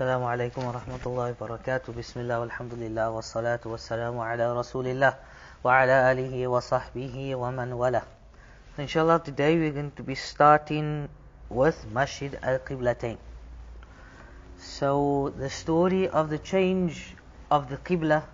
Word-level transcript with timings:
السلام 0.00 0.24
عليكم 0.24 0.64
ورحمة 0.64 1.04
الله 1.06 1.36
وبركاته 1.36 1.92
بسم 1.92 2.24
الله 2.24 2.40
والحمد 2.40 2.72
لله 2.72 3.10
والصلاة 3.12 3.60
والسلام 3.68 4.16
على 4.16 4.56
رسول 4.56 4.88
الله 4.88 5.12
وعلى 5.60 5.96
آله 6.12 6.32
وصحبه 6.48 7.36
ومن 7.36 7.68
والاه 7.76 8.08
Inshallah 8.80 9.20
today 9.20 9.60
we're 9.60 9.76
going 9.76 9.92
to 9.92 10.00
be 10.02 10.16
starting 10.16 11.04
with 11.52 11.76
Masjid 11.92 12.32
al-Qiblatain 12.40 13.20
So 14.56 15.34
the 15.36 15.52
story 15.52 16.08
of 16.08 16.32
the 16.32 16.40
change 16.40 17.12
of 17.52 17.68
the 17.68 17.76
Qibla 17.76 18.24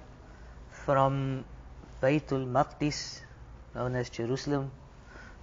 from 0.70 1.42
Baytul 2.00 2.46
Maqdis 2.46 3.26
known 3.74 3.96
as 3.98 4.06
Jerusalem 4.08 4.70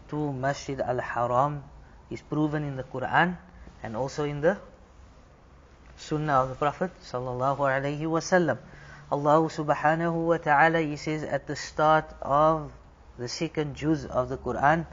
to 0.08 0.32
Masjid 0.32 0.80
al-Haram 0.80 1.68
is 2.10 2.22
proven 2.22 2.64
in 2.64 2.78
the 2.80 2.88
Quran 2.88 3.36
and 3.84 3.98
also 3.98 4.24
in 4.24 4.40
the 4.40 4.56
Sunnah 6.04 6.44
of 6.44 6.50
the 6.50 6.56
Prophet 6.56 6.92
sallallahu 7.00 7.64
alaihi 7.64 8.04
wasallam. 8.04 8.58
Allah 9.12 9.40
subhanahu 9.46 10.28
wa 10.28 10.38
ta'ala 10.38 10.82
he 10.82 10.98
says 10.98 11.24
at 11.24 11.48
the 11.48 11.56
start 11.56 12.06
of 12.22 12.72
the 13.18 13.28
second 13.30 13.76
juz 13.76 14.06
of 14.06 14.28
the 14.28 14.38
Quran 14.38 14.86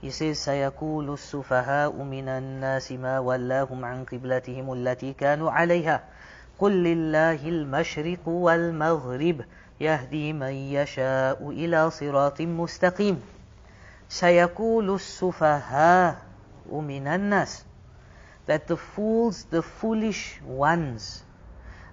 he 0.00 0.10
says 0.10 0.42
سيقول 0.42 1.12
السفهاء 1.12 1.92
من 1.92 2.28
الناس 2.28 2.92
ما 2.92 3.18
ولاهم 3.20 3.84
عن 3.84 4.04
قبلتهم 4.04 4.72
التي 4.72 5.12
كانوا 5.12 5.50
عليها 5.50 6.04
قل 6.58 6.72
لله 6.72 7.40
المشرق 7.48 8.28
والمغرب 8.28 9.44
يهدي 9.80 10.32
من 10.32 10.52
يشاء 10.52 11.38
إلى 11.50 11.90
صراط 11.90 12.40
مستقيم 12.40 13.16
سيقول 14.08 14.94
السفهاء 14.94 16.16
من 16.72 17.06
الناس 17.06 17.64
that 18.45 18.67
the 18.67 18.77
fools, 18.77 19.45
the 19.45 19.61
foolish 19.61 20.39
ones 20.45 21.23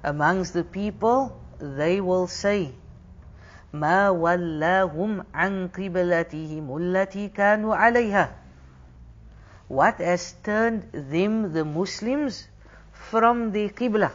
amongst 0.05 0.52
the 0.52 0.64
people, 0.64 1.40
they 1.59 2.01
will 2.01 2.26
say, 2.26 2.74
ما 3.73 4.10
ولاهم 4.10 5.24
عن 5.35 5.68
قبلتهم 5.68 6.76
التي 6.76 7.29
كانوا 7.29 7.76
عليها 7.76 8.29
What 9.68 9.96
has 9.96 10.35
turned 10.45 10.93
them, 10.93 11.52
the 11.54 11.65
Muslims, 11.65 12.46
from 12.93 13.52
the 13.52 13.71
Qibla 13.71 14.12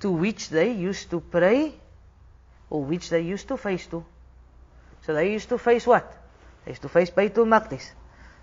to 0.00 0.10
which 0.10 0.48
they 0.50 0.72
used 0.72 1.10
to 1.10 1.20
pray 1.20 1.74
or 2.70 2.82
which 2.84 3.10
they 3.10 3.20
used 3.20 3.48
to 3.48 3.56
face 3.56 3.86
to. 3.86 4.04
So 5.02 5.14
they 5.14 5.32
used 5.32 5.48
to 5.50 5.58
face 5.58 5.86
what? 5.86 6.12
They 6.64 6.72
used 6.72 6.82
to 6.82 6.88
face 6.88 7.10
Baytul 7.10 7.46
Maqdis. 7.46 7.90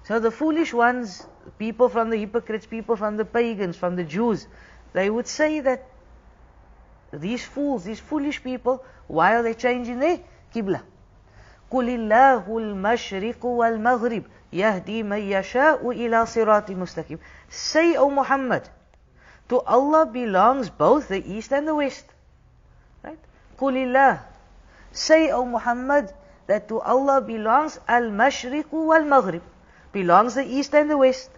So 0.05 0.19
the 0.19 0.31
foolish 0.31 0.73
ones, 0.73 1.25
people 1.57 1.87
from 1.87 2.09
the 2.09 2.17
hypocrites, 2.17 2.65
people 2.65 2.95
from 2.97 3.15
the 3.15 3.23
pagans, 3.25 3.77
from 3.77 3.95
the 3.95 4.03
Jews, 4.03 4.47
they 4.91 5.09
would 5.09 5.27
say 5.27 5.61
that 5.61 5.87
these 7.11 7.45
fools, 7.45 7.85
these 7.85 7.99
foolish 7.99 8.43
people, 8.43 8.83
why 9.07 9.35
are 9.35 9.43
they 9.43 9.53
changing 9.53 9.99
their 9.99 10.19
Qibla? 10.53 10.81
قل 11.71 11.89
الله 11.89 12.57
المشرق 12.57 13.45
والمغرب 13.45 14.23
يهدي 14.53 15.03
من 15.03 15.17
يشاء 15.17 15.91
إلى 15.91 16.25
صراط 16.25 16.71
مستقيم 16.71 17.19
Say, 17.49 17.95
O 17.95 18.09
Muhammad, 18.09 18.69
to 19.49 19.61
Allah 19.61 20.05
belongs 20.05 20.69
both 20.69 21.07
the 21.07 21.23
east 21.25 21.51
and 21.51 21.67
the 21.67 21.73
west. 21.73 22.05
Right? 23.03 23.17
قل 23.57 23.73
الله 23.73 24.19
Say, 24.91 25.31
O 25.31 25.45
Muhammad, 25.45 26.13
that 26.47 26.67
to 26.67 26.79
Allah 26.81 27.21
belongs 27.21 27.79
al-mashriq 27.87 28.71
wal-maghrib 28.71 29.41
belongs 29.91 30.35
the 30.35 30.45
east 30.45 30.73
and 30.73 30.89
the 30.89 30.97
west. 30.97 31.29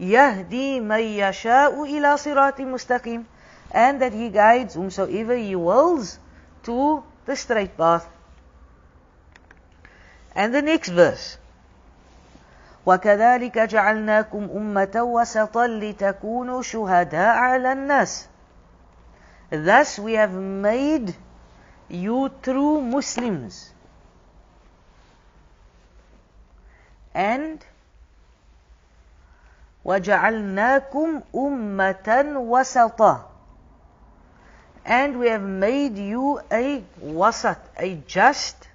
Yahdi 0.00 0.80
man 0.82 1.00
yasha'u 1.00 1.88
ila 1.88 2.16
sirati 2.18 2.64
mustaqim. 2.64 3.24
And 3.70 4.00
that 4.00 4.12
he 4.12 4.30
guides 4.30 4.74
whomsoever 4.74 5.36
he 5.36 5.54
wills 5.54 6.18
to 6.64 7.02
the 7.26 7.36
straight 7.36 7.76
path. 7.76 8.08
And 10.34 10.54
the 10.54 10.62
next 10.62 10.88
verse. 10.90 11.38
وكذلك 12.86 13.58
جعلناكم 13.58 14.48
أمة 14.56 15.02
وسطا 15.02 15.66
لتكونوا 15.66 16.62
شهداء 16.62 17.36
على 17.36 17.72
الناس. 17.72 18.28
Thus 19.50 19.98
we 19.98 20.14
have 20.14 20.32
made 20.32 21.14
you 21.88 22.30
true 22.42 22.80
Muslims. 22.80 23.72
And 27.14 27.64
وَجَعَلْنَاكُمْ 29.85 31.21
أُمَّةً 31.35 32.37
وَسَطًا 32.37 33.21
And 34.85 35.19
we 35.19 35.27
have 35.29 35.41
made 35.41 35.97
you 35.97 36.39
a 36.51 36.83
wasat, 37.01 37.59
a 37.77 37.95
just 38.07 38.67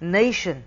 nation. 0.00 0.64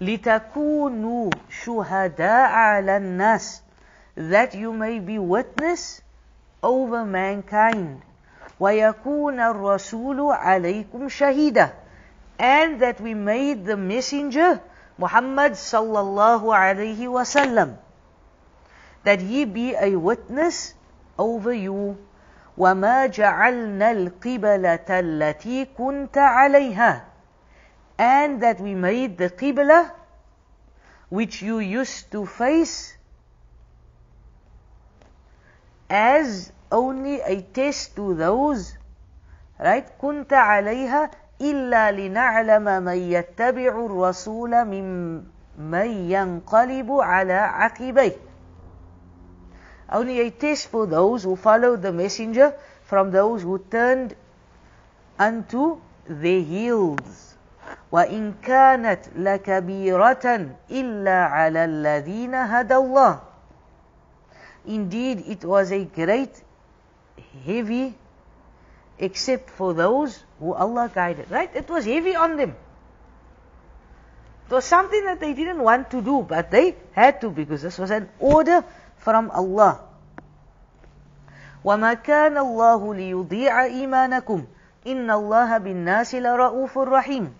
لِتَكُونُوا 0.00 1.32
شُهَدَاءَ 1.64 2.50
عَلَى 2.50 2.96
النَّاسِ 2.96 3.60
That 4.16 4.54
you 4.54 4.72
may 4.72 4.98
be 4.98 5.18
witness 5.18 6.02
over 6.62 7.04
mankind. 7.04 8.02
وَيَكُونَ 8.60 9.38
الرَّسُولُ 9.38 10.36
عَلَيْكُمْ 10.36 11.08
شَهِيدًا 11.08 11.72
And 12.38 12.80
that 12.80 13.00
we 13.00 13.14
made 13.14 13.64
the 13.64 13.76
messenger 13.76 14.60
Muhammad 14.97 15.53
sallallahu 15.53 16.53
alayhi 16.53 17.07
wasallam 17.07 17.77
that 19.03 19.19
he 19.21 19.45
be 19.45 19.73
a 19.75 19.95
witness 19.95 20.73
over 21.17 21.53
you 21.53 21.97
وما 22.57 23.05
جعلنا 23.07 23.91
القبلة 23.91 24.85
التي 24.89 25.65
كنت 25.77 26.17
عليها 26.17 27.05
and 27.97 28.41
that 28.41 28.59
we 28.59 28.75
made 28.75 29.17
the 29.17 29.29
qibla 29.29 29.91
which 31.09 31.41
you 31.41 31.59
used 31.59 32.11
to 32.11 32.25
face 32.25 32.93
as 35.89 36.51
only 36.71 37.21
a 37.21 37.41
test 37.41 37.95
to 37.95 38.13
those 38.15 38.77
right 39.59 39.87
كنت 40.01 40.33
عليها 40.33 41.11
إلا 41.40 41.92
لنعلم 41.92 42.82
من 42.82 42.96
يتبع 42.96 43.86
الرسول 43.86 44.64
ممن 44.64 45.86
ينقلب 46.10 46.92
على 46.92 47.32
عقبيه 47.32 48.16
Only 49.88 50.18
a 50.20 50.30
test 50.30 50.66
for 50.68 50.86
those 50.86 51.22
who 51.22 51.36
followed 51.36 51.80
the 51.82 51.92
messenger 51.92 52.52
from 52.82 53.12
those 53.12 53.42
who 53.42 53.58
turned 53.70 54.16
unto 55.18 55.78
their 56.08 56.40
heels. 56.40 57.36
وإن 57.92 58.34
كانت 58.42 59.00
لكبيرة 59.16 60.56
إلا 60.70 61.24
على 61.24 61.64
الذين 61.64 62.34
هدى 62.34 62.74
الله. 62.74 63.20
Indeed, 64.66 65.22
it 65.28 65.44
was 65.44 65.70
a 65.70 65.84
great, 65.84 66.42
heavy 67.46 67.94
except 68.99 69.49
for 69.49 69.73
those 69.73 70.23
who 70.39 70.53
Allah 70.53 70.89
guided. 70.93 71.29
Right? 71.31 71.49
It 71.55 71.69
was 71.69 71.85
heavy 71.85 72.15
on 72.15 72.37
them. 72.37 72.55
It 74.47 74.53
was 74.53 74.65
something 74.65 75.05
that 75.05 75.19
they 75.19 75.33
didn't 75.33 75.59
want 75.59 75.91
to 75.91 76.01
do, 76.01 76.21
but 76.27 76.51
they 76.51 76.75
had 76.91 77.21
to 77.21 77.29
because 77.29 77.61
this 77.61 77.77
was 77.77 77.89
an 77.89 78.09
order 78.19 78.63
from 78.97 79.31
Allah. 79.31 79.81
وَمَا 81.63 82.03
كَانَ 82.03 82.35
اللَّهُ 82.35 82.81
لِيُضِيعَ 82.81 83.53
إِيمَانَكُمْ 83.69 84.45
إِنَّ 84.85 85.07
اللَّهَ 85.07 85.49
بِالنَّاسِ 85.61 86.11
لَرَؤُوفٌ 86.17 86.73
رَحِيمٌ 86.73 87.31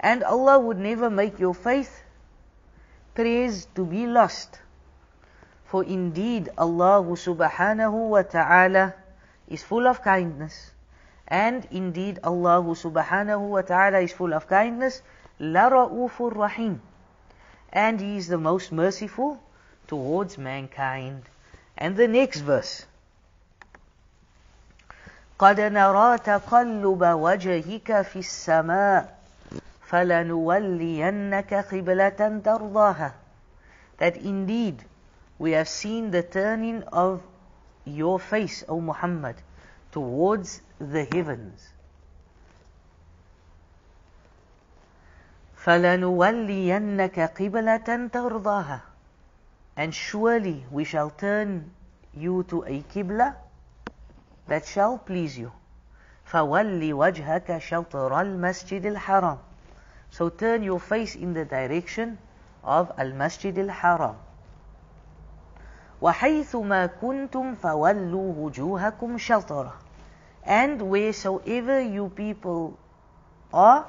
And 0.00 0.22
Allah 0.22 0.58
would 0.58 0.78
never 0.78 1.10
make 1.10 1.38
your 1.38 1.54
faith 1.54 2.02
praise 3.14 3.66
to 3.74 3.84
be 3.84 4.06
lost. 4.06 4.60
For 5.64 5.82
indeed 5.82 6.48
Allah 6.56 7.02
subhanahu 7.02 8.10
wa 8.14 8.22
ta'ala 8.22 8.94
is 9.48 9.64
full 9.64 9.88
of 9.88 10.00
kindness. 10.00 10.69
And 11.30 11.66
indeed 11.70 12.20
Allah 12.22 12.62
subhanahu 12.62 13.48
wa 13.48 13.62
ta'ala 13.62 13.98
is 14.00 14.12
full 14.12 14.32
of 14.32 14.46
kindness. 14.48 15.02
La 15.38 15.68
ra'ufur 15.68 16.34
rahim. 16.34 16.80
And 17.72 18.00
He 18.00 18.16
is 18.16 18.28
the 18.28 18.38
most 18.38 18.72
merciful 18.72 19.40
towards 19.86 20.38
mankind. 20.38 21.22
And 21.76 21.96
the 21.96 22.08
next 22.08 22.40
verse. 22.40 22.86
قد 25.38 25.60
نرى 25.60 26.18
تقلب 26.18 27.02
وجهك 27.02 28.02
في 28.02 28.18
السماء 28.18 29.16
فلنولينك 29.86 31.54
قبلة 31.54 32.40
ترضاها 32.44 33.12
That 33.98 34.16
indeed 34.16 34.84
we 35.38 35.52
have 35.52 35.68
seen 35.68 36.10
the 36.10 36.22
turning 36.22 36.82
of 36.84 37.22
your 37.84 38.18
face, 38.18 38.64
O 38.68 38.80
Muhammad, 38.80 39.36
towards 39.92 40.60
the 40.78 41.04
heavens. 41.04 41.68
فَلَنُوَلِّيَنَّكَ 45.64 47.18
قِبْلَةً 47.34 48.10
تَرْضَاهَا 48.10 48.80
and 49.76 49.94
surely 49.94 50.64
we 50.70 50.84
shall 50.84 51.10
turn 51.10 51.70
you 52.14 52.44
to 52.44 52.62
a 52.62 52.82
Qibla 52.94 53.34
that 54.46 54.64
shall 54.64 54.96
please 54.98 55.36
you. 55.38 55.52
فَوَلِّ 56.30 56.92
وَجْهَكَ 56.92 57.58
شَطْرَ 57.58 58.10
الْمَسْجِدِ 58.10 58.96
الْحَرَامِ 58.96 59.38
So 60.10 60.28
turn 60.28 60.62
your 60.62 60.80
face 60.80 61.14
in 61.14 61.34
the 61.34 61.44
direction 61.44 62.18
of 62.64 62.92
Al-Masjid 62.98 63.56
al-Haram. 63.58 64.16
وَحَيْثُ 66.00 66.56
مَا 66.56 66.86
كُنْتُمْ 67.00 67.56
فَوَلُّوا 67.56 68.50
وُجُوهَكُمْ 68.50 69.18
شَطْرَهُ 69.18 69.72
and 70.43 70.89
wheresoever 70.89 71.81
you 71.81 72.09
people 72.09 72.77
are, 73.53 73.85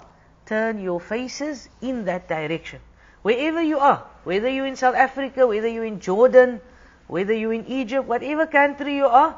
turn 0.47 0.81
your 0.81 1.01
faces 1.01 1.69
in 1.81 2.05
that 2.05 2.29
direction. 2.29 2.81
Wherever 3.23 3.63
you 3.63 3.79
are, 3.79 4.05
whether 4.25 4.49
you're 4.49 4.67
in 4.67 4.77
South 4.77 4.97
Africa, 4.97 5.47
whether 5.47 5.69
you're 5.69 5.85
in 5.85 6.01
Jordan, 6.01 6.61
whether 7.07 7.33
you're 7.33 7.53
in 7.53 7.67
Egypt, 7.67 8.07
whatever 8.07 8.47
country 8.47 8.97
you 8.97 9.07
are, 9.07 9.37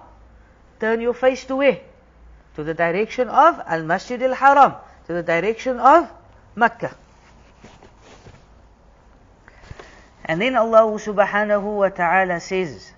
turn 0.81 1.01
your 1.01 1.15
face 1.15 1.45
to 1.45 1.57
where? 1.57 1.81
To 2.57 2.65
the 2.65 2.75
direction 2.75 3.29
of 3.29 3.61
Al-Masjid 3.67 4.23
al-Haram, 4.23 4.75
to 5.07 5.13
the 5.13 5.23
direction 5.23 5.79
of 5.79 6.11
Makkah. 6.55 6.97
And 10.25 10.41
then 10.41 10.57
Allah 10.57 10.89
subhanahu 10.97 11.77
wa 11.77 11.89
ta'ala 11.91 12.41
says, 12.41 12.94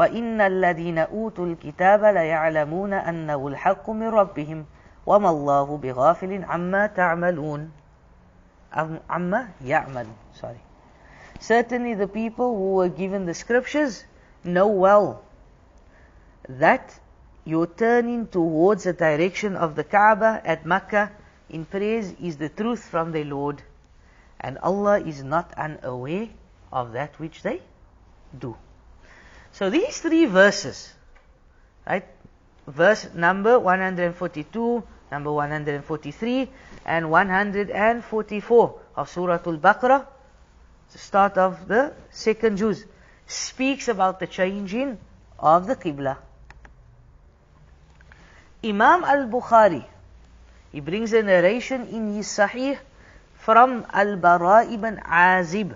وَإِنَّ 0.00 0.40
الَّذِينَ 0.40 0.98
أُوتُوا 0.98 1.46
الْكِتَابَ 1.46 2.04
لَيَعْلَمُونَ 2.04 2.92
أَنَّهُ 2.92 3.48
الْحَقُّ 3.48 3.90
مِنْ 3.90 4.08
رَبِّهِمْ 4.08 4.64
وَمَا 5.06 5.30
اللَّهُ 5.30 5.76
بِغَافِلٍ 5.76 6.44
عَمَّا 6.44 6.86
تَعْمَلُونَ 6.86 7.70
عَمَّا 9.10 9.48
يَعْمَلُونَ 9.60 10.16
Sorry. 10.32 10.60
Certainly 11.38 11.94
the 11.94 12.08
people 12.08 12.56
who 12.56 12.72
were 12.80 12.88
given 12.88 13.26
the 13.26 13.34
scriptures 13.34 14.04
know 14.42 14.68
well 14.68 15.22
that 16.48 16.98
your 17.44 17.66
turning 17.66 18.26
towards 18.26 18.84
the 18.84 18.94
direction 18.94 19.54
of 19.54 19.76
the 19.76 19.84
Kaaba 19.84 20.40
at 20.46 20.64
Makkah 20.64 21.10
in 21.50 21.66
praise 21.66 22.12
is 22.12 22.38
the 22.38 22.48
truth 22.48 22.84
from 22.84 23.12
their 23.12 23.26
Lord 23.26 23.62
and 24.40 24.56
Allah 24.62 24.98
is 25.00 25.22
not 25.22 25.52
unaware 25.58 26.28
of 26.72 26.92
that 26.92 27.20
which 27.20 27.42
they 27.42 27.60
do. 28.38 28.56
So 29.52 29.70
these 29.70 30.00
three 30.00 30.26
verses, 30.26 30.92
right? 31.86 32.06
Verse 32.66 33.08
number 33.14 33.58
142, 33.58 34.82
number 35.10 35.32
143, 35.32 36.48
and 36.86 37.10
144 37.10 38.80
of 38.96 39.08
Surah 39.08 39.40
Al-Baqarah, 39.44 40.06
the 40.92 40.98
start 40.98 41.36
of 41.36 41.68
the 41.68 41.92
second 42.10 42.56
juz, 42.56 42.84
speaks 43.26 43.88
about 43.88 44.20
the 44.20 44.26
changing 44.26 44.98
of 45.38 45.66
the 45.66 45.76
Qibla. 45.76 46.16
Imam 48.62 49.04
al-Bukhari, 49.04 49.84
he 50.72 50.80
brings 50.80 51.12
a 51.12 51.22
narration 51.22 51.86
in 51.88 52.14
his 52.14 52.26
Sahih 52.26 52.78
from 53.34 53.86
Al-Bara 53.92 54.70
ibn 54.70 54.96
Azib 54.96 55.74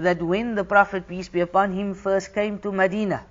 that 0.00 0.22
when 0.22 0.54
the 0.54 0.64
Prophet, 0.64 1.06
peace 1.06 1.28
be 1.28 1.40
upon 1.40 1.72
him, 1.72 1.94
first 1.94 2.34
came 2.34 2.58
to 2.60 2.72
Medina, 2.72 3.24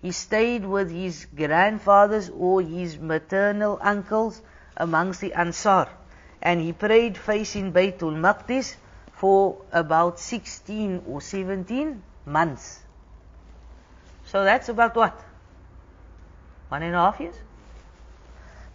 he 0.00 0.12
stayed 0.12 0.64
with 0.64 0.90
his 0.90 1.26
grandfathers 1.34 2.30
or 2.30 2.62
his 2.62 2.98
maternal 2.98 3.78
uncles 3.82 4.40
amongst 4.76 5.20
the 5.20 5.32
Ansar. 5.32 5.88
And 6.40 6.60
he 6.60 6.72
prayed 6.72 7.18
facing 7.18 7.72
Baytul 7.72 8.14
Maqdis 8.14 8.76
for 9.14 9.56
about 9.72 10.20
16 10.20 11.02
or 11.08 11.20
17 11.20 12.02
months. 12.24 12.80
So 14.26 14.44
that's 14.44 14.68
about 14.68 14.94
what? 14.94 15.18
One 16.68 16.82
and 16.82 16.94
a 16.94 16.98
half 16.98 17.18
years? 17.18 17.36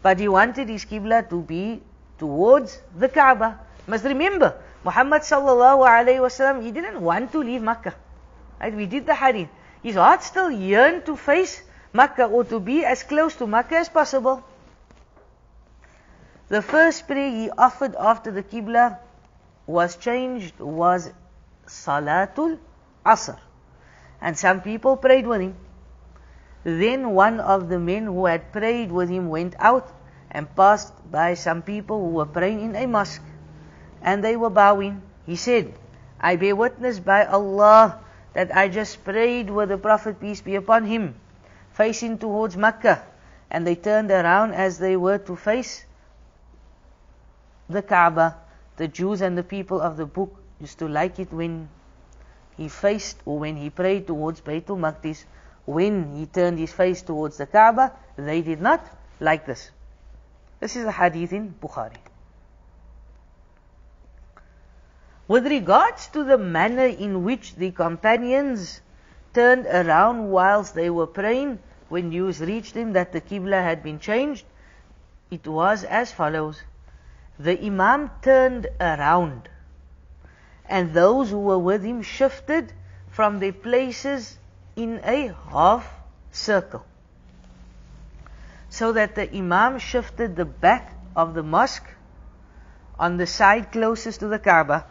But 0.01 0.19
he 0.19 0.27
wanted 0.27 0.67
his 0.67 0.83
Qibla 0.83 1.29
to 1.29 1.41
be 1.41 1.81
towards 2.17 2.81
the 2.97 3.07
Kaaba. 3.07 3.59
Must 3.87 4.03
remember, 4.03 4.55
Muhammad 4.83 5.21
sallallahu 5.21 5.85
alayhi 5.85 6.19
wasallam, 6.19 6.63
he 6.63 6.71
didn't 6.71 6.99
want 7.01 7.31
to 7.31 7.39
leave 7.39 7.61
Makkah. 7.61 7.93
Right? 8.59 8.73
We 8.73 8.85
did 8.85 9.05
the 9.05 9.15
hadith. 9.15 9.49
His 9.83 9.95
heart 9.95 10.23
still 10.23 10.51
yearned 10.51 11.05
to 11.05 11.15
face 11.15 11.61
Makkah 11.93 12.25
or 12.25 12.43
to 12.45 12.59
be 12.59 12.85
as 12.85 13.03
close 13.03 13.35
to 13.35 13.47
Makkah 13.47 13.77
as 13.77 13.89
possible. 13.89 14.43
The 16.49 16.61
first 16.61 17.07
prayer 17.07 17.29
he 17.29 17.49
offered 17.49 17.95
after 17.95 18.31
the 18.31 18.43
Qibla 18.43 18.97
was 19.65 19.95
changed 19.95 20.59
was 20.59 21.09
Salatul 21.65 22.59
Asr. 23.05 23.39
And 24.19 24.37
some 24.37 24.61
people 24.61 24.97
prayed 24.97 25.25
with 25.25 25.41
him. 25.41 25.55
Then 26.63 27.11
one 27.11 27.39
of 27.39 27.69
the 27.69 27.79
men 27.79 28.05
who 28.05 28.25
had 28.25 28.51
prayed 28.51 28.91
with 28.91 29.09
him 29.09 29.29
went 29.29 29.55
out 29.59 29.91
and 30.29 30.53
passed 30.55 30.93
by 31.11 31.33
some 31.33 31.61
people 31.61 31.99
who 31.99 32.11
were 32.17 32.25
praying 32.25 32.61
in 32.61 32.75
a 32.75 32.85
mosque. 32.85 33.21
And 34.01 34.23
they 34.23 34.35
were 34.35 34.49
bowing. 34.49 35.01
He 35.25 35.35
said, 35.35 35.73
I 36.19 36.35
bear 36.35 36.55
witness 36.55 36.99
by 36.99 37.25
Allah 37.25 37.99
that 38.33 38.55
I 38.55 38.69
just 38.69 39.03
prayed 39.03 39.49
with 39.49 39.69
the 39.69 39.77
Prophet, 39.77 40.19
peace 40.19 40.41
be 40.41 40.55
upon 40.55 40.85
him, 40.85 41.15
facing 41.73 42.17
towards 42.17 42.55
Mecca. 42.55 43.03
And 43.49 43.67
they 43.67 43.75
turned 43.75 44.11
around 44.11 44.53
as 44.53 44.79
they 44.79 44.95
were 44.95 45.17
to 45.17 45.35
face 45.35 45.83
the 47.69 47.81
Kaaba. 47.81 48.37
The 48.77 48.87
Jews 48.87 49.21
and 49.21 49.37
the 49.37 49.43
people 49.43 49.81
of 49.81 49.97
the 49.97 50.05
book 50.05 50.35
used 50.59 50.79
to 50.79 50.87
like 50.87 51.19
it 51.19 51.31
when 51.33 51.69
he 52.57 52.69
faced 52.69 53.17
or 53.25 53.39
when 53.39 53.57
he 53.57 53.69
prayed 53.69 54.07
towards 54.07 54.41
Baytul 54.41 54.79
Maqdis. 54.79 55.25
When 55.65 56.15
he 56.15 56.25
turned 56.25 56.57
his 56.57 56.71
face 56.71 57.01
towards 57.01 57.37
the 57.37 57.45
Kaaba, 57.45 57.91
they 58.15 58.41
did 58.41 58.61
not 58.61 58.85
like 59.19 59.45
this. 59.45 59.69
This 60.59 60.75
is 60.75 60.85
a 60.85 60.91
hadith 60.91 61.33
in 61.33 61.53
Bukhari. 61.61 61.97
With 65.31 65.47
regards 65.47 66.07
to 66.07 66.25
the 66.25 66.37
manner 66.37 66.87
in 66.87 67.23
which 67.23 67.55
the 67.55 67.71
companions 67.71 68.81
turned 69.33 69.65
around 69.65 70.29
whilst 70.29 70.75
they 70.75 70.89
were 70.89 71.07
praying, 71.07 71.59
when 71.87 72.09
news 72.09 72.41
reached 72.41 72.73
them 72.73 72.91
that 72.91 73.13
the 73.13 73.21
Qibla 73.21 73.63
had 73.63 73.81
been 73.81 73.97
changed, 73.97 74.43
it 75.29 75.47
was 75.47 75.85
as 75.85 76.11
follows. 76.11 76.61
The 77.39 77.57
Imam 77.65 78.11
turned 78.21 78.67
around, 78.81 79.47
and 80.67 80.93
those 80.93 81.29
who 81.29 81.39
were 81.39 81.59
with 81.59 81.81
him 81.81 82.01
shifted 82.01 82.73
from 83.09 83.39
their 83.39 83.53
places 83.53 84.37
in 84.75 84.99
a 85.05 85.33
half 85.49 85.89
circle. 86.33 86.85
So 88.67 88.91
that 88.91 89.15
the 89.15 89.33
Imam 89.33 89.79
shifted 89.79 90.35
the 90.35 90.43
back 90.43 90.93
of 91.15 91.35
the 91.35 91.43
mosque 91.57 91.87
on 92.99 93.15
the 93.15 93.27
side 93.27 93.71
closest 93.71 94.19
to 94.19 94.27
the 94.27 94.37
Kaaba 94.37 94.90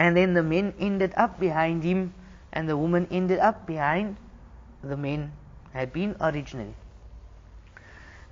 and 0.00 0.16
then 0.16 0.32
the 0.32 0.42
men 0.42 0.72
ended 0.80 1.12
up 1.14 1.38
behind 1.38 1.84
him, 1.84 2.14
and 2.52 2.66
the 2.66 2.76
woman 2.76 3.06
ended 3.10 3.38
up 3.38 3.66
behind 3.66 4.16
the 4.82 4.96
men 4.96 5.30
had 5.74 5.92
been 5.92 6.16
originally. 6.20 6.74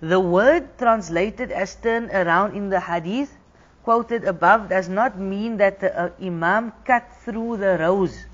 The 0.01 0.19
word 0.19 0.79
translated 0.79 1.53
as 1.53 1.75
turn 1.75 2.11
around 2.11 2.57
in 2.57 2.71
the 2.71 2.81
hadith 2.81 3.37
quoted 3.85 4.25
above 4.25 4.71
does 4.71 4.89
not 4.89 5.19
mean 5.19 5.59
that 5.59 5.81
the 5.81 5.93
uh, 5.99 6.11
Imam 6.23 6.73
cut 6.85 7.05
through 7.25 7.59
the 7.59 7.77
rows, 7.79 8.27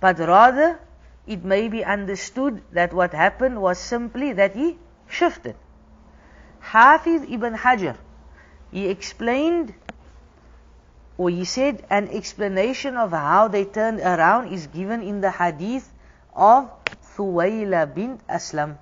but 0.00 0.18
rather 0.18 0.78
it 1.26 1.44
may 1.44 1.68
be 1.68 1.84
understood 1.84 2.62
that 2.72 2.92
what 2.92 3.12
happened 3.12 3.60
was 3.60 3.78
simply 3.78 4.32
that 4.34 4.54
he 4.54 4.78
shifted. 5.08 5.56
Hafiz 6.60 7.22
ibn 7.28 7.54
Hajar, 7.54 7.96
he 8.70 8.88
explained 8.88 9.74
or 11.18 11.30
he 11.30 11.44
said 11.44 11.84
an 11.90 12.08
explanation 12.08 12.96
of 12.96 13.10
how 13.12 13.48
they 13.48 13.64
turned 13.64 14.00
around 14.00 14.52
is 14.52 14.66
given 14.66 15.02
in 15.02 15.20
the 15.20 15.30
hadith 15.30 15.92
of 16.34 16.70
Thuwayla 17.16 17.94
bint 17.94 18.26
Aslam, 18.26 18.78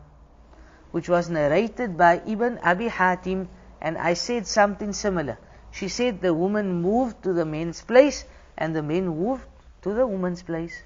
which 0.92 1.08
was 1.08 1.28
narrated 1.28 1.96
by 1.96 2.22
Ibn 2.26 2.58
Abi 2.62 2.88
Hatim, 2.88 3.48
and 3.80 3.98
I 3.98 4.14
said 4.14 4.46
something 4.46 4.92
similar. 4.92 5.38
She 5.72 5.88
said 5.88 6.20
the 6.20 6.34
woman 6.34 6.82
moved 6.82 7.22
to 7.24 7.32
the 7.32 7.44
men's 7.44 7.82
place, 7.82 8.24
and 8.56 8.74
the 8.74 8.82
men 8.82 9.08
moved 9.08 9.46
to 9.82 9.94
the 9.94 10.06
woman's 10.06 10.42
place. 10.42 10.82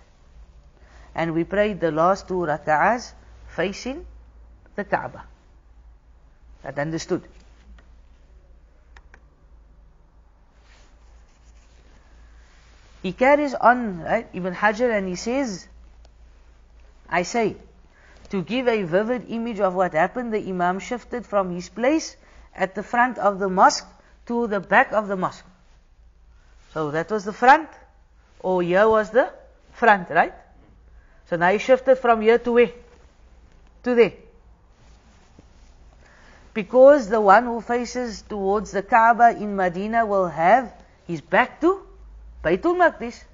And 1.14 1.34
we 1.34 1.44
prayed 1.44 1.80
the 1.80 1.90
last 1.90 2.28
two 2.28 2.44
rak'ahs 2.46 3.12
facing 3.48 4.06
the 4.74 4.84
Kaaba. 4.84 5.24
That 6.62 6.78
understood. 6.78 7.22
He 13.04 13.12
carries 13.12 13.52
on, 13.52 14.02
right, 14.02 14.26
Ibn 14.32 14.54
Hajar, 14.54 14.90
and 14.90 15.06
he 15.06 15.14
says, 15.14 15.68
I 17.06 17.22
say, 17.22 17.56
to 18.30 18.40
give 18.42 18.66
a 18.66 18.82
vivid 18.82 19.26
image 19.28 19.60
of 19.60 19.74
what 19.74 19.92
happened, 19.92 20.32
the 20.32 20.38
Imam 20.38 20.78
shifted 20.78 21.26
from 21.26 21.54
his 21.54 21.68
place 21.68 22.16
at 22.56 22.74
the 22.74 22.82
front 22.82 23.18
of 23.18 23.38
the 23.38 23.50
mosque 23.50 23.86
to 24.24 24.46
the 24.46 24.58
back 24.58 24.92
of 24.92 25.06
the 25.06 25.16
mosque. 25.16 25.44
So 26.72 26.92
that 26.92 27.10
was 27.10 27.26
the 27.26 27.34
front, 27.34 27.68
or 28.40 28.62
here 28.62 28.88
was 28.88 29.10
the 29.10 29.30
front, 29.74 30.08
right? 30.08 30.32
So 31.28 31.36
now 31.36 31.52
he 31.52 31.58
shifted 31.58 31.96
from 31.96 32.22
here 32.22 32.38
to 32.38 32.52
where? 32.52 32.70
To 33.82 33.94
there. 33.94 34.14
Because 36.54 37.10
the 37.10 37.20
one 37.20 37.44
who 37.44 37.60
faces 37.60 38.22
towards 38.22 38.70
the 38.70 38.82
Kaaba 38.82 39.36
in 39.36 39.54
Medina 39.56 40.06
will 40.06 40.28
have 40.28 40.72
his 41.06 41.20
back 41.20 41.60
to 41.60 41.82
Baytul 42.44 42.76
Maqdis. 42.76 43.24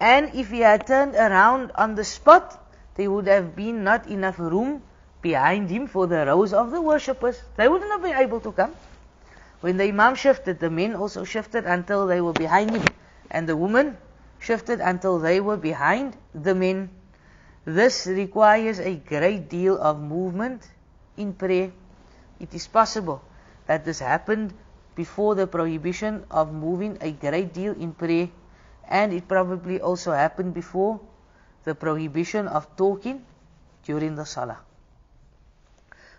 And 0.00 0.34
if 0.34 0.48
he 0.48 0.60
had 0.60 0.86
turned 0.86 1.14
around 1.14 1.72
on 1.74 1.94
the 1.94 2.04
spot, 2.04 2.56
there 2.94 3.10
would 3.10 3.26
have 3.26 3.54
been 3.54 3.84
not 3.84 4.06
enough 4.06 4.38
room 4.38 4.82
behind 5.20 5.68
him 5.68 5.86
for 5.86 6.06
the 6.06 6.24
rows 6.24 6.54
of 6.54 6.70
the 6.70 6.80
worshippers. 6.80 7.42
They 7.56 7.68
wouldn't 7.68 7.92
have 7.92 8.02
been 8.02 8.16
able 8.16 8.40
to 8.40 8.52
come. 8.52 8.74
When 9.60 9.76
the 9.76 9.84
Imam 9.84 10.14
shifted, 10.14 10.58
the 10.58 10.70
men 10.70 10.94
also 10.94 11.24
shifted 11.24 11.66
until 11.66 12.06
they 12.06 12.22
were 12.22 12.32
behind 12.32 12.70
him. 12.70 12.84
And 13.30 13.46
the 13.46 13.56
women 13.56 13.98
shifted 14.38 14.80
until 14.80 15.18
they 15.18 15.40
were 15.40 15.58
behind 15.58 16.16
the 16.34 16.54
men. 16.54 16.88
This 17.66 18.06
requires 18.06 18.80
a 18.80 18.96
great 18.96 19.50
deal 19.50 19.76
of 19.78 20.00
movement 20.00 20.66
in 21.18 21.34
prayer. 21.34 21.72
It 22.40 22.54
is 22.54 22.66
possible 22.66 23.20
that 23.66 23.84
this 23.84 23.98
happened 23.98 24.54
before 25.00 25.34
the 25.34 25.46
prohibition 25.46 26.24
of 26.30 26.52
moving 26.52 26.98
a 27.00 27.10
great 27.24 27.54
deal 27.54 27.72
in 27.72 27.92
prayer, 27.92 28.28
and 28.86 29.14
it 29.14 29.26
probably 29.26 29.80
also 29.80 30.12
happened 30.12 30.52
before 30.52 31.00
the 31.64 31.74
prohibition 31.74 32.46
of 32.48 32.66
talking 32.76 33.24
during 33.84 34.14
the 34.16 34.26
salah. 34.26 34.58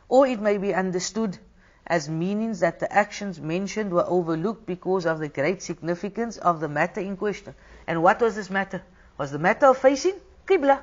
Or 0.09 0.25
it 0.25 0.41
may 0.41 0.57
be 0.57 0.73
understood 0.73 1.37
as 1.85 2.09
meanings 2.09 2.61
that 2.61 2.79
the 2.79 2.91
actions 2.91 3.39
mentioned 3.39 3.91
were 3.91 4.05
overlooked 4.07 4.65
because 4.65 5.05
of 5.05 5.19
the 5.19 5.29
great 5.29 5.61
significance 5.61 6.37
of 6.37 6.59
the 6.59 6.67
matter 6.67 7.01
in 7.01 7.17
question. 7.17 7.53
And 7.85 8.01
what 8.01 8.19
was 8.21 8.35
this 8.35 8.49
matter? 8.49 8.81
Was 9.17 9.31
the 9.31 9.39
matter 9.39 9.67
of 9.67 9.77
facing 9.77 10.15
Qibla. 10.47 10.81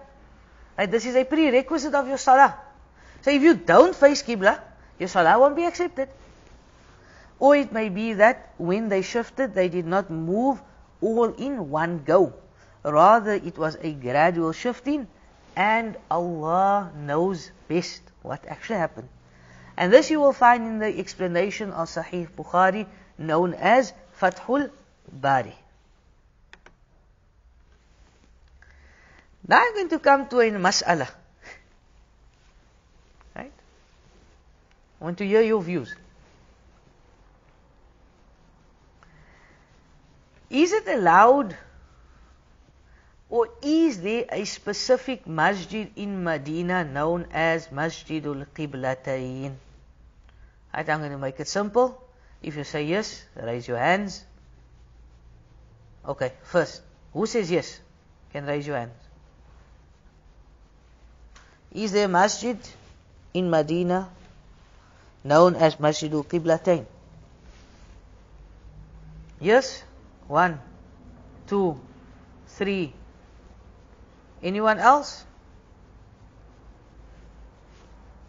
Right, 0.77 0.91
this 0.91 1.05
is 1.05 1.17
a 1.17 1.25
prerequisite 1.25 1.95
of 1.95 2.07
your 2.07 2.19
salah. 2.19 2.55
So 3.23 3.31
if 3.31 3.43
you 3.43 3.55
don't 3.55 3.95
face 3.95 4.23
Qibla, 4.23 4.61
your 4.99 5.09
salah 5.09 5.39
won't 5.39 5.57
be 5.57 5.65
accepted. 5.65 6.09
Or 7.41 7.55
it 7.55 7.73
may 7.73 7.89
be 7.89 8.15
that 8.15 8.53
when 8.59 8.89
they 8.89 9.03
shifted, 9.03 9.55
they 9.55 9.69
did 9.69 9.87
not 9.87 10.11
move 10.11 10.61
all 11.01 11.33
in 11.35 11.71
one 11.71 12.03
go. 12.05 12.33
Rather, 12.85 13.33
it 13.33 13.57
was 13.57 13.77
a 13.81 13.93
gradual 13.93 14.53
shifting, 14.53 15.07
and 15.57 15.97
Allah 16.11 16.91
knows 16.97 17.51
best 17.69 18.03
what 18.23 18.45
actually 18.47 18.79
happened. 18.79 19.09
And 19.77 19.93
this 19.93 20.11
you 20.11 20.21
will 20.21 20.33
find 20.33 20.65
in 20.65 20.79
the 20.79 20.99
explanation 20.99 21.71
of 21.71 21.89
Sahih 21.89 22.29
Bukhari 22.37 22.87
known 23.17 23.55
as 23.55 23.93
Fathul 24.21 24.71
Bari. 25.13 25.55
Now 29.47 29.63
I'm 29.63 29.75
going 29.75 29.89
to 29.91 29.99
come 29.99 30.29
to 30.29 30.41
a 30.41 30.51
mas'ala. 30.51 31.09
Right? 33.37 33.53
I 35.01 35.05
want 35.05 35.19
to 35.19 35.27
hear 35.27 35.43
your 35.43 35.63
views. 35.63 35.95
Is 40.51 40.73
it 40.73 40.89
allowed 40.89 41.57
or 43.31 43.49
is 43.63 44.01
there 44.01 44.25
a 44.31 44.45
specific 44.45 45.27
masjid 45.27 45.91
in 45.97 46.25
Medina 46.25 46.85
known 46.85 47.27
as 47.33 47.69
Masjidul 47.69 48.47
Qiblatayn? 48.55 49.55
Right, 50.75 50.89
I'm 50.89 51.01
going 51.01 51.13
to 51.13 51.19
make 51.19 51.39
it 51.39 51.49
simple. 51.49 52.03
If 52.43 52.57
you 52.57 52.65
say 52.65 52.85
yes, 52.85 53.23
raise 53.37 53.69
your 53.69 53.77
hands. 53.77 54.25
Okay, 56.07 56.33
first, 56.43 56.81
who 57.13 57.27
says 57.27 57.51
yes? 57.51 57.81
Can 58.33 58.47
raise 58.47 58.67
your 58.67 58.77
hands. 58.77 58.93
Is 61.73 61.93
there 61.93 62.07
a 62.07 62.09
masjid 62.09 62.59
in 63.35 63.51
Medina 63.51 64.09
known 65.23 65.55
as 65.57 65.77
Masjidul 65.77 66.25
Qiblatain? 66.25 66.87
Yes? 69.41 69.83
One, 70.28 70.60
two, 71.48 71.80
three. 72.48 72.94
Anyone 74.42 74.80
else? 74.80 75.26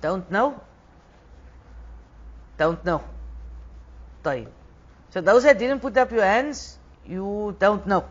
Don't 0.00 0.30
know? 0.30 0.61
Don't 2.59 2.85
know. 2.85 3.02
طيب. 4.23 4.49
So 5.11 5.21
those 5.21 5.44
that 5.44 5.59
didn't 5.59 5.80
put 5.80 5.97
up 5.97 6.11
your 6.12 6.25
hands, 6.25 6.78
you 7.06 7.56
don't 7.59 7.87
know. 7.87 8.04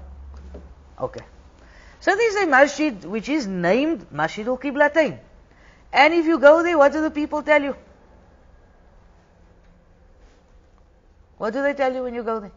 Okay. 0.99 1.25
So 1.99 2.15
there's 2.15 2.35
a 2.35 2.47
masjid 2.47 3.05
which 3.05 3.29
is 3.29 3.47
named 3.47 4.07
Masjidul 4.11 4.59
Qiblatain. 4.59 5.19
And 5.91 6.13
if 6.13 6.25
you 6.25 6.39
go 6.39 6.63
there, 6.63 6.77
what 6.77 6.91
do 6.91 7.01
the 7.01 7.11
people 7.11 7.43
tell 7.43 7.61
you? 7.61 7.75
What 11.37 11.53
do 11.53 11.61
they 11.61 11.73
tell 11.73 11.93
you 11.93 12.03
when 12.03 12.13
you 12.13 12.23
go 12.23 12.39
there? 12.39 12.51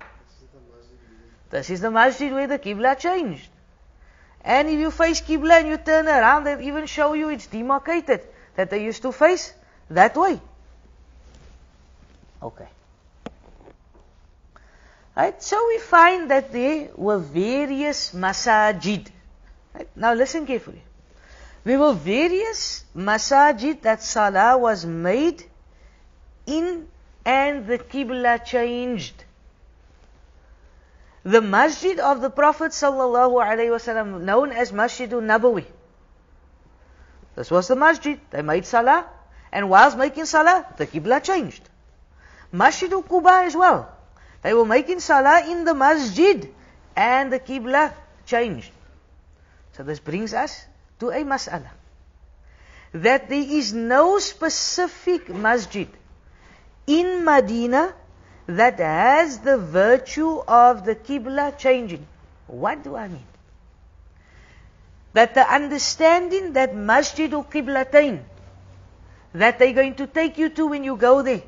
This 1.52 1.70
is 1.70 1.82
the 1.82 1.92
masjid 1.92 2.32
where 2.32 2.48
the 2.48 2.58
Qibla 2.58 2.98
changed. 2.98 3.50
And 4.44 4.70
if 4.70 4.80
you 4.80 4.90
face 4.90 5.22
Qibla 5.22 5.60
and 5.60 5.68
you 5.68 5.78
turn 5.78 6.08
around, 6.08 6.46
they 6.46 6.64
even 6.66 6.86
show 6.86 7.14
you 7.14 7.30
it's 7.30 7.48
demarcated. 7.48 8.22
That 8.56 8.70
they 8.70 8.84
used 8.84 9.02
to 9.04 9.12
face 9.12 9.54
that 9.90 10.16
way. 10.16 10.40
Okay. 12.42 12.68
Right, 15.16 15.44
so 15.44 15.68
we 15.68 15.78
find 15.78 16.32
that 16.32 16.52
there 16.54 16.90
were 16.96 17.20
various 17.20 18.14
masajid. 18.14 19.08
Right, 19.74 19.90
now 19.96 20.14
listen 20.14 20.46
carefully. 20.46 20.82
There 21.64 21.78
were 21.78 21.94
various 21.94 22.84
masajid 22.96 23.82
that 23.82 24.02
salah 24.02 24.58
was 24.58 24.86
made 24.86 25.44
in 26.48 26.88
and 27.26 27.68
the 27.68 27.78
Qibla 27.78 28.44
changed. 28.44 29.24
The 31.24 31.42
masjid 31.42 32.00
of 32.00 32.22
the 32.22 32.30
Prophet 32.30 32.72
sallallahu 32.72 33.44
alaihi 33.46 33.70
wasallam, 33.70 34.22
known 34.22 34.52
as 34.52 34.72
Masjidul 34.72 35.22
Nabawi. 35.22 35.66
This 37.36 37.52
was 37.52 37.68
the 37.68 37.76
masjid. 37.76 38.20
They 38.32 38.42
made 38.42 38.66
salah, 38.66 39.06
and 39.52 39.70
whilst 39.70 39.98
making 39.98 40.26
salah, 40.26 40.66
the 40.78 40.88
Qibla 40.88 41.24
changed. 41.24 41.62
Masjidul 42.54 43.06
Quba 43.06 43.46
as 43.46 43.56
well. 43.56 43.96
They 44.42 44.54
were 44.54 44.66
making 44.66 45.00
salah 45.00 45.46
in 45.48 45.64
the 45.64 45.76
masjid, 45.76 46.50
and 46.96 47.32
the 47.32 47.40
Qibla 47.40 47.94
changed. 48.26 48.72
So 49.74 49.84
this 49.84 50.00
brings 50.00 50.34
us 50.34 50.66
to 51.00 51.10
a 51.10 51.24
mas'ala. 51.24 51.70
That 52.94 53.30
there 53.30 53.40
is 53.40 53.74
no 53.74 54.20
specific 54.20 55.30
masjid 55.30 55.88
in 56.88 57.24
Medina 57.24 57.94
that 58.48 58.80
has 58.80 59.40
the 59.40 59.58
virtue 59.58 60.40
of 60.48 60.86
the 60.86 60.96
Qibla 60.96 61.58
changing. 61.58 62.06
What 62.48 62.84
do 62.84 62.96
I 62.96 63.08
mean? 63.08 63.26
That 65.14 65.36
the 65.36 65.42
understanding 65.42 66.54
that 66.54 66.74
Masjidul 66.74 67.50
Qiblatain, 67.50 68.22
that 69.34 69.60
they're 69.60 69.74
going 69.74 69.96
to 69.96 70.08
take 70.08 70.38
you 70.38 70.50
to 70.50 70.68
when 70.68 70.84
you 70.84 70.96
go 70.96 71.22
there, 71.22 71.44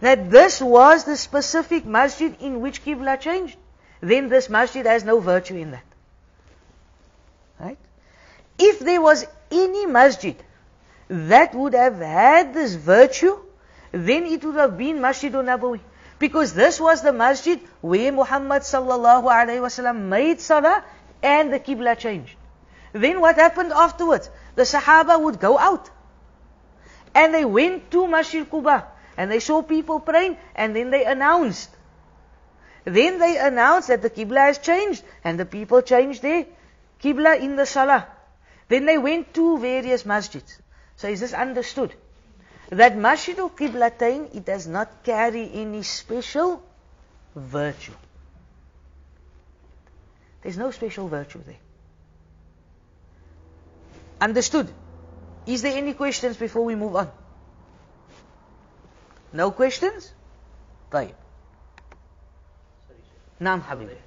that 0.00 0.30
this 0.30 0.60
was 0.60 1.04
the 1.04 1.16
specific 1.16 1.86
masjid 1.86 2.36
in 2.40 2.60
which 2.60 2.84
Qibla 2.84 3.18
changed, 3.20 3.56
then 4.00 4.28
this 4.28 4.48
masjid 4.50 4.84
has 4.86 5.04
no 5.04 5.20
virtue 5.20 5.56
in 5.56 5.70
that. 5.70 5.84
Right? 7.58 7.78
If 8.58 8.80
there 8.80 9.00
was 9.00 9.26
any 9.50 9.86
masjid 9.86 10.36
that 11.08 11.54
would 11.54 11.74
have 11.74 11.98
had 11.98 12.52
this 12.52 12.74
virtue, 12.74 13.38
then 13.92 14.24
it 14.26 14.44
would 14.44 14.56
have 14.56 14.76
been 14.76 14.98
Masjidul 14.98 15.44
Nabawi. 15.44 15.80
Because 16.18 16.54
this 16.54 16.80
was 16.80 17.02
the 17.02 17.12
masjid 17.12 17.60
where 17.80 18.10
Muhammad 18.12 18.62
sallallahu 18.62 19.24
alaihi 19.24 19.60
wasallam 19.60 20.08
made 20.08 20.40
salah 20.40 20.82
and 21.22 21.52
the 21.52 21.60
Qibla 21.60 21.98
changed. 21.98 22.34
Then 22.92 23.20
what 23.20 23.36
happened 23.36 23.72
afterwards? 23.72 24.30
The 24.54 24.62
Sahaba 24.62 25.20
would 25.20 25.38
go 25.38 25.58
out. 25.58 25.90
And 27.14 27.34
they 27.34 27.44
went 27.44 27.90
to 27.90 28.06
Masjid 28.06 28.48
Quba. 28.48 28.84
And 29.16 29.30
they 29.30 29.40
saw 29.40 29.62
people 29.62 30.00
praying. 30.00 30.38
And 30.54 30.74
then 30.74 30.90
they 30.90 31.04
announced. 31.04 31.70
Then 32.84 33.18
they 33.18 33.38
announced 33.38 33.88
that 33.88 34.02
the 34.02 34.10
Qibla 34.10 34.38
has 34.38 34.58
changed. 34.58 35.02
And 35.24 35.38
the 35.38 35.44
people 35.44 35.82
changed 35.82 36.22
their 36.22 36.46
Qibla 37.02 37.40
in 37.40 37.56
the 37.56 37.66
Salah. 37.66 38.06
Then 38.68 38.86
they 38.86 38.98
went 38.98 39.34
to 39.34 39.58
various 39.58 40.04
masjids. 40.04 40.58
So 40.96 41.08
is 41.08 41.20
this 41.20 41.34
understood? 41.34 41.94
That 42.69 42.93
Masjidul 42.95 43.51
Qiblatain, 43.51 44.33
it 44.35 44.45
does 44.45 44.67
not 44.67 45.03
carry 45.03 45.49
any 45.53 45.83
special 45.83 46.63
virtue. 47.35 47.93
There's 50.41 50.57
no 50.57 50.71
special 50.71 51.07
virtue 51.07 51.41
there. 51.45 51.59
Understood? 54.21 54.69
Is 55.45 55.61
there 55.61 55.75
any 55.75 55.93
questions 55.93 56.37
before 56.37 56.63
we 56.63 56.75
move 56.75 56.95
on? 56.95 57.11
No 59.33 59.51
questions? 59.51 60.11
طيب. 60.91 61.13
Sorry, 62.87 62.99
sir. 62.99 63.43
نعم 63.43 63.61
حبيبي. 63.61 63.97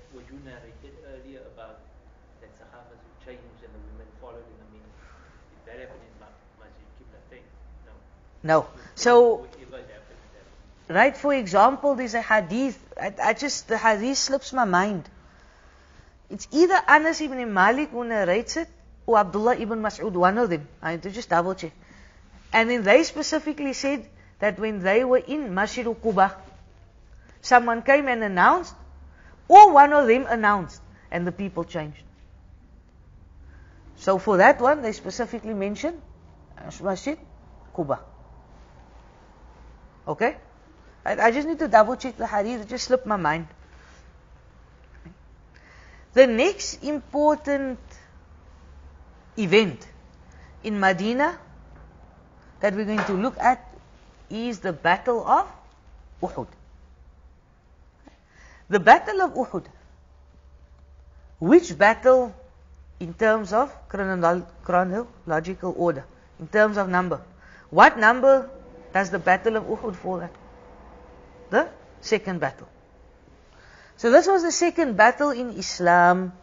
No. 8.43 8.67
So, 8.96 9.48
right, 10.88 11.15
for 11.15 11.34
example, 11.34 11.96
there's 11.96 12.13
a 12.13 12.22
hadith. 12.22 12.77
I, 13.00 13.13
I 13.24 13.34
just, 13.34 13.67
the 13.67 13.77
hadith 13.77 14.17
slips 14.17 14.53
my 14.53 14.65
mind. 14.65 15.10
It's 16.29 16.48
either 16.51 16.79
Anas 16.88 17.22
ibn 17.22 17.53
Malik 17.53 17.89
who 17.89 18.05
narrates 18.05 18.58
it, 18.58 18.67
or 19.05 19.17
Abdullah 19.17 19.58
ibn 19.58 19.81
Mas'ud, 19.81 20.13
one 20.13 20.38
of 20.38 20.50
them. 20.50 20.67
I 20.81 20.91
had 20.91 21.03
to 21.03 21.12
just 21.12 21.29
double 21.29 21.55
check. 21.55 21.72
And 22.53 22.69
then 22.69 22.84
they 22.84 23.03
specifically 23.03 23.74
said 23.74 24.08
that 24.39 24.60
when 24.60 24.79
they 24.79 25.03
were 25.03 25.17
in 25.17 25.53
Masjid 25.53 25.86
Quba, 25.86 26.34
someone 27.41 27.81
came 27.81 28.08
and 28.08 28.24
announced, 28.24 28.75
or 29.48 29.74
one 29.74 29.93
of 29.93 30.08
them 30.08 30.25
announced, 30.29 30.81
and 31.12 31.25
the 31.25 31.31
people 31.31 31.63
changed. 31.63 32.03
So 33.98 34.17
for 34.17 34.38
that 34.38 34.62
one, 34.62 34.81
they 34.81 34.93
specifically 34.93 35.53
mentioned 35.53 36.01
Masjid 36.81 37.17
Quba. 37.75 38.00
Okay? 40.08 40.38
I, 41.06 41.27
I 41.27 41.32
just 41.32 41.48
need 41.48 41.60
to 41.60 41.68
double 41.68 41.96
check 41.96 42.18
the 42.18 42.27
hadith, 42.27 42.62
it 42.62 42.70
just 42.70 42.86
slipped 42.86 43.06
my 43.06 43.18
mind. 43.18 43.48
The 46.13 46.27
next 46.27 46.84
important 46.84 47.79
event 49.38 49.88
in 50.63 50.79
Medina 50.79 51.38
that 52.60 52.74
we're 52.74 52.86
going 52.86 53.03
to 53.06 53.13
look 53.13 53.38
at 53.39 53.65
is 54.29 54.60
the 54.60 54.74
Battle 54.74 55.25
of 55.25 55.48
Uhud. 56.22 56.48
The 58.70 58.79
Battle 58.79 59.22
of 59.22 59.34
Uhud. 59.34 59.65
Which 61.39 61.77
battle 61.77 62.36
in 63.00 63.13
terms 63.13 63.53
of 63.53 63.74
chronological 63.88 65.74
order, 65.77 66.03
in 66.39 66.48
terms 66.48 66.77
of 66.77 66.89
number? 66.89 67.22
What 67.70 67.98
number 67.98 68.50
does 68.93 69.10
the 69.10 69.19
Battle 69.19 69.58
of 69.58 69.63
Uhud 69.65 69.96
fall 69.96 70.22
at? 70.22 70.31
The 71.50 71.69
second 72.01 72.39
battle. 72.39 72.67
So 73.98 74.12
this 74.12 74.27
was 74.27 74.43
the 74.43 74.51
second 74.51 74.96
battle 74.98 75.31
in 75.31 75.50
Islam 75.51 76.34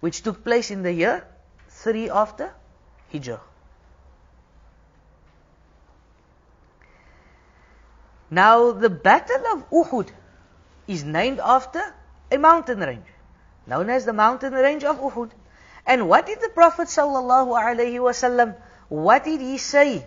which 0.00 0.22
took 0.22 0.44
place 0.44 0.70
in 0.70 0.82
the 0.82 0.92
year 0.92 1.26
3 1.68 2.10
after 2.10 2.52
Hijrah. 3.12 3.40
Now 8.30 8.72
the 8.72 8.90
Battle 8.90 9.46
of 9.52 9.70
Uhud 9.70 10.08
is 10.88 11.04
named 11.04 11.40
after 11.40 11.82
a 12.30 12.38
mountain 12.38 12.80
range, 12.80 13.06
known 13.66 13.90
as 13.90 14.04
the 14.04 14.12
mountain 14.12 14.52
range 14.52 14.84
of 14.84 14.98
Uhud. 14.98 15.30
And 15.86 16.08
what 16.08 16.26
did 16.26 16.40
the 16.40 16.48
Prophet 16.48 16.88
sallallahu 16.88 17.54
alaihi 17.62 18.00
wasallam, 18.00 18.56
what 18.88 19.24
did 19.24 19.40
he 19.40 19.58
say 19.58 20.06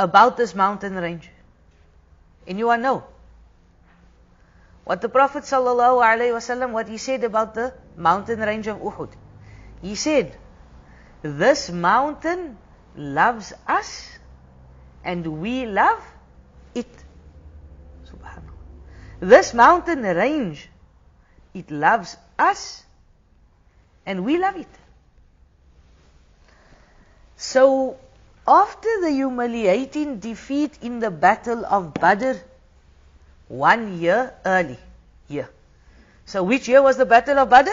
about 0.00 0.36
this 0.36 0.54
mountain 0.54 0.94
range? 0.94 1.28
Anyone 2.46 2.80
know? 2.80 3.04
What 4.84 5.02
the 5.02 5.08
Prophet 5.08 5.44
wasallam, 5.44 6.72
what 6.72 6.88
he 6.88 6.96
said 6.96 7.22
about 7.22 7.54
the 7.54 7.74
mountain 7.96 8.40
range 8.40 8.66
of 8.66 8.78
Uhud? 8.78 9.10
He 9.82 9.94
said, 9.94 10.36
this 11.22 11.70
mountain 11.70 12.56
loves 12.96 13.52
us 13.68 14.08
and 15.04 15.40
we 15.40 15.66
love 15.66 16.02
it. 16.74 16.88
This 19.20 19.52
mountain 19.52 20.02
range, 20.02 20.70
it 21.52 21.70
loves 21.70 22.16
us 22.38 22.82
and 24.06 24.24
we 24.24 24.38
love 24.38 24.56
it. 24.56 24.74
So, 27.36 27.98
after 28.46 29.00
the 29.00 29.10
humiliating 29.10 30.18
defeat 30.18 30.78
in 30.82 30.98
the 31.00 31.10
battle 31.10 31.64
of 31.66 31.94
Badr, 31.94 32.32
one 33.48 34.00
year 34.00 34.34
early, 34.44 34.78
year. 35.28 35.48
So, 36.26 36.42
which 36.42 36.68
year 36.68 36.82
was 36.82 36.96
the 36.96 37.06
battle 37.06 37.38
of 37.38 37.50
Badr? 37.50 37.70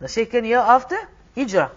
The 0.00 0.08
second 0.08 0.44
year 0.44 0.58
after 0.58 0.96
Hijrah. 1.36 1.70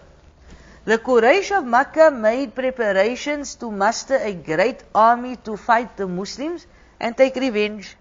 The 0.84 0.98
Quraysh 0.98 1.56
of 1.56 1.64
Makkah 1.64 2.10
made 2.10 2.54
preparations 2.54 3.54
to 3.56 3.70
muster 3.70 4.16
a 4.16 4.34
great 4.34 4.84
army 4.94 5.36
to 5.36 5.56
fight 5.56 5.96
the 5.96 6.06
Muslims 6.06 6.66
and 7.00 7.16
take 7.16 7.36
revenge. 7.36 7.96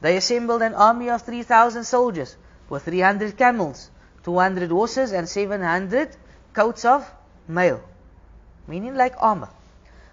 They 0.00 0.16
assembled 0.16 0.62
an 0.62 0.74
army 0.74 1.08
of 1.08 1.22
3,000 1.22 1.84
soldiers 1.84 2.36
with 2.68 2.84
300 2.84 3.36
camels, 3.38 3.90
200 4.24 4.70
horses, 4.70 5.12
and 5.12 5.28
700 5.28 6.10
coats 6.56 6.84
of 6.86 7.08
mail, 7.46 7.80
meaning 8.66 8.94
like 8.94 9.14
armor. 9.18 9.50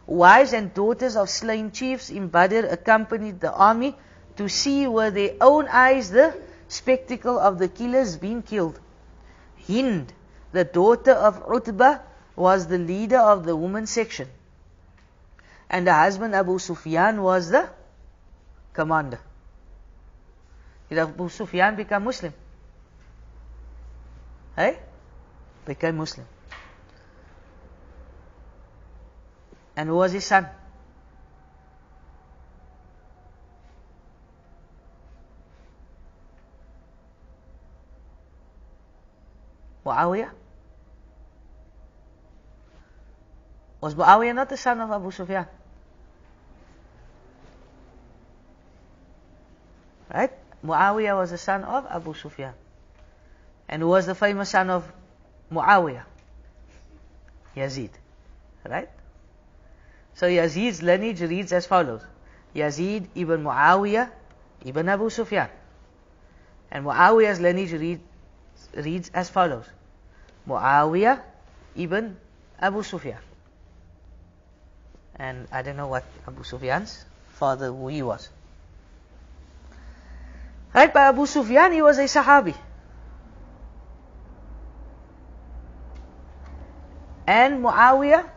Wives 0.06 0.52
and 0.52 0.74
daughters 0.74 1.16
of 1.16 1.30
slain 1.30 1.72
chiefs 1.72 2.10
in 2.10 2.28
Badr 2.28 2.66
accompanied 2.68 3.40
the 3.40 3.54
army 3.54 3.96
to 4.36 4.50
see 4.50 4.86
with 4.86 5.14
their 5.14 5.36
own 5.40 5.68
eyes 5.70 6.12
the 6.12 6.36
spectacle 6.68 7.40
of 7.40 7.60
the 7.60 7.70
killers 7.70 8.18
being 8.18 8.42
killed. 8.42 8.80
Hind, 9.68 10.12
the 10.52 10.66
daughter 10.66 11.14
of 11.14 11.42
Utbah, 11.48 12.00
was 12.36 12.68
the 12.68 12.78
leader 12.78 13.20
of 13.20 13.46
the 13.46 13.56
women's 13.56 13.92
section. 13.92 14.28
And 15.70 15.88
her 15.88 15.94
husband 15.94 16.36
Abu 16.36 16.60
Sufyan 16.60 17.22
was 17.22 17.50
the 17.50 17.70
commander. 18.74 19.20
Did 20.90 20.98
Abu 20.98 21.30
Sufyan 21.30 21.76
become 21.76 22.04
Muslim? 22.04 22.34
Hey? 24.56 24.80
Became 25.66 25.98
Muslim. 25.98 26.28
And 29.76 29.90
who 29.90 29.96
was 29.96 30.12
his 30.12 30.26
son? 30.26 30.48
Muawiyah? 39.86 40.30
Was 43.82 43.96
Muawiyah 43.96 44.36
not 44.36 44.50
the 44.50 44.58
son 44.58 44.80
of 44.80 44.92
Abu 44.92 45.12
Sufyan? 45.12 45.46
Right? 50.14 50.32
Muawiyah 50.64 51.18
was 51.18 51.32
the 51.32 51.38
son 51.38 51.64
of 51.64 51.86
Abu 51.90 52.14
Sufyan. 52.14 52.54
And 53.68 53.82
who 53.82 53.90
was 53.90 54.06
the 54.06 54.16
famous 54.16 54.50
son 54.50 54.70
of 54.70 54.90
Muawiyah? 55.52 56.06
Yazid. 57.58 57.90
Right? 58.66 58.90
So 60.16 60.28
Yazid's 60.28 60.84
lineage 60.84 61.22
reads 61.22 61.52
as 61.52 61.66
follows. 61.66 62.02
Yazid 62.56 63.08
ibn 63.16 63.44
Muawiyah 63.44 64.10
ibn 64.66 64.90
Abu 64.90 65.10
Sufyan. 65.10 65.50
And 66.72 66.86
Muawiyah's 66.86 67.40
lineage 67.40 67.74
read, 67.74 68.00
reads 68.76 69.10
as 69.14 69.30
follows. 69.30 69.66
Muawiyah 70.48 71.22
ibn 71.76 72.18
Abu 72.60 72.84
Sufyan. 72.84 73.20
And 75.16 75.48
I 75.52 75.62
don't 75.62 75.78
know 75.78 75.88
what 75.88 76.04
Abu 76.28 76.44
Sufyan's 76.44 77.06
father, 77.30 77.68
who 77.68 77.88
he 77.88 78.02
was. 78.02 78.30
Right, 80.74 80.94
by 80.94 81.08
Abu 81.08 81.26
Sufyan, 81.26 81.72
he 81.72 81.82
was 81.82 81.98
a 82.00 82.06
Sahabi. 82.06 82.56
And 87.28 87.64
Muawiyah 87.64 88.28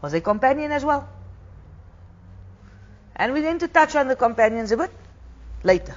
was 0.00 0.14
a 0.14 0.20
companion 0.20 0.72
as 0.72 0.84
well. 0.84 1.08
And 3.16 3.32
we're 3.32 3.42
going 3.42 3.58
to 3.60 3.68
touch 3.68 3.96
on 3.96 4.08
the 4.08 4.16
companions 4.16 4.70
a 4.72 4.76
bit 4.76 4.90
later. 5.64 5.94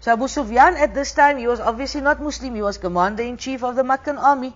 So 0.00 0.12
Abu 0.12 0.28
Sufyan 0.28 0.76
at 0.76 0.94
this 0.94 1.12
time, 1.12 1.38
he 1.38 1.46
was 1.46 1.60
obviously 1.60 2.00
not 2.00 2.20
Muslim, 2.20 2.54
he 2.54 2.62
was 2.62 2.78
commander 2.78 3.22
in 3.22 3.36
chief 3.36 3.62
of 3.62 3.76
the 3.76 3.84
Meccan 3.84 4.18
army. 4.18 4.54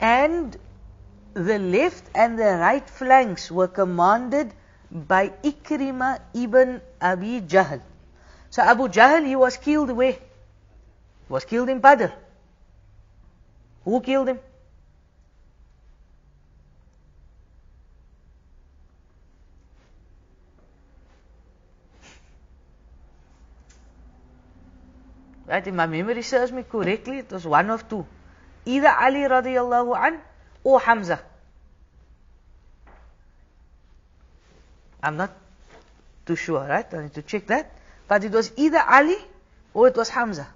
And 0.00 0.56
the 1.34 1.58
left 1.58 2.04
and 2.14 2.38
the 2.38 2.56
right 2.60 2.88
flanks 2.88 3.50
were 3.50 3.68
commanded 3.68 4.52
by 4.90 5.28
Ikrimah 5.42 6.20
ibn 6.34 6.80
Abi 7.00 7.40
Jahl. 7.42 7.80
So 8.50 8.62
Abu 8.62 8.88
Jahl, 8.88 9.26
he 9.26 9.36
was 9.36 9.56
killed 9.56 9.90
where? 9.90 10.12
He 10.12 11.28
was 11.28 11.44
killed 11.44 11.68
in 11.68 11.80
Badr. 11.80 12.12
Who 13.86 14.00
killed 14.00 14.28
him? 14.28 14.40
Right, 25.46 25.64
if 25.64 25.72
my 25.72 25.86
memory 25.86 26.22
serves 26.22 26.50
me 26.50 26.64
correctly, 26.64 27.18
it 27.18 27.30
was 27.30 27.46
one 27.46 27.70
of 27.70 27.88
two. 27.88 28.04
Either 28.64 28.88
Ali 28.88 29.20
radiallahu 29.20 29.96
an 29.96 30.20
or 30.64 30.80
Hamza. 30.80 31.20
I'm 35.00 35.16
not 35.16 35.30
too 36.26 36.34
sure, 36.34 36.66
right? 36.66 36.92
I 36.92 37.02
need 37.02 37.14
to 37.14 37.22
check 37.22 37.46
that. 37.46 37.70
But 38.08 38.24
it 38.24 38.32
was 38.32 38.50
either 38.56 38.82
Ali 38.82 39.18
or 39.72 39.86
it 39.86 39.96
was 39.96 40.08
Hamza. 40.08 40.48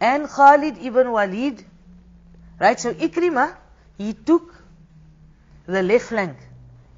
And 0.00 0.28
Khalid 0.28 0.78
ibn 0.78 1.10
Walid, 1.10 1.64
right? 2.60 2.78
So 2.78 2.94
Ikrimah, 2.94 3.56
he 3.96 4.12
took 4.12 4.54
the 5.66 5.82
left 5.82 6.06
flank. 6.06 6.36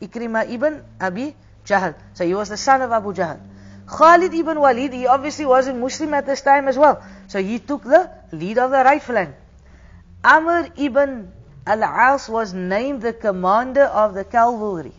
Ikrimah 0.00 0.50
ibn 0.50 0.84
Abi 1.00 1.34
Jahl. 1.64 1.94
So 2.14 2.26
he 2.26 2.34
was 2.34 2.48
the 2.48 2.56
son 2.56 2.82
of 2.82 2.92
Abu 2.92 3.14
Jahl. 3.14 3.40
Khalid 3.86 4.34
ibn 4.34 4.60
Walid, 4.60 4.92
he 4.92 5.06
obviously 5.06 5.46
wasn't 5.46 5.78
Muslim 5.78 6.14
at 6.14 6.26
this 6.26 6.42
time 6.42 6.68
as 6.68 6.76
well. 6.76 7.02
So 7.28 7.42
he 7.42 7.58
took 7.58 7.82
the 7.82 8.10
lead 8.32 8.58
of 8.58 8.70
the 8.70 8.84
right 8.84 9.02
flank. 9.02 9.34
Amr 10.22 10.68
ibn 10.76 11.32
al-As 11.66 12.28
was 12.28 12.52
named 12.52 13.02
the 13.02 13.12
commander 13.12 13.84
of 13.84 14.14
the 14.14 14.24
cavalry. 14.24 14.92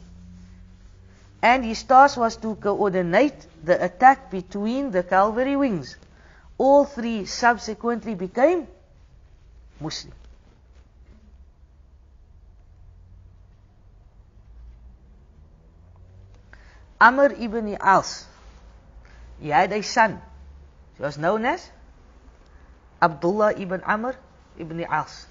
And 1.42 1.64
his 1.64 1.84
task 1.84 2.18
was 2.18 2.36
to 2.38 2.56
coordinate 2.56 3.48
the 3.64 3.84
attack 3.84 4.30
between 4.30 4.92
the 4.92 5.04
cavalry 5.04 5.56
wings. 5.56 5.96
All 6.62 6.86
three 6.86 7.26
subsequently 7.26 8.14
became 8.14 8.68
Muslim. 9.80 10.14
Amr 17.02 17.34
ibn 17.34 17.76
As, 17.82 18.28
he 19.42 19.50
had 19.50 19.74
a 19.74 19.82
son. 19.82 20.22
He 20.98 21.02
was 21.02 21.18
known 21.18 21.50
as 21.50 21.66
Abdullah 23.02 23.58
ibn 23.58 23.82
Amr 23.82 24.14
ibn 24.60 24.86
As. 24.86 25.26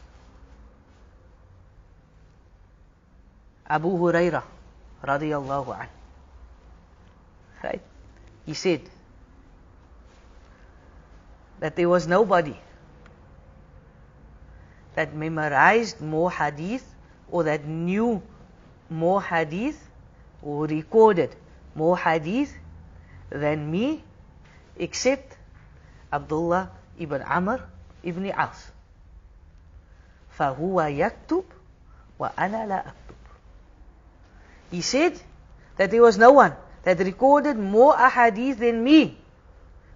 Abu 3.71 3.95
Hurairah 4.03 4.43
radiyallahu 4.99 5.79
anhu. 5.79 5.95
Right? 7.63 7.83
He 8.47 8.55
said 8.55 8.83
that 11.60 11.76
there 11.76 11.90
was 11.90 12.08
nobody 12.08 12.56
that 14.96 15.14
memorized 15.14 16.02
more 16.02 16.32
hadith 16.32 16.86
or 17.30 17.44
that 17.44 17.66
knew 17.66 18.22
more 18.90 19.22
hadith 19.22 19.80
or 20.42 20.66
recorded 20.66 21.36
more 21.76 21.98
hadith 21.98 22.54
than 23.30 23.70
me 23.72 24.04
except 24.78 25.38
Abdullah 26.12 26.72
ibn 27.00 27.22
Amr 27.22 27.62
ibn 28.04 28.26
As. 28.32 28.72
فهو 30.38 30.82
يكتب 30.82 31.44
وأنا 32.20 32.68
لا 32.68 32.80
أكتب. 32.88 33.16
He 34.72 34.82
said 34.82 35.20
that 35.78 35.92
there 35.92 36.02
was 36.02 36.18
no 36.18 36.32
one 36.32 36.56
that 36.84 37.00
recorded 37.00 37.58
more 37.58 37.96
ahadith 37.96 38.58
than 38.58 38.84
me. 38.84 39.18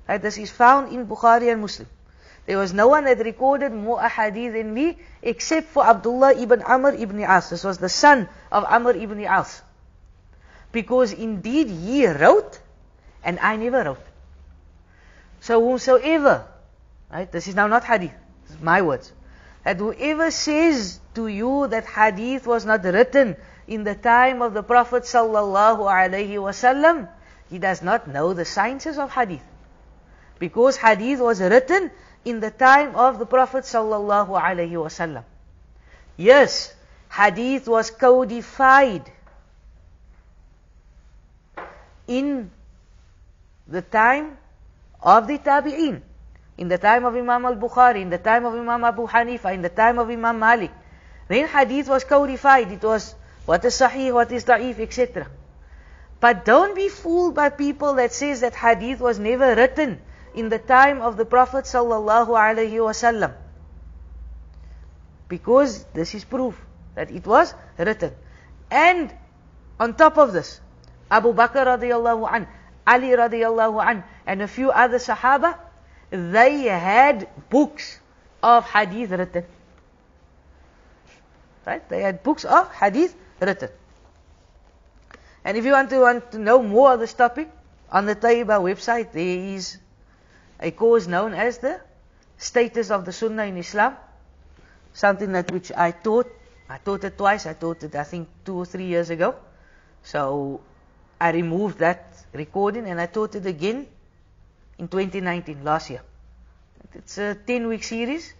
Right, 0.09 0.21
this 0.21 0.37
is 0.37 0.51
found 0.51 0.93
in 0.93 1.07
Bukhari 1.07 1.51
and 1.51 1.61
Muslim. 1.63 1.89
There 2.47 2.59
was 2.59 2.75
no 2.75 2.89
one 2.89 3.05
that 3.05 3.19
recorded 3.19 3.73
more 3.73 4.01
ahadith 4.01 4.53
than 4.53 4.75
me 4.75 4.99
except 5.23 5.69
for 5.69 5.87
Abdullah 5.87 6.35
ibn 6.35 6.63
Amr 6.63 6.93
ibn 6.95 7.23
As. 7.23 7.49
This 7.49 7.65
was 7.65 7.79
the 7.79 7.89
son 7.89 8.29
of 8.53 8.65
Amr 8.65 8.91
ibn 8.91 9.25
As. 9.25 9.63
Because 10.71 11.13
indeed 11.13 11.69
he 11.71 12.07
wrote 12.07 12.61
and 13.23 13.39
I 13.39 13.57
never 13.57 13.83
wrote. 13.83 14.05
So 15.41 15.61
whomsoever, 15.61 16.47
right, 17.11 17.31
this 17.31 17.49
is 17.49 17.55
now 17.55 17.67
not 17.67 17.85
hadith, 17.85 18.13
this 18.47 18.57
is 18.57 18.63
my 18.63 18.83
words. 18.83 19.13
That 19.65 19.79
whoever 19.79 20.31
says 20.31 21.01
to 21.15 21.27
you 21.29 21.69
that 21.69 21.87
hadith 21.87 22.47
was 22.47 22.67
not 22.67 22.85
written 22.85 23.37
in 23.67 23.85
the 23.85 23.95
time 23.95 24.43
of 24.43 24.53
the 24.53 24.63
Prophet 24.63 25.05
sallallahu 25.05 25.81
alaihi 25.89 26.37
wasallam, 26.37 27.09
he 27.49 27.59
does 27.59 27.81
not 27.81 28.07
know 28.07 28.35
the 28.35 28.45
sciences 28.45 28.99
of 28.99 29.11
hadith. 29.11 29.45
Because 30.39 30.77
hadith 30.77 31.21
was 31.21 31.41
written 31.41 31.91
in 32.25 32.41
the 32.41 32.51
time 32.51 32.97
of 32.97 33.19
the 33.19 33.27
Prophet 33.27 33.65
sallallahu 33.65 34.41
alaihi 34.41 34.73
wasallam. 34.73 35.25
Yes, 36.17 36.75
hadith 37.11 37.69
was 37.69 37.91
codified 37.91 39.11
in 42.07 42.51
the 43.67 43.83
time 43.83 44.37
of 45.03 45.27
the 45.27 45.39
tabi'in, 45.39 46.01
in 46.59 46.69
the 46.69 46.79
time 46.79 47.05
of 47.05 47.15
Imam 47.15 47.45
al-Bukhari, 47.45 48.03
in 48.03 48.11
the 48.11 48.19
time 48.19 48.45
of 48.45 48.55
Imam 48.55 48.85
Abu 48.85 49.07
Hanifa, 49.07 49.53
in 49.55 49.63
the 49.63 49.69
time 49.69 49.99
of 49.99 50.11
Imam 50.11 50.39
Malik. 50.39 50.71
Then 51.29 51.49
hadith 51.49 51.89
was 51.89 52.05
codified. 52.05 52.71
It 52.71 52.83
was 52.83 53.15
what 53.47 53.65
is 53.65 53.75
sahih, 53.75 54.13
what 54.13 54.31
is 54.33 54.45
da'if, 54.45 54.79
etc. 54.79 55.27
But 56.21 56.45
don't 56.45 56.75
be 56.75 56.89
fooled 56.89 57.35
by 57.35 57.51
people 57.51 57.95
that 57.95 58.13
says 58.13 58.41
that 58.41 58.55
hadith 58.55 59.01
was 59.01 59.19
never 59.19 59.55
written 59.55 60.01
in 60.35 60.49
the 60.49 60.59
time 60.59 61.01
of 61.01 61.17
the 61.17 61.25
Prophet 61.25 61.65
sallallahu 61.65 62.29
alaihi 62.29 62.79
wasallam. 62.83 63.33
Because 65.29 65.85
this 65.95 66.15
is 66.15 66.25
proof 66.25 66.61
that 66.95 67.11
it 67.11 67.27
was 67.27 67.55
written. 67.79 68.13
And 68.71 69.13
on 69.81 69.95
top 69.95 70.19
of 70.19 70.33
this, 70.33 70.61
Abu 71.11 71.33
Bakr 71.33 71.67
radiallahu 71.67 72.29
an, 72.31 72.49
Ali 72.87 73.11
radiallahu 73.11 73.83
an, 73.85 74.05
and 74.27 74.43
a 74.43 74.49
few 74.49 74.71
other 74.71 74.99
Sahaba, 74.99 75.59
they 76.11 76.65
had 76.65 77.29
books 77.51 77.99
of 78.43 78.65
hadith 78.69 79.11
written. 79.11 79.45
Right? 81.67 81.89
They 81.89 82.03
had 82.03 82.23
books 82.23 82.45
of 82.45 82.71
hadith 82.75 83.17
written. 83.41 83.71
And 85.45 85.57
if 85.57 85.65
you 85.65 85.73
want 85.73 85.91
to 85.91 86.01
want 86.01 86.33
to 86.33 86.39
know 86.39 86.63
more 86.63 86.95
of 86.95 87.01
this 87.01 87.13
topic, 87.13 87.51
on 87.91 88.07
the 88.07 88.17
Taiba 88.17 88.61
website 88.61 89.13
there 89.13 89.55
is 89.55 89.79
a 90.61 90.71
course 90.71 91.07
known 91.07 91.35
as 91.35 91.59
the 91.59 91.81
status 92.39 92.91
of 92.91 93.05
the 93.05 93.13
Sunnah 93.13 93.45
in 93.45 93.57
Islam. 93.57 93.97
Something 94.93 95.33
that 95.33 95.51
which 95.51 95.73
I 95.73 95.91
taught. 95.91 96.31
I 96.69 96.79
taught 96.79 97.05
it 97.05 97.19
twice. 97.19 97.47
I 97.47 97.55
taught 97.55 97.83
it 97.83 97.95
I 97.95 98.05
think 98.05 98.29
two 98.45 98.57
or 98.57 98.65
three 98.65 98.87
years 98.87 99.11
ago. 99.11 99.35
So 100.03 100.61
I 101.21 101.31
removed 101.31 101.79
that 101.79 102.25
recording 102.33 102.87
and 102.89 103.01
I 103.01 103.07
taught 103.07 103.35
it 103.35 103.47
again 103.47 103.87
in 104.79 104.89
2019, 104.89 105.65
last 105.65 105.91
year. 105.91 106.03
It's 106.95 107.19
a 107.19 107.35
10 107.35 107.69
week 107.69 107.83
series. 107.83 108.33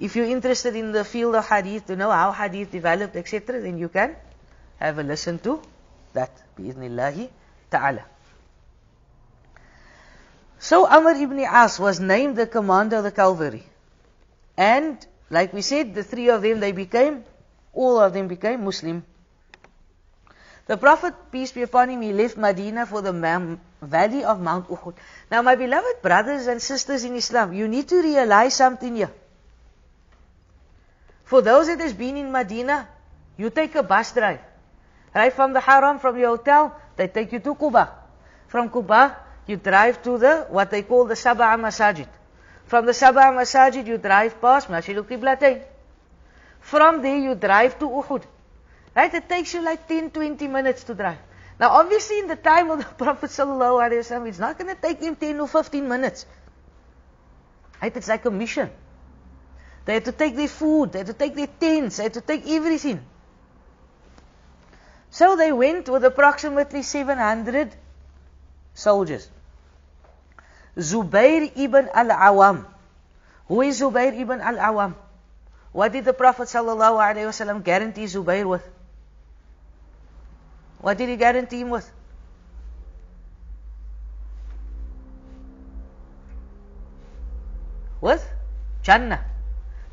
If 0.00 0.16
you're 0.16 0.26
interested 0.26 0.74
in 0.74 0.92
the 0.92 1.04
field 1.04 1.34
of 1.36 1.48
hadith 1.48 1.86
to 1.86 1.96
know 1.96 2.10
how 2.10 2.32
hadith 2.32 2.72
developed, 2.72 3.16
etc., 3.16 3.60
then 3.60 3.78
you 3.78 3.88
can 3.88 4.16
have 4.78 4.98
a 4.98 5.02
listen 5.02 5.38
to 5.40 5.62
that. 6.12 6.30
Bi'idhnillahi 6.58 7.30
ta'ala. 7.70 8.04
So 10.62 10.86
Amr 10.86 11.20
ibn 11.20 11.40
As 11.40 11.80
was 11.80 11.98
named 11.98 12.36
the 12.36 12.46
commander 12.46 12.98
of 12.98 13.02
the 13.02 13.10
cavalry. 13.10 13.64
And, 14.56 15.04
like 15.28 15.52
we 15.52 15.60
said, 15.60 15.92
the 15.92 16.04
three 16.04 16.28
of 16.30 16.42
them, 16.42 16.60
they 16.60 16.70
became, 16.70 17.24
all 17.74 17.98
of 17.98 18.12
them 18.12 18.28
became 18.28 18.64
Muslim. 18.64 19.04
The 20.68 20.76
Prophet, 20.76 21.14
peace 21.32 21.50
be 21.50 21.62
upon 21.62 21.90
him, 21.90 22.02
he 22.02 22.12
left 22.12 22.36
Medina 22.36 22.86
for 22.86 23.02
the 23.02 23.12
valley 23.82 24.22
of 24.22 24.40
Mount 24.40 24.68
Uhud. 24.68 24.94
Now, 25.32 25.42
my 25.42 25.56
beloved 25.56 26.00
brothers 26.00 26.46
and 26.46 26.62
sisters 26.62 27.02
in 27.02 27.16
Islam, 27.16 27.52
you 27.52 27.66
need 27.66 27.88
to 27.88 28.00
realize 28.00 28.54
something 28.54 28.94
here. 28.94 29.10
For 31.24 31.42
those 31.42 31.66
that 31.66 31.80
has 31.80 31.92
been 31.92 32.16
in 32.16 32.30
Medina, 32.30 32.86
you 33.36 33.50
take 33.50 33.74
a 33.74 33.82
bus 33.82 34.12
drive. 34.12 34.38
Right 35.12 35.32
from 35.32 35.54
the 35.54 35.60
Haram, 35.60 35.98
from 35.98 36.16
your 36.16 36.36
hotel, 36.36 36.80
they 36.94 37.08
take 37.08 37.32
you 37.32 37.40
to 37.40 37.56
Quba. 37.56 37.88
From 38.46 38.70
Quba, 38.70 39.16
you 39.46 39.56
drive 39.56 40.02
to 40.02 40.18
the, 40.18 40.46
what 40.48 40.70
they 40.70 40.82
call 40.82 41.04
the 41.04 41.14
Sab'a 41.14 41.58
Masajid. 41.58 42.08
From 42.66 42.86
the 42.86 42.92
Sab'a 42.92 43.32
Masajid, 43.32 43.86
you 43.86 43.98
drive 43.98 44.40
past 44.40 44.70
Masjid 44.70 44.96
al-Qiblatain. 44.96 45.62
From 46.60 47.02
there, 47.02 47.16
you 47.16 47.34
drive 47.34 47.78
to 47.80 47.86
Uhud. 47.86 48.22
Right? 48.94 49.12
It 49.12 49.28
takes 49.28 49.54
you 49.54 49.62
like 49.62 49.88
10, 49.88 50.10
20 50.10 50.46
minutes 50.48 50.84
to 50.84 50.94
drive. 50.94 51.18
Now, 51.58 51.70
obviously, 51.70 52.20
in 52.20 52.28
the 52.28 52.36
time 52.36 52.70
of 52.70 52.78
the 52.78 52.84
Prophet 53.04 53.30
wasallam, 53.30 54.28
it's 54.28 54.38
not 54.38 54.58
going 54.58 54.74
to 54.74 54.80
take 54.80 55.00
him 55.00 55.16
10 55.16 55.40
or 55.40 55.48
15 55.48 55.88
minutes. 55.88 56.26
Right? 57.80 57.96
It's 57.96 58.08
like 58.08 58.24
a 58.24 58.30
mission. 58.30 58.70
They 59.84 59.94
had 59.94 60.04
to 60.04 60.12
take 60.12 60.36
their 60.36 60.48
food, 60.48 60.92
they 60.92 61.00
had 61.00 61.08
to 61.08 61.12
take 61.12 61.34
their 61.34 61.48
tents, 61.48 61.96
they 61.96 62.04
had 62.04 62.14
to 62.14 62.20
take 62.20 62.46
everything. 62.46 63.04
So 65.10 65.36
they 65.36 65.52
went 65.52 65.88
with 65.88 66.04
approximately 66.04 66.82
700 66.82 67.74
soldiers. 68.74 69.28
Zubair 70.76 71.52
ibn 71.56 71.88
al-Awam. 71.92 72.64
Who 73.48 73.60
is 73.62 73.80
Zubair 73.80 74.18
ibn 74.18 74.40
al-Awam? 74.40 74.94
What 75.72 75.92
did 75.92 76.04
the 76.04 76.12
Prophet 76.12 76.48
wasallam 76.48 77.64
guarantee 77.64 78.04
Zubair 78.04 78.44
with? 78.44 78.66
What 80.80 80.98
did 80.98 81.08
he 81.08 81.16
guarantee 81.16 81.60
him 81.60 81.70
with? 81.70 81.90
With 88.00 88.26
Jannah. 88.82 89.24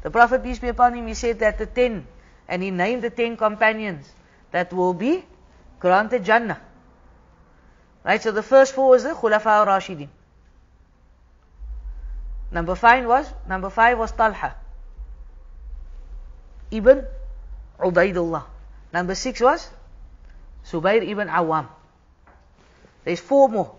The 0.02 0.10
Prophet, 0.10 0.42
peace 0.42 0.60
be 0.60 0.70
upon 0.70 0.96
him, 0.96 1.08
he 1.08 1.14
said 1.14 1.40
that 1.40 1.58
the 1.58 1.66
ten, 1.66 2.08
and 2.48 2.64
he 2.64 2.72
named 2.72 3.04
the 3.04 3.10
ten 3.10 3.38
companions 3.38 4.10
that 4.52 4.74
will 4.74 4.94
be 4.94 5.24
granted 5.80 6.24
Jannah. 6.24 6.60
Right, 8.04 8.22
so 8.22 8.32
the 8.32 8.44
first 8.44 8.74
four 8.74 8.90
was 8.90 9.04
the 9.04 9.10
Khulafa 9.10 9.46
al-Rashidin. 9.46 10.08
Number 12.52 12.76
five 12.76 13.06
was, 13.06 13.32
number 13.48 13.70
five 13.70 13.98
was 13.98 14.12
Talha. 14.12 14.56
Ibn 16.72 17.06
Ubaidullah. 17.80 18.44
Number 18.94 19.16
six 19.16 19.42
was 19.42 19.70
Zubair 20.66 21.08
ibn 21.08 21.28
Awam. 21.28 21.68
There's 23.04 23.20
four 23.20 23.50
more. 23.50 23.76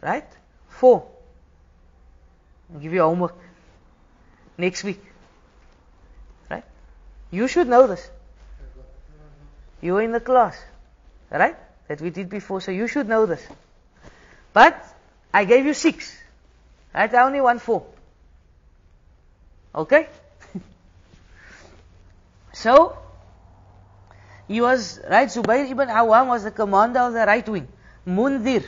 Right? 0.00 0.26
Four. 0.68 1.08
I'll 2.72 2.80
give 2.80 2.92
you 2.92 3.00
homework. 3.00 3.36
Next 4.56 4.84
week. 4.84 5.02
Right? 6.50 6.64
You 7.30 7.48
should 7.48 7.68
know 7.68 7.86
this. 7.86 8.10
You 9.80 9.94
were 9.94 10.02
in 10.02 10.12
the 10.12 10.20
class. 10.20 10.56
Right? 11.30 11.56
That 11.88 12.00
we 12.00 12.10
did 12.10 12.28
before, 12.28 12.60
so 12.60 12.70
you 12.70 12.86
should 12.86 13.08
know 13.08 13.26
this. 13.26 13.42
But 14.52 14.82
I 15.32 15.44
gave 15.44 15.66
you 15.66 15.74
six. 15.74 16.16
Right? 16.94 17.12
I 17.12 17.22
only 17.24 17.40
want 17.40 17.60
four. 17.60 17.86
Okay? 19.74 20.08
so 22.52 22.98
he 24.48 24.60
was 24.60 25.00
right 25.08 25.28
Zubair 25.28 25.70
ibn 25.70 25.88
Awam 25.88 26.28
was 26.28 26.44
the 26.44 26.50
commander 26.50 27.00
of 27.00 27.12
the 27.12 27.24
right 27.26 27.46
wing. 27.48 27.68
Mundir 28.06 28.64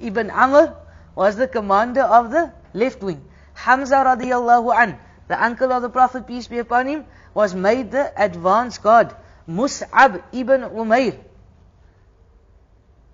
ibn 0.00 0.30
Amr 0.30 0.76
was 1.14 1.36
the 1.36 1.48
commander 1.48 2.02
of 2.02 2.30
the 2.30 2.52
left 2.74 3.02
wing. 3.02 3.24
Hamza 3.54 3.96
radiallahu 3.96 4.74
an, 4.76 4.98
the 5.28 5.42
uncle 5.42 5.72
of 5.72 5.82
the 5.82 5.88
Prophet 5.88 6.26
peace 6.26 6.48
be 6.48 6.58
upon 6.58 6.86
him, 6.86 7.04
was 7.34 7.54
made 7.54 7.90
the 7.90 8.12
advance 8.16 8.78
guard. 8.78 9.14
Mus'ab 9.48 10.22
ibn 10.32 10.62
Umair. 10.62 11.16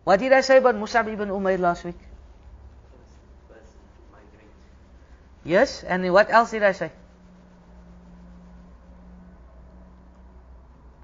What 0.06 0.20
did 0.20 0.32
I 0.32 0.40
say 0.40 0.58
about 0.58 0.76
Mus'ab 0.76 1.08
ibn 1.12 1.30
Umair 1.30 1.58
last 1.58 1.82
week? 1.82 1.98
Yes, 5.42 5.82
and 5.82 6.12
what 6.12 6.30
else 6.30 6.52
did 6.52 6.62
I 6.62 6.70
say? 6.70 6.92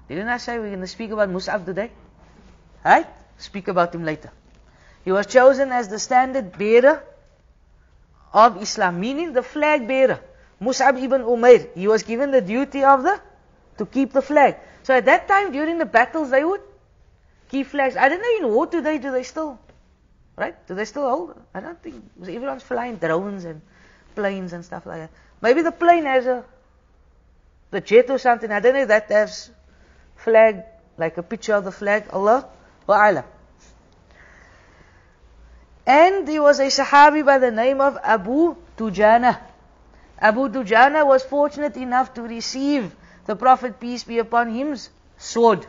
Didn't 0.07 0.29
I 0.29 0.37
say 0.37 0.57
we're 0.57 0.69
going 0.69 0.79
to 0.79 0.87
speak 0.87 1.11
about 1.11 1.29
Mus'ab 1.29 1.65
today? 1.65 1.91
Right? 2.85 3.05
Speak 3.37 3.67
about 3.67 3.93
him 3.93 4.05
later. 4.05 4.31
He 5.03 5.11
was 5.11 5.27
chosen 5.27 5.73
as 5.73 5.89
the 5.89 5.99
standard 5.99 6.57
bearer 6.57 7.03
of 8.31 8.61
Islam, 8.61 9.01
meaning 9.01 9.33
the 9.33 9.43
flag 9.43 9.85
bearer. 9.85 10.21
Mus'ab 10.61 10.97
ibn 10.97 11.23
Umair, 11.23 11.75
he 11.75 11.89
was 11.89 12.03
given 12.03 12.31
the 12.31 12.39
duty 12.39 12.85
of 12.85 13.03
the, 13.03 13.19
to 13.79 13.85
keep 13.85 14.13
the 14.13 14.21
flag. 14.21 14.55
So 14.83 14.93
at 14.95 15.03
that 15.03 15.27
time, 15.27 15.51
during 15.51 15.77
the 15.77 15.85
battles, 15.85 16.29
they 16.29 16.45
would 16.45 16.61
keep 17.53 17.67
flags. 17.67 17.95
I 17.95 18.09
don't 18.09 18.21
know 18.21 18.47
in 18.47 18.53
war 18.53 18.65
today, 18.65 18.97
do 18.97 19.11
they 19.11 19.23
still, 19.23 19.59
right? 20.35 20.55
Do 20.67 20.73
they 20.73 20.85
still 20.85 21.07
hold? 21.07 21.39
I 21.53 21.59
don't 21.59 21.81
think, 21.81 22.03
everyone's 22.21 22.63
flying 22.63 22.95
drones 22.95 23.45
and 23.45 23.61
planes 24.15 24.53
and 24.53 24.65
stuff 24.65 24.87
like 24.87 25.01
that. 25.01 25.11
Maybe 25.41 25.61
the 25.61 25.71
plane 25.71 26.05
has 26.05 26.25
a, 26.25 26.43
the 27.69 27.79
jet 27.79 28.09
or 28.09 28.17
something, 28.17 28.51
I 28.51 28.59
don't 28.59 28.73
know 28.73 28.81
if 28.81 28.87
that 28.87 29.09
has 29.09 29.51
flag, 30.15 30.63
like 30.97 31.17
a 31.17 31.23
picture 31.23 31.53
of 31.53 31.63
the 31.63 31.71
flag, 31.71 32.05
Allah 32.11 32.47
or 32.87 32.95
Wa'ala. 32.95 33.23
And 35.85 36.27
there 36.27 36.41
was 36.41 36.59
a 36.59 36.67
Sahabi 36.67 37.25
by 37.25 37.37
the 37.37 37.51
name 37.51 37.81
of 37.81 37.97
Abu 38.03 38.55
Dujana. 38.77 39.39
Abu 40.17 40.49
Dujana 40.49 41.05
was 41.05 41.23
fortunate 41.23 41.77
enough 41.77 42.13
to 42.15 42.21
receive 42.23 42.95
the 43.25 43.35
Prophet, 43.35 43.79
peace 43.79 44.03
be 44.03 44.19
upon 44.19 44.49
him, 44.49 44.75
sword. 45.17 45.67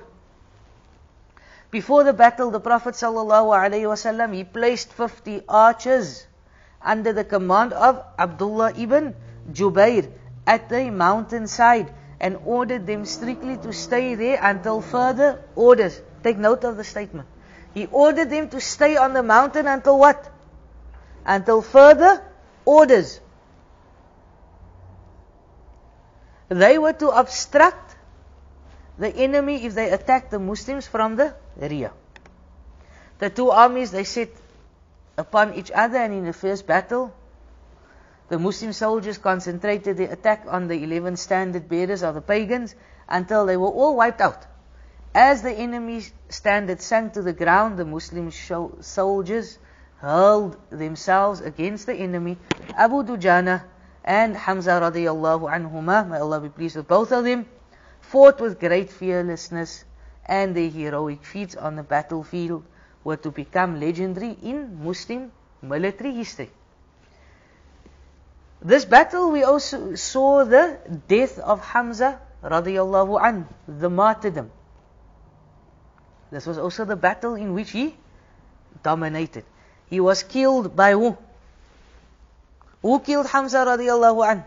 Before 1.75 2.05
the 2.05 2.13
battle, 2.13 2.53
the 2.53 2.61
Prophet 2.61 2.95
ﷺ, 2.95 4.33
he 4.33 4.45
placed 4.45 4.93
50 4.93 5.43
archers 5.49 6.25
under 6.81 7.13
the 7.13 7.25
command 7.25 7.73
of 7.73 8.01
Abdullah 8.17 8.75
ibn 8.79 9.13
Jubair 9.53 10.09
at 10.47 10.69
the 10.69 10.91
mountainside 10.93 11.93
and 12.21 12.39
ordered 12.45 12.87
them 12.87 13.05
strictly 13.05 13.57
to 13.57 13.73
stay 13.73 14.15
there 14.15 14.39
until 14.41 14.81
further 14.83 15.43
orders. 15.57 16.01
Take 16.23 16.39
note 16.39 16.63
of 16.63 16.77
the 16.77 16.85
statement. 16.85 17.27
He 17.75 17.87
ordered 17.87 18.31
them 18.31 18.51
to 18.51 18.61
stay 18.61 18.97
on 18.97 19.13
the 19.13 19.25
mountain 19.25 19.67
until 19.67 19.99
what? 19.99 20.31
Until 21.27 21.61
further 21.61 22.23
orders. 22.65 23.19
They 26.51 26.79
were 26.79 26.93
to 26.93 27.09
obstruct 27.09 27.97
the 28.97 29.09
enemy 29.09 29.65
if 29.65 29.75
they 29.75 29.91
attacked 29.91 30.31
the 30.31 30.39
Muslims 30.39 30.87
from 30.87 31.17
the 31.17 31.35
rear. 31.61 31.93
The 33.19 33.31
two 33.31 33.51
armies 33.51 33.91
they 33.91 34.05
set 34.05 34.31
upon 35.17 35.55
each 35.55 35.71
other 35.71 35.99
and 35.99 36.13
in 36.13 36.25
the 36.25 36.33
first 36.33 36.67
battle 36.67 37.15
the 38.29 38.39
Muslim 38.39 38.73
soldiers 38.73 39.19
concentrated 39.19 39.97
their 39.97 40.13
attack 40.13 40.45
on 40.49 40.67
the 40.67 40.83
11 40.83 41.17
standard 41.17 41.69
bearers 41.69 42.03
of 42.03 42.15
the 42.15 42.23
pagans 42.23 42.75
until 43.09 43.45
they 43.47 43.57
were 43.57 43.69
all 43.69 43.97
wiped 43.97 44.21
out. 44.21 44.47
As 45.15 45.43
the 45.43 45.53
enemy's 45.53 46.11
standard 46.31 46.81
sank 46.81 47.13
to 47.13 47.23
the 47.23 47.35
ground, 47.35 47.77
the 47.77 47.85
Muslim 47.85 48.31
soldiers 48.31 49.59
hurled 49.99 50.57
themselves 50.71 51.41
against 51.41 51.87
the 51.87 51.95
enemy. 51.95 52.39
Abu 52.77 53.05
Dujana 53.05 53.63
and 54.05 54.37
Hamza 54.37 54.81
radiallahu 54.81 55.49
anhuma, 55.49 56.09
may 56.09 56.19
Allah 56.19 56.41
be 56.41 56.49
pleased 56.49 56.77
with 56.77 56.89
both 56.89 57.13
of 57.13 57.25
them, 57.25 57.47
fought 58.01 58.41
with 58.41 58.59
great 58.59 58.91
fearlessness 58.91 59.85
and 60.27 60.57
their 60.57 60.71
heroic 60.71 61.25
feats 61.25 61.57
on 61.57 61.77
the 61.77 61.83
battlefield 61.83 62.65
were 63.03 63.17
to 63.17 63.31
become 63.31 63.81
legendary 63.81 64.37
in 64.43 64.83
Muslim 64.83 65.31
military 65.63 66.15
history. 66.15 66.51
This 68.63 68.85
battle 68.85 69.31
we 69.31 69.45
also 69.45 69.95
saw 69.95 70.45
the 70.45 70.79
death 71.09 71.39
of 71.39 71.61
Hamza 71.61 72.21
radiallahu 72.43 73.21
an, 73.21 73.49
the 73.69 73.91
martyrdom. 73.91 74.51
This 76.31 76.47
was 76.47 76.59
also 76.59 76.85
the 76.85 76.97
battle 76.97 77.35
in 77.35 77.53
which 77.53 77.71
he 77.71 77.95
dominated. 78.83 79.45
He 79.91 80.01
was 80.01 80.23
killed 80.23 80.75
by 80.75 80.93
who? 80.93 81.17
Who 82.83 83.01
killed 83.01 83.27
Hamza 83.27 83.59
radiallahu 83.59 84.33
an? 84.33 84.45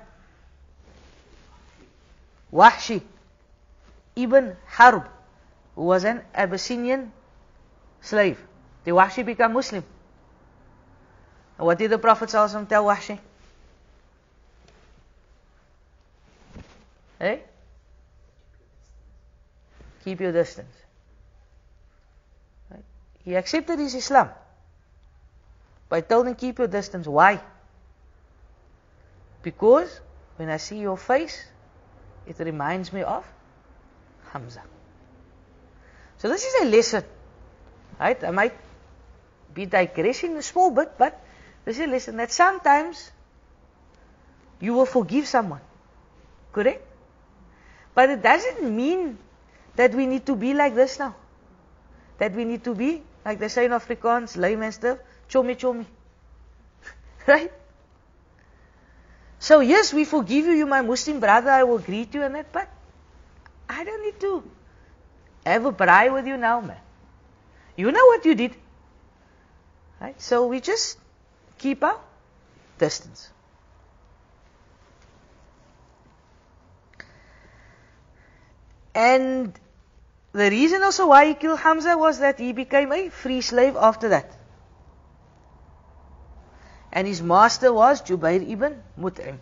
Wahshi 2.51 3.01
ibn 4.15 4.55
Harb, 4.65 5.05
was 5.77 6.03
an 6.03 6.21
Abyssinian 6.33 7.11
slave. 8.01 8.39
Did 8.83 8.93
Wahshi 8.93 9.25
become 9.25 9.53
Muslim? 9.53 9.83
What 11.57 11.77
did 11.77 11.91
the 11.91 11.97
Prophet 11.97 12.29
tell 12.29 12.47
Wahshi? 12.47 13.19
Hey? 17.19 17.43
Keep 20.03 20.21
your 20.21 20.31
distance. 20.31 20.73
He 23.23 23.35
accepted 23.35 23.77
his 23.79 23.93
Islam. 23.93 24.29
I 25.91 26.01
told 26.01 26.27
him, 26.27 26.35
keep 26.35 26.59
your 26.59 26.67
distance. 26.67 27.07
Why? 27.07 27.41
Because 29.43 29.99
when 30.37 30.49
I 30.49 30.57
see 30.57 30.79
your 30.79 30.97
face, 30.97 31.43
it 32.25 32.39
reminds 32.39 32.93
me 32.93 33.03
of 33.03 33.25
Hamza. 34.31 34.61
So 36.17 36.29
this 36.29 36.43
is 36.43 36.61
a 36.61 36.65
lesson. 36.65 37.03
Right? 37.99 38.23
I 38.23 38.31
might 38.31 38.53
be 39.53 39.65
digressing 39.65 40.37
a 40.37 40.41
small 40.41 40.71
bit, 40.71 40.97
but 40.97 41.19
this 41.65 41.77
is 41.77 41.85
a 41.85 41.87
lesson 41.87 42.17
that 42.17 42.31
sometimes 42.31 43.11
you 44.59 44.73
will 44.73 44.85
forgive 44.85 45.27
someone. 45.27 45.61
Correct? 46.51 46.83
But 47.93 48.09
it 48.09 48.21
doesn't 48.21 48.63
mean 48.63 49.17
that 49.75 49.93
we 49.93 50.05
need 50.05 50.25
to 50.25 50.35
be 50.35 50.53
like 50.53 50.75
this 50.75 50.99
now. 50.99 51.15
That 52.17 52.33
we 52.33 52.45
need 52.45 52.63
to 52.63 52.73
be 52.73 53.01
like 53.27 53.39
they 53.39 53.49
say 53.49 53.65
in 53.65 53.71
Afrikaans, 53.71 54.37
layman 54.37 54.71
stuff, 54.71 54.99
chomi 55.29 55.55
chomi. 55.57 55.85
right? 57.27 57.51
So 59.37 59.59
yes, 59.59 59.93
we 59.93 60.05
forgive 60.05 60.45
you, 60.45 60.53
you 60.53 60.65
my 60.65 60.81
Muslim 60.81 61.19
brother, 61.19 61.51
I 61.51 61.63
will 61.63 61.79
greet 61.79 62.13
you 62.13 62.23
and 62.23 62.35
that, 62.35 62.53
but 62.53 62.69
I 63.67 63.83
don't 63.83 64.01
need 64.01 64.19
to 64.21 64.43
have 65.47 65.65
a 65.65 65.71
braai 65.71 66.11
with 66.13 66.27
you 66.27 66.37
now, 66.37 66.61
man. 66.61 66.77
You 67.75 67.91
know 67.91 68.05
what 68.05 68.25
you 68.25 68.35
did. 68.35 68.55
Right? 70.01 70.19
So 70.21 70.47
we 70.47 70.59
just 70.61 70.97
keep 71.57 71.83
our 71.83 71.99
distance. 72.77 73.29
And 78.93 79.53
the 80.31 80.49
reason 80.49 80.81
also 80.83 81.07
why 81.07 81.27
he 81.27 81.33
killed 81.35 81.59
Hamza 81.59 81.97
was 81.97 82.19
that 82.19 82.39
he 82.39 82.51
became 82.51 82.91
a 82.91 83.09
free 83.09 83.41
slave 83.41 83.75
after 83.75 84.09
that. 84.09 84.35
And 86.91 87.07
his 87.07 87.21
master 87.21 87.71
was 87.71 88.01
Jubair 88.01 88.41
ibn 88.41 88.81
Mut'im. 88.99 89.37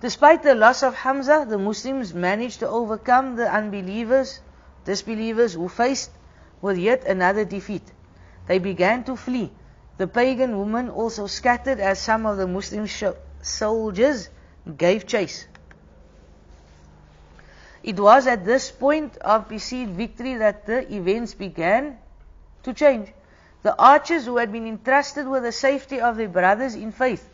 Despite 0.00 0.44
the 0.44 0.54
loss 0.54 0.82
of 0.82 0.94
Hamza, 0.94 1.44
the 1.48 1.58
Muslims 1.58 2.14
managed 2.14 2.60
to 2.60 2.68
overcome 2.68 3.34
the 3.34 3.50
unbelievers, 3.50 4.40
disbelievers 4.84 5.54
who 5.54 5.68
faced 5.68 6.10
with 6.62 6.78
yet 6.78 7.04
another 7.04 7.44
defeat. 7.44 7.82
They 8.46 8.58
began 8.58 9.02
to 9.04 9.16
flee. 9.16 9.52
The 9.96 10.06
pagan 10.06 10.56
women 10.56 10.88
also 10.88 11.26
scattered 11.26 11.80
as 11.80 11.98
some 11.98 12.26
of 12.26 12.36
the 12.36 12.46
Muslim 12.46 12.86
sh- 12.86 13.18
soldiers 13.42 14.28
gave 14.76 15.06
chase. 15.06 15.46
It 17.82 17.98
was 17.98 18.26
at 18.28 18.44
this 18.44 18.70
point 18.70 19.16
of 19.18 19.48
perceived 19.48 19.92
victory 19.92 20.36
that 20.36 20.66
the 20.66 20.92
events 20.94 21.34
began 21.34 21.98
to 22.62 22.72
change. 22.72 23.12
The 23.62 23.76
archers 23.76 24.26
who 24.26 24.36
had 24.36 24.52
been 24.52 24.66
entrusted 24.66 25.26
with 25.26 25.42
the 25.42 25.52
safety 25.52 26.00
of 26.00 26.16
their 26.16 26.28
brothers 26.28 26.76
in 26.76 26.92
faith, 26.92 27.28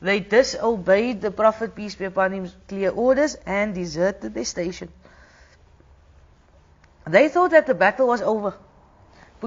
they 0.00 0.20
disobeyed 0.20 1.20
the 1.20 1.30
Prophet, 1.30 1.74
peace 1.74 1.94
be 1.94 2.06
upon 2.06 2.32
him's 2.32 2.56
clear 2.68 2.90
orders 2.90 3.36
and 3.46 3.74
deserted 3.74 4.32
their 4.32 4.44
station. 4.44 4.90
They 7.06 7.28
thought 7.28 7.50
that 7.50 7.66
the 7.66 7.74
battle 7.74 8.06
was 8.06 8.22
over. 8.22 8.54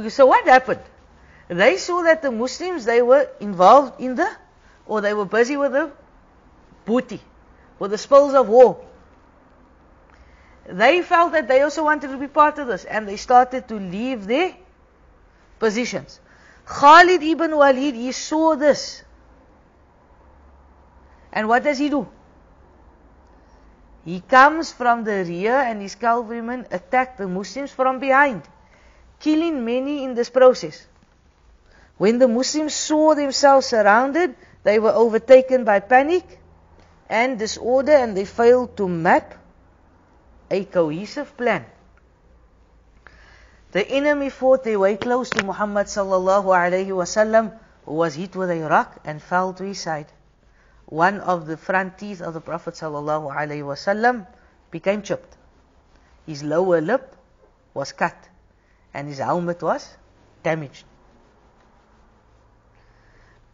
So 0.10 0.26
what 0.26 0.46
happened? 0.48 0.82
They 1.48 1.78
saw 1.78 2.04
that 2.04 2.22
the 2.22 2.32
Muslims, 2.32 2.86
they 2.86 3.02
were 3.02 3.30
involved 3.40 4.00
in 4.00 4.16
the, 4.16 4.30
or 4.86 5.02
they 5.02 5.14
were 5.14 5.26
busy 5.26 5.58
with 5.58 5.72
the 5.72 5.92
booty, 6.86 7.22
with 7.80 7.92
the 7.92 7.98
spoils 7.98 8.34
of 8.34 8.48
war. 8.48 8.84
They 10.66 11.02
felt 11.02 11.34
that 11.34 11.48
they 11.48 11.62
also 11.62 11.84
wanted 11.84 12.12
to 12.12 12.18
be 12.18 12.28
part 12.28 12.58
of 12.60 12.68
this, 12.68 12.86
and 12.86 13.08
they 13.08 13.18
started 13.18 13.68
to 13.68 13.76
leave 13.76 14.26
their 14.26 14.56
positions. 15.60 16.20
Khalid 16.66 17.22
ibn 17.22 17.56
Walid, 17.56 17.96
he 17.96 18.12
saw 18.12 18.56
this. 18.56 19.04
And 21.34 21.50
what 21.50 21.64
does 21.64 21.80
he 21.80 21.90
do? 21.90 22.08
He 24.06 24.22
comes 24.22 24.72
from 24.72 25.04
the 25.04 25.26
rear 25.26 25.56
and 25.56 25.82
his 25.82 25.96
cavalrymen 25.96 26.68
attack 26.70 27.18
the 27.18 27.28
Muslims 27.28 27.72
from 27.72 28.00
behind, 28.00 28.44
killing 29.20 29.66
many 29.66 30.04
in 30.04 30.14
this 30.14 30.30
process. 30.30 30.86
When 31.98 32.20
the 32.20 32.28
Muslims 32.28 32.76
saw 32.76 33.16
themselves 33.16 33.66
surrounded, 33.66 34.36
they 34.64 34.78
were 34.78 34.92
overtaken 34.92 35.64
by 35.64 35.80
panic 35.80 36.40
and 37.10 37.40
disorder 37.40 37.94
and 37.94 38.16
they 38.16 38.26
failed 38.26 38.78
to 38.78 38.88
map 38.88 39.34
a 40.52 40.66
cohesive 40.66 41.36
plan. 41.36 41.66
The 43.72 43.88
enemy 43.90 44.30
fought 44.30 44.64
their 44.64 44.78
way 44.78 44.98
close 44.98 45.32
to 45.32 45.42
Muhammad 45.42 45.88
sallallahu 45.88 46.46
alaihi 46.46 46.90
wasallam, 46.90 47.58
who 47.86 47.94
was 47.94 48.14
hit 48.14 48.36
with 48.36 48.52
a 48.52 48.62
rock 48.70 49.00
and 49.04 49.20
fell 49.20 49.54
to 49.54 49.64
his 49.64 49.80
side. 49.80 50.08
One 50.94 51.22
of 51.22 51.48
the 51.48 51.58
front 51.58 51.98
teeth 51.98 52.22
of 52.22 52.36
the 52.36 52.40
Prophet 52.40 52.76
wasallam 52.76 54.28
became 54.70 55.02
chipped. 55.02 55.36
His 56.28 56.44
lower 56.44 56.82
lip 56.82 57.16
was 57.74 57.92
cut, 57.92 58.16
and 58.94 59.08
his 59.08 59.18
helmet 59.18 59.64
was 59.64 59.98
damaged. 60.44 60.86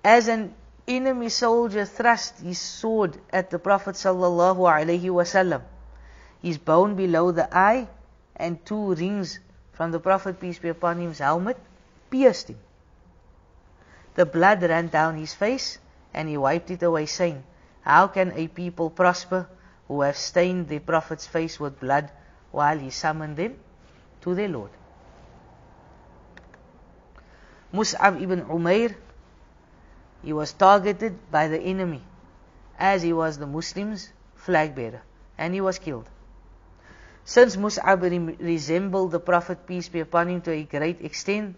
As 0.04 0.28
an 0.28 0.54
enemy 0.86 1.30
soldier 1.30 1.86
thrust 1.86 2.40
his 2.40 2.60
sword 2.60 3.18
at 3.32 3.50
the 3.52 3.58
Prophet 3.58 3.96
wasallam, 3.96 5.62
his 6.42 6.58
bone 6.58 6.96
below 6.96 7.32
the 7.32 7.48
eye 7.58 7.88
and 8.36 8.66
two 8.66 8.96
rings 8.96 9.40
from 9.72 9.92
the 9.92 10.00
Prophet, 10.02 10.42
peace 10.42 10.60
be 10.60 10.68
upon 10.68 11.00
him's 11.00 11.20
helmet, 11.20 11.56
pierced 12.10 12.50
him. 12.50 12.60
The 14.16 14.26
blood 14.26 14.62
ran 14.62 14.90
down 14.90 15.16
his 15.16 15.34
face, 15.34 15.78
and 16.14 16.28
he 16.28 16.38
wiped 16.38 16.72
it 16.72 16.84
away, 16.84 17.06
saying, 17.06 17.44
How 17.82 18.08
can 18.08 18.32
a 18.34 18.48
people 18.48 18.90
prosper 18.90 19.48
who 19.88 20.02
have 20.02 20.18
stained 20.18 20.68
their 20.68 20.80
Prophet's 20.80 21.28
face 21.28 21.60
with 21.60 21.80
blood 21.80 22.12
while 22.52 22.78
he 22.78 22.90
summoned 22.90 23.38
them 23.38 23.58
to 24.22 24.36
their 24.36 24.48
Lord? 24.48 24.72
Mus'ab 27.72 28.22
ibn 28.22 28.46
Umair, 28.46 28.96
he 30.24 30.34
was 30.34 30.54
targeted 30.54 31.32
by 31.32 31.48
the 31.48 31.60
enemy 31.60 32.02
as 32.78 33.04
he 33.04 33.14
was 33.14 33.38
the 33.38 33.46
Muslims' 33.46 34.10
flag 34.36 34.74
bearer, 34.74 35.02
and 35.38 35.54
he 35.54 35.62
was 35.62 35.78
killed. 35.78 36.10
Since 37.26 37.58
Mus'ab 37.58 38.02
re- 38.02 38.18
resembled 38.40 39.12
the 39.12 39.20
Prophet, 39.20 39.68
peace 39.68 39.88
be 39.88 40.00
upon 40.00 40.30
him, 40.30 40.42
to 40.42 40.52
a 40.52 40.64
great 40.64 41.02
extent, 41.02 41.56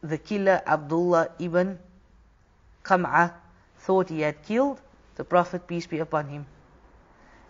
the 0.00 0.16
killer 0.16 0.62
Abdullah 0.66 1.28
ibn 1.38 1.78
Qam'ah 2.82 3.34
thought 3.80 4.08
he 4.08 4.20
had 4.20 4.42
killed 4.42 4.80
the 5.16 5.24
Prophet, 5.24 5.66
peace 5.66 5.86
be 5.86 5.98
upon 5.98 6.28
him. 6.28 6.46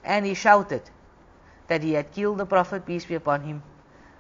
And 0.02 0.24
he 0.24 0.34
shouted 0.34 0.82
that 1.66 1.82
he 1.82 1.92
had 1.92 2.12
killed 2.12 2.38
the 2.38 2.46
Prophet, 2.46 2.86
peace 2.86 3.04
be 3.04 3.14
upon 3.14 3.42
him. 3.42 3.62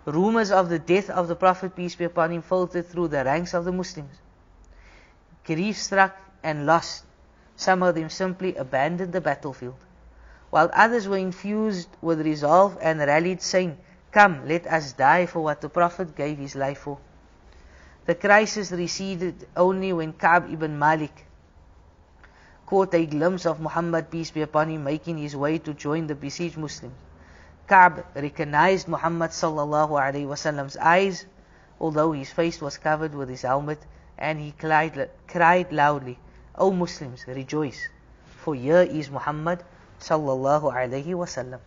Rumors 0.04 0.50
of 0.50 0.68
the 0.68 0.78
death 0.78 1.08
of 1.10 1.28
the 1.28 1.36
Prophet, 1.36 1.74
peace 1.74 1.94
be 1.94 2.04
upon 2.04 2.32
him, 2.32 2.42
filtered 2.42 2.86
through 2.86 3.08
the 3.08 3.24
ranks 3.24 3.54
of 3.54 3.64
the 3.64 3.72
Muslims. 3.72 4.16
Grief 5.44 5.76
struck 5.76 6.16
and 6.42 6.66
lost, 6.66 7.04
some 7.56 7.82
of 7.82 7.94
them 7.94 8.08
simply 8.10 8.54
abandoned 8.56 9.12
the 9.12 9.20
battlefield 9.20 9.76
while 10.50 10.68
others 10.72 11.08
were 11.08 11.16
infused 11.16 11.88
with 12.02 12.20
resolve 12.20 12.76
and 12.82 12.98
rallied, 13.00 13.40
saying, 13.40 13.78
Come, 14.10 14.46
let 14.46 14.66
us 14.66 14.92
die 14.92 15.26
for 15.26 15.40
what 15.40 15.60
the 15.60 15.68
Prophet 15.68 16.16
gave 16.16 16.38
his 16.38 16.56
life 16.56 16.78
for. 16.78 16.98
The 18.06 18.16
crisis 18.16 18.72
receded 18.72 19.46
only 19.56 19.92
when 19.92 20.12
Ka'b 20.12 20.52
ibn 20.52 20.76
Malik 20.78 21.26
caught 22.70 22.94
a 22.94 23.04
glimpse 23.04 23.46
of 23.46 23.60
Muhammad, 23.60 24.12
peace 24.12 24.30
be 24.30 24.42
upon 24.42 24.68
him, 24.70 24.84
making 24.84 25.18
his 25.18 25.34
way 25.34 25.58
to 25.58 25.74
join 25.74 26.06
the 26.06 26.14
besieged 26.14 26.56
Muslims. 26.56 26.94
Ka'b 27.66 28.04
recognized 28.14 28.86
Muhammad 28.86 29.32
sallallahu 29.32 29.98
alaihi 30.02 30.28
wasallam's 30.28 30.76
eyes, 30.76 31.26
although 31.80 32.12
his 32.12 32.30
face 32.30 32.60
was 32.60 32.78
covered 32.78 33.12
with 33.12 33.28
his 33.28 33.42
helmet, 33.42 33.80
and 34.16 34.38
he 34.38 34.52
cried, 34.52 35.10
cried 35.26 35.72
loudly, 35.72 36.16
O 36.54 36.70
Muslims, 36.70 37.24
rejoice, 37.26 37.88
for 38.44 38.54
here 38.54 38.82
is 38.82 39.10
Muhammad 39.10 39.64
sallallahu 39.98 40.72
alaihi 40.72 41.18
wasallam. 41.24 41.58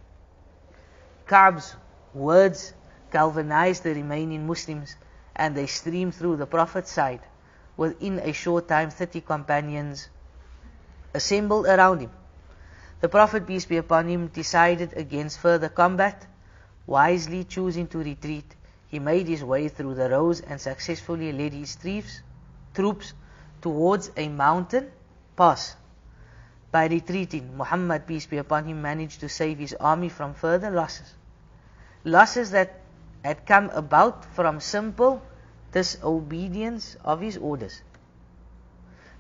Ka'b's 1.27 1.75
words 2.13 2.73
galvanized 3.11 3.83
the 3.83 3.93
remaining 3.93 4.47
Muslims 4.47 4.95
and 5.35 5.53
they 5.53 5.67
streamed 5.67 6.15
through 6.15 6.37
the 6.37 6.45
Prophet's 6.45 6.91
side. 6.91 7.21
Within 7.75 8.19
a 8.19 8.31
short 8.31 8.69
time, 8.69 8.89
30 8.89 9.19
companions 9.21 10.09
assembled 11.13 11.67
around 11.67 11.99
him. 11.99 12.11
The 13.01 13.09
Prophet, 13.09 13.45
peace 13.45 13.65
be 13.65 13.77
upon 13.77 14.07
him, 14.07 14.27
decided 14.27 14.93
against 14.95 15.39
further 15.39 15.69
combat. 15.69 16.25
Wisely 16.87 17.43
choosing 17.43 17.87
to 17.87 17.99
retreat, 17.99 18.55
he 18.87 18.99
made 18.99 19.27
his 19.27 19.43
way 19.43 19.67
through 19.69 19.95
the 19.95 20.09
rows 20.09 20.41
and 20.41 20.59
successfully 20.59 21.31
led 21.31 21.53
his 21.53 21.77
troops, 22.73 23.13
towards 23.61 24.11
a 24.17 24.27
mountain 24.27 24.91
pass. 25.35 25.75
By 26.71 26.87
retreating, 26.87 27.55
Muhammad, 27.55 28.07
peace 28.07 28.25
be 28.25 28.37
upon 28.37 28.65
him, 28.65 28.81
managed 28.81 29.19
to 29.21 29.29
save 29.29 29.59
his 29.59 29.73
army 29.79 30.09
from 30.09 30.33
further 30.33 30.69
losses. 30.69 31.13
Losses 32.03 32.51
that 32.51 32.81
had 33.23 33.45
come 33.45 33.69
about 33.69 34.25
from 34.33 34.59
simple 34.59 35.21
disobedience 35.71 36.97
of 37.03 37.21
his 37.21 37.37
orders. 37.37 37.81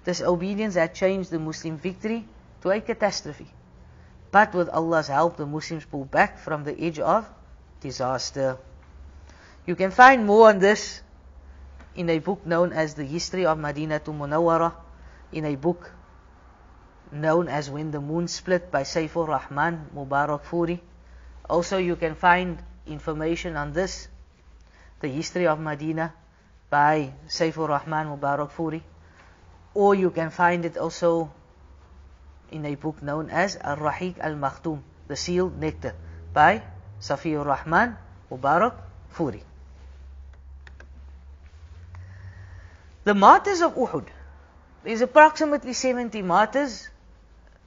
Disobedience 0.03 0.75
had 0.75 0.93
changed 0.93 1.31
the 1.31 1.39
Muslim 1.39 1.77
victory 1.77 2.25
to 2.61 2.71
a 2.71 2.81
catastrophe. 2.81 3.47
But 4.31 4.53
with 4.53 4.69
Allah's 4.69 5.07
help, 5.07 5.37
the 5.37 5.45
Muslims 5.45 5.85
pulled 5.85 6.11
back 6.11 6.39
from 6.39 6.63
the 6.63 6.79
edge 6.79 6.99
of 6.99 7.29
disaster. 7.79 8.57
You 9.65 9.75
can 9.75 9.91
find 9.91 10.25
more 10.25 10.49
on 10.49 10.59
this 10.59 11.01
in 11.95 12.09
a 12.09 12.19
book 12.19 12.45
known 12.45 12.73
as 12.73 12.95
The 12.95 13.03
History 13.03 13.45
of 13.45 13.57
Madinah 13.57 13.99
to 13.99 14.11
Munawwara, 14.11 14.73
in 15.31 15.45
a 15.45 15.55
book 15.55 15.91
known 17.11 17.47
as 17.47 17.69
When 17.69 17.91
the 17.91 18.01
Moon 18.01 18.27
Split 18.27 18.71
by 18.71 18.83
Saifur 18.83 19.27
Rahman 19.27 19.89
Mubarak 19.95 20.43
Furi. 20.43 20.79
Also, 21.49 21.77
you 21.77 21.95
can 21.95 22.15
find 22.15 22.57
information 22.87 23.55
on 23.55 23.71
this, 23.71 24.07
the 24.99 25.07
history 25.07 25.45
of 25.45 25.59
Medina 25.59 26.13
by 26.69 27.13
Saifur 27.27 27.69
Rahman 27.69 28.07
Mubarak 28.07 28.51
Furi. 28.51 28.81
Or 29.73 29.95
you 29.95 30.11
can 30.11 30.29
find 30.29 30.65
it 30.65 30.77
also 30.77 31.31
in 32.51 32.65
a 32.65 32.75
book 32.75 33.01
known 33.01 33.29
as 33.29 33.57
Al 33.57 33.77
Rahiq 33.77 34.19
Al 34.19 34.35
Makhtum, 34.35 34.81
The 35.07 35.15
Sealed 35.15 35.59
Nectar 35.59 35.95
by 36.33 36.61
Safiur 37.01 37.45
Rahman 37.45 37.97
Mubarak 38.31 38.75
Furi. 39.11 39.41
The 43.03 43.13
martyrs 43.13 43.61
of 43.61 43.75
Uhud. 43.75 44.05
There's 44.83 45.01
approximately 45.01 45.73
70 45.73 46.21
martyrs 46.21 46.89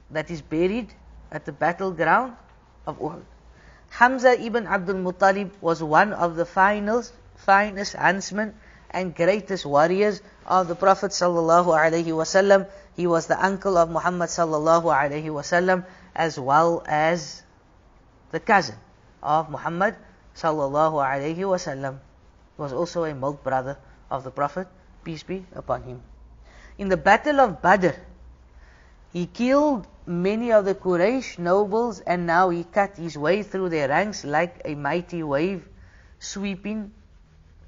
that 0.09 0.31
is 0.31 0.41
buried 0.41 0.93
at 1.31 1.45
the 1.45 1.51
battleground 1.51 2.35
of 2.85 2.99
Uhud. 2.99 3.23
Hamza 3.89 4.39
ibn 4.39 4.67
Abdul 4.67 4.95
Muttalib 4.95 5.51
was 5.61 5.83
one 5.83 6.13
of 6.13 6.35
the 6.35 6.45
finest, 6.45 7.13
finest 7.35 7.95
huntsmen 7.95 8.55
and 8.91 9.15
greatest 9.15 9.65
warriors 9.65 10.21
of 10.47 10.67
the 10.67 10.75
Prophet 10.75 11.11
sallallahu 11.11 11.75
alaihi 11.75 12.15
wasallam. 12.15 12.67
He 12.95 13.05
was 13.05 13.27
the 13.27 13.37
uncle 13.43 13.77
of 13.77 13.89
Muhammad 13.89 14.29
sallallahu 14.29 14.87
alaihi 14.87 15.25
wasallam, 15.25 15.85
as 16.15 16.39
well 16.39 16.83
as 16.87 17.43
the 18.31 18.39
cousin 18.39 18.75
of 19.21 19.49
Muhammad 19.49 19.95
sallallahu 20.35 21.03
alaihi 21.03 21.37
wasallam. 21.37 21.99
Was 22.57 22.73
also 22.73 23.03
a 23.03 23.13
milk 23.13 23.43
brother 23.43 23.77
of 24.09 24.23
the 24.23 24.31
Prophet, 24.31 24.67
peace 25.03 25.21
be 25.21 25.45
upon 25.53 25.83
him. 25.83 26.01
In 26.77 26.89
the 26.89 26.97
Battle 26.97 27.39
of 27.39 27.61
Badr, 27.61 27.93
he 29.13 29.25
killed 29.25 29.85
many 30.05 30.51
of 30.51 30.65
the 30.65 30.73
Quraysh 30.73 31.37
nobles 31.37 31.99
and 31.99 32.25
now 32.25 32.49
he 32.49 32.63
cut 32.63 32.97
his 32.97 33.17
way 33.17 33.43
through 33.43 33.69
their 33.69 33.89
ranks 33.89 34.23
like 34.23 34.61
a 34.65 34.75
mighty 34.75 35.21
wave 35.21 35.67
sweeping 36.19 36.91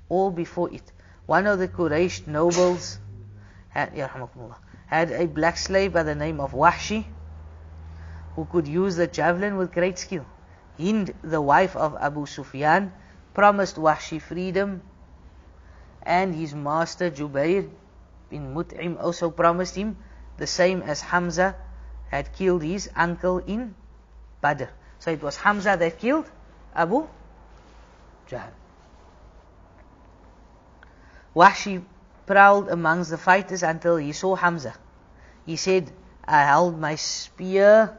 all 0.07 0.31
before 0.31 0.73
it. 0.73 0.91
One 1.29 1.45
of 1.45 1.59
the 1.59 1.67
Quraysh 1.67 2.25
nobles 2.25 2.97
had, 3.69 3.93
had 4.87 5.11
a 5.11 5.27
black 5.27 5.57
slave 5.57 5.93
by 5.93 6.01
the 6.01 6.15
name 6.15 6.39
of 6.39 6.53
Wahshi 6.53 7.05
who 8.35 8.45
could 8.45 8.67
use 8.67 8.95
the 8.95 9.05
javelin 9.05 9.55
with 9.55 9.71
great 9.71 9.99
skill. 9.99 10.25
Hind, 10.79 11.13
the 11.21 11.39
wife 11.39 11.75
of 11.75 11.95
Abu 12.01 12.25
Sufyan, 12.25 12.91
promised 13.35 13.75
Wahshi 13.75 14.19
freedom, 14.19 14.81
and 16.01 16.33
his 16.33 16.55
master 16.55 17.11
Jubair 17.11 17.69
bin 18.31 18.55
Mut'im 18.55 18.97
also 18.99 19.29
promised 19.29 19.75
him 19.75 19.97
the 20.37 20.47
same 20.47 20.81
as 20.81 21.01
Hamza 21.01 21.55
had 22.09 22.33
killed 22.33 22.63
his 22.63 22.89
uncle 22.95 23.37
in 23.37 23.75
Badr. 24.41 24.73
So 24.97 25.11
it 25.11 25.21
was 25.21 25.37
Hamza 25.37 25.77
that 25.77 25.99
killed 25.99 26.25
Abu 26.73 27.07
Jahl. 28.27 28.49
Wahshi 31.35 31.83
prowled 32.25 32.69
amongst 32.69 33.09
the 33.09 33.17
fighters 33.17 33.63
until 33.63 33.97
he 33.97 34.11
saw 34.13 34.35
Hamza. 34.35 34.73
He 35.45 35.55
said, 35.55 35.91
I 36.25 36.43
held 36.43 36.79
my 36.79 36.95
spear 36.95 37.97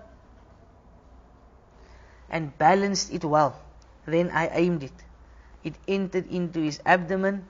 and 2.28 2.56
balanced 2.58 3.12
it 3.12 3.24
well. 3.24 3.60
Then 4.06 4.30
I 4.30 4.48
aimed 4.48 4.82
it. 4.82 5.04
It 5.64 5.74
entered 5.86 6.26
into 6.30 6.60
his 6.60 6.80
abdomen 6.86 7.46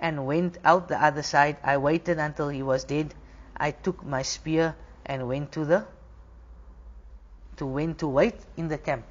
and 0.00 0.26
went 0.26 0.58
out 0.64 0.88
the 0.88 1.02
other 1.02 1.22
side. 1.22 1.56
I 1.62 1.76
waited 1.76 2.18
until 2.18 2.48
he 2.48 2.62
was 2.62 2.84
dead. 2.84 3.14
I 3.56 3.70
took 3.70 4.04
my 4.04 4.22
spear 4.22 4.74
and 5.06 5.28
went 5.28 5.52
to 5.52 5.64
the 5.64 5.86
to 7.56 7.66
went 7.66 7.98
to 8.00 8.08
wait 8.08 8.34
in 8.56 8.68
the 8.68 8.78
camp. 8.78 9.04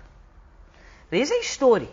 There's 1.10 1.32
a 1.32 1.42
story 1.44 1.90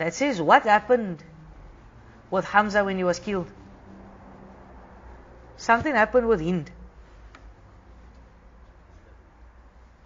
that 0.00 0.14
says 0.14 0.40
what 0.40 0.62
happened 0.62 1.22
with 2.30 2.46
Hamza 2.46 2.82
when 2.82 2.96
he 2.96 3.04
was 3.04 3.18
killed. 3.18 3.50
Something 5.58 5.94
happened 5.94 6.26
with 6.26 6.40
Hind. 6.40 6.70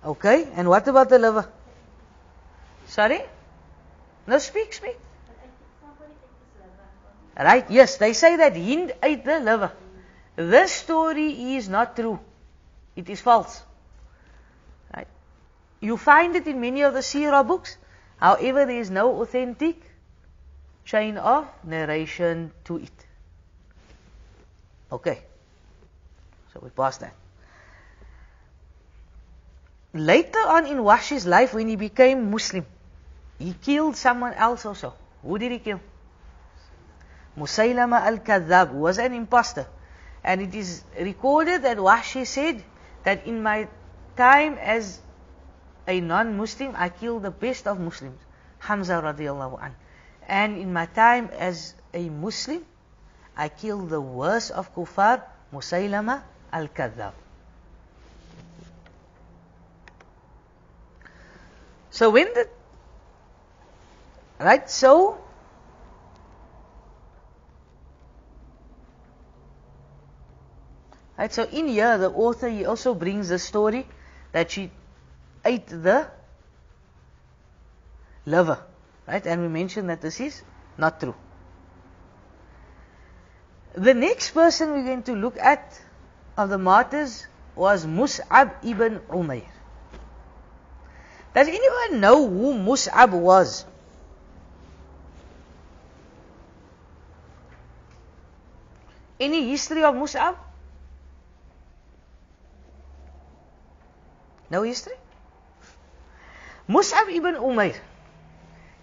Okay, 0.04 0.48
and 0.56 0.68
what 0.68 0.88
about 0.88 1.08
the 1.10 1.20
liver? 1.20 1.48
Sorry? 2.86 3.20
No, 4.26 4.38
speak, 4.38 4.72
speak. 4.72 4.98
Right, 7.38 7.70
yes, 7.70 7.96
they 7.96 8.14
say 8.14 8.34
that 8.36 8.56
Hind 8.56 8.92
ate 9.00 9.24
the 9.24 9.38
liver. 9.38 9.70
This 10.34 10.72
story 10.72 11.54
is 11.54 11.68
not 11.68 11.94
true. 11.94 12.18
It 12.96 13.08
is 13.08 13.20
false. 13.20 13.62
Right? 14.92 15.06
You 15.80 15.96
find 15.96 16.34
it 16.34 16.48
in 16.48 16.60
many 16.60 16.82
of 16.82 16.94
the 16.94 17.00
Sirah 17.12 17.46
books. 17.46 17.76
However, 18.18 18.66
there 18.66 18.80
is 18.80 18.90
no 18.90 19.20
authentic 19.22 19.76
chain 20.84 21.16
of 21.16 21.46
narration 21.64 22.52
to 22.64 22.78
it. 22.78 23.06
Okay. 24.92 25.22
So 26.52 26.60
we 26.62 26.70
pass 26.70 26.98
that. 26.98 27.14
Later 29.92 30.38
on 30.38 30.66
in 30.66 30.78
Wahshi's 30.78 31.26
life, 31.26 31.54
when 31.54 31.68
he 31.68 31.76
became 31.76 32.30
Muslim, 32.30 32.66
he 33.38 33.54
killed 33.54 33.96
someone 33.96 34.34
else 34.34 34.66
also. 34.66 34.94
Who 35.22 35.38
did 35.38 35.52
he 35.52 35.58
kill? 35.58 35.80
Musaylama 37.36 38.00
al-Kadhab, 38.00 38.72
was 38.72 38.98
an 38.98 39.12
impostor. 39.12 39.66
And 40.22 40.40
it 40.40 40.54
is 40.54 40.84
recorded 40.98 41.62
that 41.62 41.76
Wahshi 41.78 42.26
said 42.26 42.62
that 43.04 43.26
in 43.26 43.42
my 43.42 43.68
time 44.16 44.54
as 44.54 45.00
a 45.86 46.00
non-Muslim, 46.00 46.74
I 46.76 46.88
killed 46.88 47.22
the 47.22 47.30
best 47.30 47.66
of 47.66 47.78
Muslims, 47.78 48.20
Hamza 48.58 49.00
radiallahu 49.02 49.62
anh. 49.62 49.74
And 50.26 50.56
in 50.56 50.72
my 50.72 50.86
time 50.86 51.28
as 51.36 51.74
a 51.92 52.08
Muslim, 52.08 52.64
I 53.36 53.48
killed 53.48 53.90
the 53.90 54.00
worst 54.00 54.50
of 54.50 54.74
kuffar, 54.74 55.22
Musaylama 55.52 56.22
al-Kadhab. 56.52 57.12
So 61.90 62.10
when 62.10 62.26
the 62.34 62.48
right 64.40 64.68
so 64.68 65.16
right 71.16 71.32
so 71.32 71.44
in 71.44 71.68
here 71.68 71.96
the 71.98 72.10
author 72.10 72.48
he 72.48 72.64
also 72.64 72.94
brings 72.94 73.28
the 73.28 73.38
story 73.38 73.86
that 74.32 74.50
she 74.50 74.72
ate 75.44 75.66
the 75.66 76.06
liver 78.26 78.58
right 79.06 79.26
and 79.26 79.42
we 79.42 79.48
mentioned 79.48 79.90
that 79.90 80.00
this 80.00 80.20
is 80.20 80.42
not 80.78 81.00
true 81.00 81.14
the 83.74 83.94
next 83.94 84.30
person 84.30 84.72
we're 84.72 84.84
going 84.84 85.02
to 85.02 85.14
look 85.14 85.38
at 85.38 85.80
of 86.36 86.48
the 86.48 86.58
martyrs 86.58 87.26
was 87.54 87.86
Mus'ab 87.86 88.54
ibn 88.64 89.00
Umayr 89.10 89.54
does 91.34 91.48
anyone 91.48 92.00
know 92.00 92.28
who 92.28 92.54
Mus'ab 92.54 93.10
was? 93.10 93.66
Any 99.18 99.48
history 99.50 99.82
of 99.82 99.96
Mus'ab? 99.96 100.36
No 104.48 104.62
history? 104.62 104.94
Mus'ab 106.68 107.08
ibn 107.10 107.34
Umair. 107.34 107.76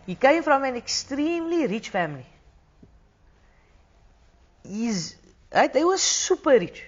He 0.05 0.15
came 0.15 0.43
from 0.43 0.63
an 0.63 0.75
extremely 0.75 1.67
rich 1.67 1.89
family. 1.89 2.25
He's, 4.63 5.15
right, 5.53 5.71
they 5.71 5.83
were 5.83 5.97
super 5.97 6.51
rich. 6.51 6.83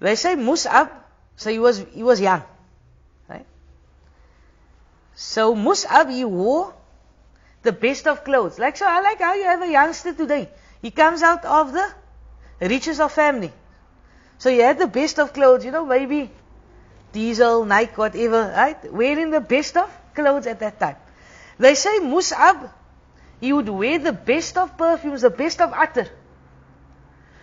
They 0.00 0.16
say 0.16 0.34
Mus'ab 0.34 0.90
so 1.36 1.50
he 1.50 1.58
was 1.58 1.84
he 1.92 2.02
was 2.02 2.20
young. 2.20 2.42
Right? 3.28 3.46
So 5.14 5.54
Mus'ab 5.54 6.10
he 6.10 6.24
wore 6.24 6.74
the 7.62 7.72
best 7.72 8.06
of 8.06 8.24
clothes. 8.24 8.58
Like 8.58 8.76
so 8.76 8.86
I 8.86 9.00
like 9.00 9.20
how 9.20 9.34
you 9.34 9.44
have 9.44 9.62
a 9.62 9.70
youngster 9.70 10.12
today. 10.12 10.48
He 10.82 10.90
comes 10.90 11.22
out 11.22 11.44
of 11.44 11.72
the 11.72 11.88
riches 12.60 13.00
of 13.00 13.12
family. 13.12 13.52
So 14.38 14.50
he 14.50 14.58
had 14.58 14.78
the 14.78 14.86
best 14.86 15.18
of 15.18 15.32
clothes, 15.32 15.64
you 15.64 15.70
know, 15.70 15.86
maybe 15.86 16.30
diesel, 17.14 17.64
Nike, 17.64 17.94
whatever, 17.94 18.52
right? 18.54 18.92
Wearing 18.92 19.30
the 19.30 19.40
best 19.40 19.76
of 19.78 19.88
clothes 20.14 20.46
at 20.46 20.60
that 20.60 20.78
time. 20.78 20.96
They 21.58 21.74
say 21.74 22.00
Mus'ab, 22.00 22.70
he 23.40 23.52
would 23.52 23.68
wear 23.68 23.98
the 23.98 24.12
best 24.12 24.58
of 24.58 24.76
perfumes, 24.76 25.22
the 25.22 25.30
best 25.30 25.60
of 25.60 25.72
attar. 25.72 26.08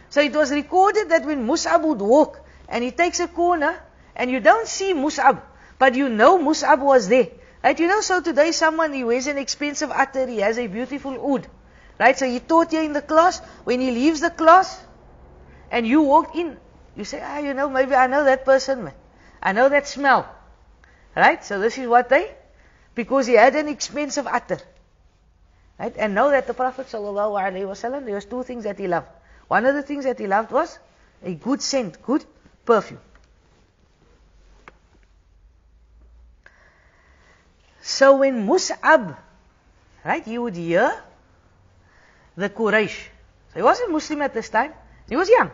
So 0.10 0.22
it 0.22 0.34
was 0.34 0.52
recorded 0.52 1.10
that 1.10 1.26
when 1.26 1.48
Mus'ab 1.48 1.82
would 1.84 2.02
walk, 2.02 2.46
and 2.68 2.84
he 2.84 2.92
takes 2.92 3.20
a 3.20 3.28
corner 3.28 3.78
and 4.16 4.32
you 4.32 4.40
don't 4.40 4.68
see 4.68 4.94
Mus'ab, 4.94 5.42
but 5.80 5.96
you 5.96 6.10
know 6.10 6.38
Mus'ab 6.38 6.80
was 6.80 7.08
there. 7.08 7.30
Right? 7.64 7.80
You 7.80 7.88
know, 7.88 8.02
so 8.02 8.22
today 8.22 8.52
someone, 8.52 8.94
he 8.94 9.04
wears 9.04 9.28
an 9.28 9.38
expensive 9.38 9.92
attar, 9.92 10.28
he 10.28 10.40
has 10.40 10.58
a 10.58 10.68
beautiful 10.68 11.34
oud. 11.34 11.48
Right? 12.00 12.18
So 12.18 12.26
he 12.26 12.40
taught 12.40 12.74
you 12.74 12.82
in 12.82 12.94
the 12.94 13.02
class. 13.02 13.40
When 13.64 13.80
he 13.80 13.92
leaves 13.92 14.22
the 14.22 14.32
class 14.32 14.80
and 15.70 15.86
you 15.86 16.02
walk 16.02 16.36
in, 16.36 16.58
you 16.96 17.04
say, 17.04 17.22
ah, 17.24 17.38
you 17.38 17.54
know, 17.54 17.70
maybe 17.70 17.94
I 17.94 18.08
know 18.08 18.24
that 18.24 18.44
person, 18.46 18.86
man. 18.86 18.94
I 19.42 19.54
know 19.54 19.70
that 19.70 19.88
smell. 19.88 20.28
Right? 21.16 21.44
So 21.44 21.60
this 21.60 21.78
is 21.78 21.88
what 21.88 22.10
they, 22.10 22.32
because 22.96 23.28
he 23.28 23.34
had 23.34 23.56
an 23.56 23.68
expensive 23.68 24.28
attar. 24.28 24.60
Right? 25.80 25.94
And 25.98 26.16
know 26.16 26.30
that 26.32 26.48
the 26.48 26.54
Prophet 26.54 26.88
wasallam, 26.88 28.06
there 28.06 28.16
was 28.16 28.26
two 28.26 28.44
things 28.44 28.64
that 28.64 28.78
he 28.78 28.88
loved. 28.88 29.08
One 29.48 29.66
of 29.66 29.76
the 29.76 29.84
things 29.84 30.06
that 30.06 30.20
he 30.20 30.28
loved 30.28 30.52
was 30.52 30.80
a 31.24 31.34
good 31.34 31.62
scent, 31.62 32.02
good 32.04 32.24
perfume. 32.66 33.00
So 37.82 38.18
when 38.18 38.48
Mus'ab, 38.48 39.18
right, 40.06 40.24
he 40.24 40.38
would 40.38 40.56
hear 40.56 41.04
the 42.38 42.50
Quraysh. 42.50 43.08
So 43.50 43.56
he 43.56 43.62
wasn't 43.62 43.92
Muslim 43.92 44.22
at 44.22 44.34
this 44.34 44.50
time. 44.50 44.74
He 45.10 45.16
was 45.16 45.30
young. 45.30 45.52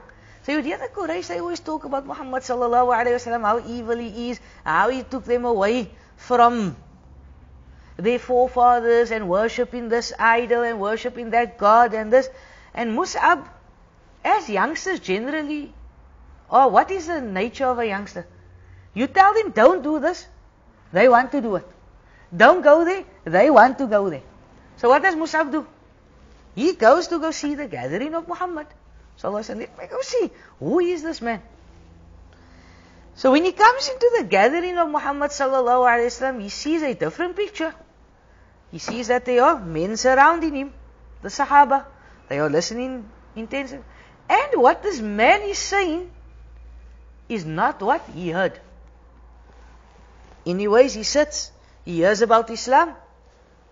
So 0.47 0.53
you 0.53 0.59
would 0.59 0.65
hear 0.65 0.77
the 0.77 0.87
Quraysh, 0.87 1.27
they 1.27 1.39
always 1.41 1.59
talk 1.59 1.83
about 1.83 2.05
Muhammad 2.07 2.41
sallallahu 2.41 2.91
alayhi 2.97 3.15
wasallam, 3.15 3.41
how 3.41 3.59
evil 3.67 3.97
he 3.97 4.29
is, 4.29 4.39
how 4.63 4.87
he 4.87 5.03
took 5.03 5.25
them 5.25 5.43
away 5.43 5.91
from 6.15 6.77
their 7.97 8.17
forefathers 8.17 9.11
and 9.11 9.27
worshipping 9.27 9.89
this 9.89 10.13
idol 10.17 10.61
and 10.61 10.79
worshipping 10.79 11.31
that 11.31 11.57
God 11.57 11.93
and 11.93 12.13
this. 12.13 12.29
And 12.73 12.97
Mus'ab, 12.97 13.45
as 14.23 14.49
youngsters 14.49 15.01
generally, 15.01 15.73
oh, 16.49 16.69
what 16.69 16.91
is 16.91 17.07
the 17.07 17.19
nature 17.19 17.65
of 17.65 17.79
a 17.79 17.85
youngster? 17.85 18.25
You 18.93 19.07
tell 19.07 19.33
them, 19.33 19.51
don't 19.51 19.83
do 19.83 19.99
this, 19.99 20.25
they 20.93 21.09
want 21.09 21.33
to 21.33 21.41
do 21.41 21.57
it. 21.57 21.67
Don't 22.33 22.61
go 22.61 22.85
there, 22.85 23.03
they 23.25 23.49
want 23.49 23.79
to 23.79 23.85
go 23.85 24.09
there. 24.09 24.23
So 24.77 24.87
what 24.87 25.03
does 25.03 25.15
Musab 25.15 25.51
do? 25.51 25.67
He 26.55 26.71
goes 26.71 27.09
to 27.09 27.19
go 27.19 27.31
see 27.31 27.55
the 27.55 27.67
gathering 27.67 28.15
of 28.15 28.29
Muhammad. 28.29 28.67
So 29.17 29.35
I 29.35 29.41
said, 29.41 29.57
let 29.57 29.77
me 29.77 29.85
go 29.87 30.01
see, 30.01 30.31
who 30.59 30.79
is 30.79 31.03
this 31.03 31.21
man? 31.21 31.41
So 33.15 33.31
when 33.31 33.43
he 33.43 33.51
comes 33.51 33.89
into 33.89 34.11
the 34.19 34.23
gathering 34.25 34.77
of 34.77 34.89
Muhammad 34.89 35.31
sallallahu 35.31 35.89
alaihi 35.89 36.13
wasallam, 36.13 36.41
he 36.41 36.49
sees 36.49 36.83
a 36.83 36.93
different 36.93 37.35
picture. 37.35 37.73
He 38.71 38.77
sees 38.77 39.07
that 39.07 39.25
there 39.25 39.43
are 39.43 39.59
men 39.59 39.97
surrounding 39.97 40.55
him, 40.55 40.73
the 41.23 41.29
Sahaba. 41.29 41.85
They 42.29 42.37
are 42.37 42.49
listening 42.49 43.09
intensely. 43.35 43.79
And 44.29 44.61
what 44.61 44.83
this 44.83 44.99
man 44.99 45.41
is 45.41 45.57
saying 45.57 46.11
is 47.27 47.43
not 47.43 47.81
what 47.81 48.07
he 48.13 48.29
heard. 48.29 48.59
Anyways, 50.45 50.93
he 50.93 51.03
sits, 51.03 51.51
he 51.85 51.95
hears 51.95 52.21
about 52.21 52.51
Islam, 52.51 52.93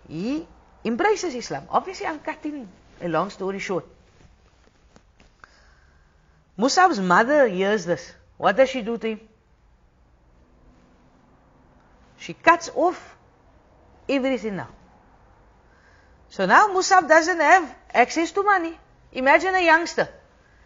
he 0.08 0.46
embraces 0.84 1.34
Islam. 1.34 1.68
Obviously, 1.70 2.06
I'm 2.06 2.18
cutting 2.18 2.68
a 3.00 3.08
long 3.08 3.30
story 3.30 3.60
short. 3.60 3.86
Musab's 6.58 7.00
mother 7.00 7.46
hears 7.48 7.84
this. 7.84 8.12
What 8.38 8.56
does 8.56 8.70
she 8.70 8.82
do 8.82 8.96
to 8.98 9.08
him? 9.08 9.20
She 12.18 12.32
cuts 12.32 12.70
off 12.74 13.16
everything 14.08 14.56
now. 14.56 14.68
So 16.30 16.46
now 16.46 16.68
Musab 16.68 17.08
doesn't 17.08 17.40
have 17.40 17.74
access 17.92 18.32
to 18.32 18.42
money. 18.42 18.78
Imagine 19.12 19.54
a 19.54 19.64
youngster, 19.64 20.08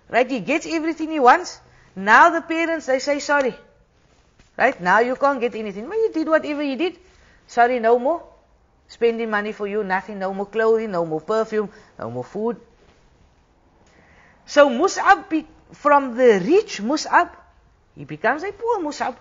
right? 0.08 0.28
He 0.28 0.40
gets 0.40 0.66
everything 0.66 1.10
he 1.10 1.20
wants. 1.20 1.60
Now 1.94 2.30
the 2.30 2.40
parents, 2.40 2.86
they 2.86 2.98
say 2.98 3.18
sorry. 3.18 3.54
Right? 4.56 4.80
Now 4.80 5.00
you 5.00 5.16
can't 5.16 5.40
get 5.40 5.54
anything. 5.54 5.88
Well, 5.88 5.98
you 5.98 6.12
did 6.12 6.28
whatever 6.28 6.62
you 6.62 6.76
did. 6.76 6.98
Sorry, 7.46 7.78
no 7.80 7.98
more. 7.98 8.22
Spending 8.88 9.30
money 9.30 9.52
for 9.52 9.66
you, 9.66 9.84
nothing, 9.84 10.18
no 10.18 10.34
more 10.34 10.46
clothing, 10.46 10.90
no 10.90 11.06
more 11.06 11.20
perfume, 11.20 11.70
no 11.98 12.10
more 12.10 12.24
food. 12.24 12.60
So 14.46 14.68
Mus'ab, 14.68 15.28
from 15.72 16.16
the 16.16 16.40
rich 16.44 16.80
Mus'ab, 16.80 17.30
he 17.96 18.04
becomes 18.04 18.42
a 18.42 18.52
poor 18.52 18.80
Mus'ab. 18.80 19.16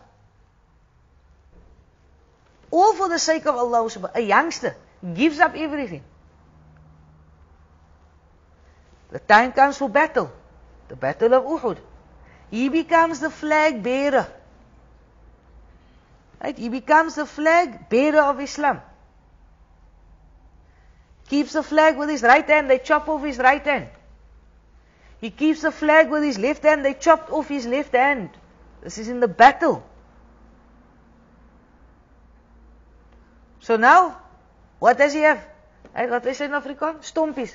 All 2.72 2.94
for 2.94 3.10
the 3.10 3.20
sake 3.20 3.46
of 3.46 3.56
Allah 3.56 3.90
subhanahu 3.90 4.16
A 4.16 4.22
youngster 4.22 4.76
gives 5.14 5.40
up 5.40 5.56
everything. 5.56 6.04
The 9.12 9.20
time 9.20 9.52
comes 9.54 9.78
for 9.78 9.90
battle. 9.90 10.32
The 10.88 10.96
battle 10.96 11.34
of 11.34 11.44
Uhud. 11.44 11.78
He 12.52 12.70
becomes 12.70 13.20
the 13.20 13.30
flag 13.30 13.82
bearer. 13.82 14.28
Right? 16.42 16.58
He 16.58 16.70
becomes 16.70 17.16
the 17.16 17.26
flag 17.26 17.90
bearer 17.90 18.22
of 18.22 18.40
Islam. 18.40 18.82
Keeps 21.28 21.54
the 21.54 21.64
flag 21.64 21.98
with 21.98 22.10
his 22.10 22.24
right 22.24 22.48
hand, 22.48 22.70
they 22.70 22.80
chop 22.80 23.08
off 23.08 23.24
his 23.24 23.38
right 23.38 23.64
hand. 23.64 23.90
He 25.22 25.30
keeps 25.30 25.62
the 25.62 25.72
flag 25.72 26.10
with 26.10 26.24
his 26.24 26.38
left 26.38 26.64
hand, 26.64 26.86
they 26.86 26.94
chopped 26.94 27.32
off 27.32 27.50
his 27.50 27.66
left 27.66 27.94
hand. 27.94 28.30
This 28.82 28.98
is 28.98 29.10
in 29.10 29.20
the 29.20 29.28
battle. 29.28 29.84
So 33.60 33.76
now, 33.76 34.22
what 34.80 34.98
does 34.98 35.14
he 35.14 35.20
have? 35.20 35.46
Right, 35.94 36.10
what 36.10 36.26
is 36.26 36.40
in 36.40 36.52
Afrikaans? 36.52 37.04
Stompies. 37.04 37.54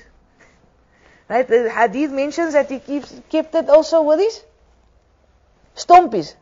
Right, 1.27 1.47
the 1.47 1.65
eh, 1.65 1.69
hadith 1.69 2.11
mentions 2.11 2.53
that 2.53 2.69
he 2.69 2.79
keeps, 2.79 3.13
kept 3.29 3.55
it 3.55 3.69
also 3.69 4.03
with 4.03 4.19
his 4.19 4.43
stompies. 5.75 6.35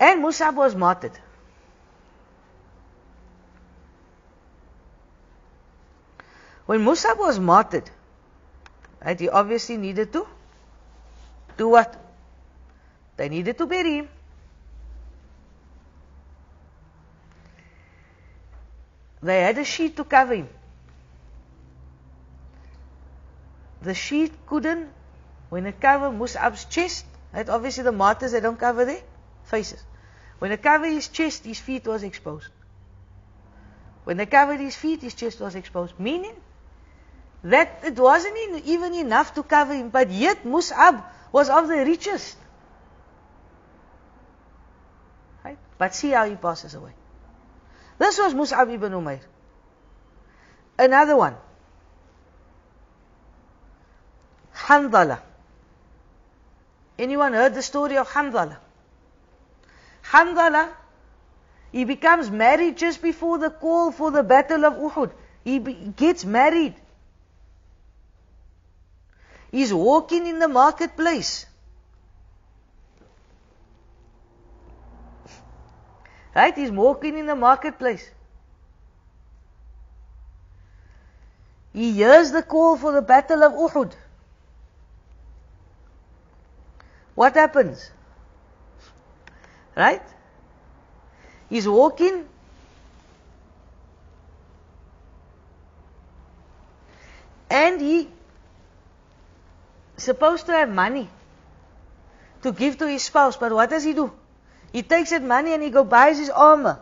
And 0.00 0.22
Musab 0.22 0.54
was 0.54 0.74
martyred. 0.74 1.18
When 6.68 6.84
Musab 6.84 7.16
was 7.18 7.38
martyred, 7.40 7.90
right, 9.02 9.18
he 9.18 9.30
obviously 9.30 9.78
needed 9.78 10.12
to 10.12 10.26
do 11.56 11.70
what? 11.70 11.96
They 13.16 13.30
needed 13.30 13.56
to 13.56 13.66
bury 13.66 13.94
him. 14.00 14.08
They 19.22 19.40
had 19.40 19.56
a 19.56 19.64
sheet 19.64 19.96
to 19.96 20.04
cover 20.04 20.34
him. 20.34 20.50
The 23.80 23.94
sheet 23.94 24.34
couldn't, 24.46 24.90
when 25.48 25.64
it 25.64 25.80
covered 25.80 26.18
Mus'ab's 26.18 26.66
chest, 26.66 27.06
right, 27.32 27.48
obviously 27.48 27.84
the 27.84 27.92
martyrs, 27.92 28.32
they 28.32 28.40
don't 28.40 28.60
cover 28.60 28.84
their 28.84 29.00
faces. 29.44 29.82
When 30.38 30.52
it 30.52 30.62
covered 30.62 30.90
his 30.90 31.08
chest, 31.08 31.46
his 31.46 31.58
feet 31.58 31.86
was 31.86 32.02
exposed. 32.02 32.50
When 34.04 34.18
they 34.18 34.26
covered 34.26 34.60
his 34.60 34.76
feet, 34.76 35.00
his 35.00 35.14
chest 35.14 35.40
was 35.40 35.54
exposed. 35.54 35.98
Meaning 35.98 36.34
that 37.44 37.80
it 37.84 37.96
wasn't 37.96 38.36
even 38.64 38.94
enough 38.94 39.34
to 39.34 39.42
cover 39.42 39.74
him, 39.74 39.90
but 39.90 40.10
yet 40.10 40.44
Mus'ab 40.44 41.02
was 41.32 41.48
of 41.48 41.68
the 41.68 41.76
richest. 41.76 42.36
Right? 45.44 45.58
But 45.78 45.94
see 45.94 46.10
how 46.10 46.28
he 46.28 46.36
passes 46.36 46.74
away. 46.74 46.92
This 47.98 48.18
was 48.18 48.34
Mus'ab 48.34 48.72
ibn 48.72 48.92
Umair. 48.92 49.20
Another 50.78 51.16
one. 51.16 51.36
Handala. 54.54 55.20
Anyone 56.98 57.32
heard 57.32 57.54
the 57.54 57.62
story 57.62 57.96
of 57.96 58.08
Handala? 58.08 58.56
Handala, 60.02 60.70
he 61.70 61.84
becomes 61.84 62.30
married 62.30 62.76
just 62.76 63.02
before 63.02 63.38
the 63.38 63.50
call 63.50 63.92
for 63.92 64.10
the 64.10 64.22
battle 64.22 64.64
of 64.64 64.74
Uhud. 64.74 65.12
He 65.44 65.58
be, 65.58 65.74
gets 65.96 66.24
married. 66.24 66.74
He's 69.50 69.72
walking 69.72 70.26
in 70.26 70.38
the 70.38 70.48
marketplace. 70.48 71.46
Right? 76.34 76.54
He's 76.54 76.70
walking 76.70 77.18
in 77.18 77.26
the 77.26 77.34
marketplace. 77.34 78.10
He 81.72 81.92
hears 81.92 82.30
the 82.30 82.42
call 82.42 82.76
for 82.76 82.92
the 82.92 83.02
battle 83.02 83.42
of 83.42 83.52
Uhud. 83.52 83.92
What 87.14 87.34
happens? 87.34 87.90
Right? 89.76 90.02
He's 91.48 91.66
walking. 91.66 92.28
And 97.50 97.80
he 97.80 98.08
supposed 99.98 100.46
to 100.46 100.52
have 100.52 100.70
money 100.70 101.08
to 102.42 102.52
give 102.52 102.78
to 102.78 102.88
his 102.88 103.02
spouse, 103.02 103.36
but 103.36 103.52
what 103.52 103.70
does 103.70 103.84
he 103.84 103.92
do? 103.92 104.12
He 104.72 104.82
takes 104.82 105.10
that 105.10 105.22
money 105.22 105.54
and 105.54 105.62
he 105.62 105.70
go 105.70 105.84
buys 105.84 106.18
his 106.18 106.30
armor. 106.30 106.80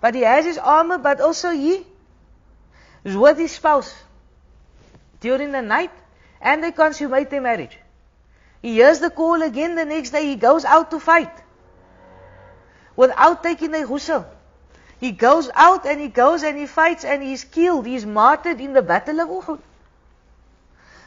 But 0.00 0.14
he 0.14 0.22
has 0.22 0.44
his 0.44 0.58
armor, 0.58 0.98
but 0.98 1.20
also 1.20 1.50
he 1.50 1.86
is 3.04 3.16
with 3.16 3.38
his 3.38 3.52
spouse 3.52 3.94
during 5.20 5.52
the 5.52 5.62
night 5.62 5.90
and 6.40 6.62
they 6.62 6.72
consummate 6.72 7.30
their 7.30 7.40
marriage. 7.40 7.78
He 8.62 8.74
hears 8.74 9.00
the 9.00 9.10
call 9.10 9.42
again 9.42 9.74
the 9.74 9.84
next 9.84 10.10
day, 10.10 10.26
he 10.26 10.36
goes 10.36 10.64
out 10.64 10.90
to 10.90 11.00
fight 11.00 11.32
without 12.96 13.42
taking 13.42 13.74
a 13.74 13.86
ghusl. 13.86 14.24
He 15.00 15.12
goes 15.12 15.50
out 15.54 15.84
and 15.86 16.00
he 16.00 16.08
goes 16.08 16.42
and 16.42 16.56
he 16.56 16.66
fights 16.66 17.04
and 17.04 17.22
he's 17.22 17.44
killed, 17.44 17.84
he's 17.84 18.06
martyred 18.06 18.60
in 18.60 18.72
the 18.72 18.82
battle 18.82 19.20
of 19.20 19.28
Uhud. 19.28 19.60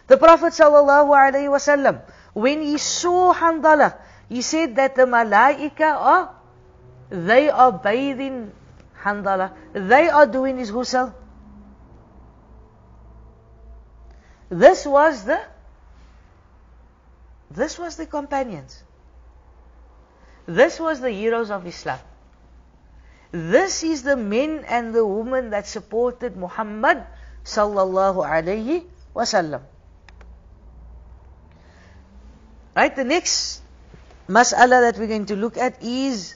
The 0.08 0.18
Prophet 0.18 0.54
wasallam 0.54 2.02
when 2.34 2.62
he 2.62 2.78
saw 2.78 3.34
Handala, 3.34 3.98
he 4.30 4.42
said 4.42 4.76
that 4.76 4.96
the 4.96 5.04
malaika 5.04 5.96
are, 5.96 6.36
they 7.10 7.50
are 7.50 7.72
bathing 7.72 8.52
Handala. 9.02 9.54
They 9.74 10.08
are 10.08 10.28
doing 10.28 10.58
his 10.58 10.72
ghusl. 10.72 11.14
This 14.50 14.86
was 14.86 15.24
the, 15.26 15.42
this 17.52 17.80
was 17.80 17.96
the 17.96 18.06
companions. 18.06 18.84
This 20.46 20.80
was 20.80 21.02
the 21.02 21.12
heroes 21.12 21.52
of 21.52 21.66
Islam. 21.66 22.00
This 23.32 23.84
is 23.84 24.04
the 24.04 24.16
men 24.16 24.64
and 24.70 24.94
the 24.94 25.06
women 25.06 25.50
that 25.50 25.68
supported 25.68 26.38
Muhammad 26.38 27.04
sallallahu 27.44 28.24
alayhi 28.24 28.86
wasallam. 29.16 29.64
Right, 32.78 32.96
the 32.96 33.04
next 33.04 33.64
mas'ala 34.30 34.82
that 34.86 35.00
we're 35.00 35.08
going 35.08 35.26
to 35.34 35.36
look 35.36 35.58
at 35.58 35.82
is 35.82 36.36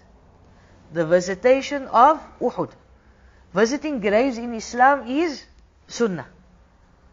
the 0.92 1.06
visitation 1.06 1.86
of 1.86 2.20
Uhud. 2.40 2.72
Visiting 3.54 4.00
graves 4.00 4.40
in 4.40 4.56
Islam 4.56 5.06
is 5.08 5.44
sunnah. 5.88 6.26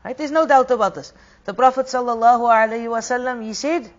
Right? 0.03 0.17
There's 0.17 0.31
no 0.31 0.47
doubt 0.47 0.71
about 0.71 0.95
this. 0.95 1.13
The 1.45 1.53
Prophet 1.53 1.93
sallallahu 1.93 2.49
alayhi 2.49 2.89
wa 2.89 3.05
sallam, 3.05 3.45
he 3.45 3.53
said, 3.53 3.91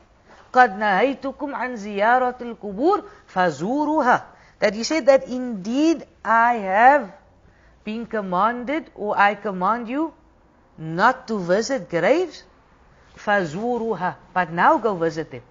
"Qad 0.52 0.82
nahaytukum 0.82 1.54
an 1.54 1.78
ziyaratil 1.78 2.58
kubur 2.58 3.06
fazuruha." 3.32 4.24
That 4.58 4.74
he 4.74 4.84
said 4.84 5.06
that 5.06 5.28
indeed 5.28 6.08
I 6.26 6.56
have 6.56 7.14
been 7.84 8.08
commanded 8.08 8.90
or 8.96 9.16
I 9.16 9.36
command 9.36 9.90
you 9.90 10.12
not 10.76 11.28
to 11.28 11.38
visit 11.38 11.88
graves, 11.88 12.42
فَزُورُوهَا 13.19 14.17
But 14.33 14.53
now 14.53 14.79
go 14.79 14.95
visit 14.95 15.31
them. 15.31 15.43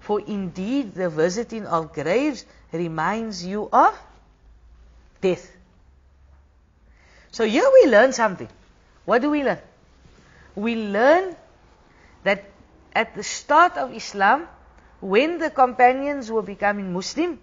For 0.00 0.20
indeed 0.20 0.94
the 0.94 1.10
visiting 1.10 1.66
of 1.66 1.92
graves 1.92 2.44
reminds 2.72 3.44
you 3.44 3.68
of 3.72 3.98
death. 5.20 5.50
So 7.30 7.44
here 7.44 7.68
we 7.72 7.90
learn 7.90 8.12
something. 8.12 8.48
What 9.04 9.22
do 9.22 9.30
we 9.30 9.42
learn? 9.42 9.58
We 10.54 10.76
learn 10.76 11.36
that 12.24 12.44
at 12.94 13.14
the 13.14 13.22
start 13.22 13.76
of 13.76 13.94
Islam, 13.94 14.48
when 15.00 15.38
the 15.38 15.50
companions 15.50 16.30
were 16.30 16.42
becoming 16.42 16.92
Muslim, 16.92 17.38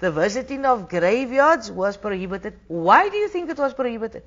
the 0.00 0.10
visiting 0.10 0.64
of 0.66 0.88
graveyards 0.88 1.70
was 1.70 1.96
prohibited. 1.96 2.58
Why 2.66 3.08
do 3.08 3.16
you 3.16 3.28
think 3.28 3.50
it 3.50 3.58
was 3.58 3.74
prohibited? 3.74 4.22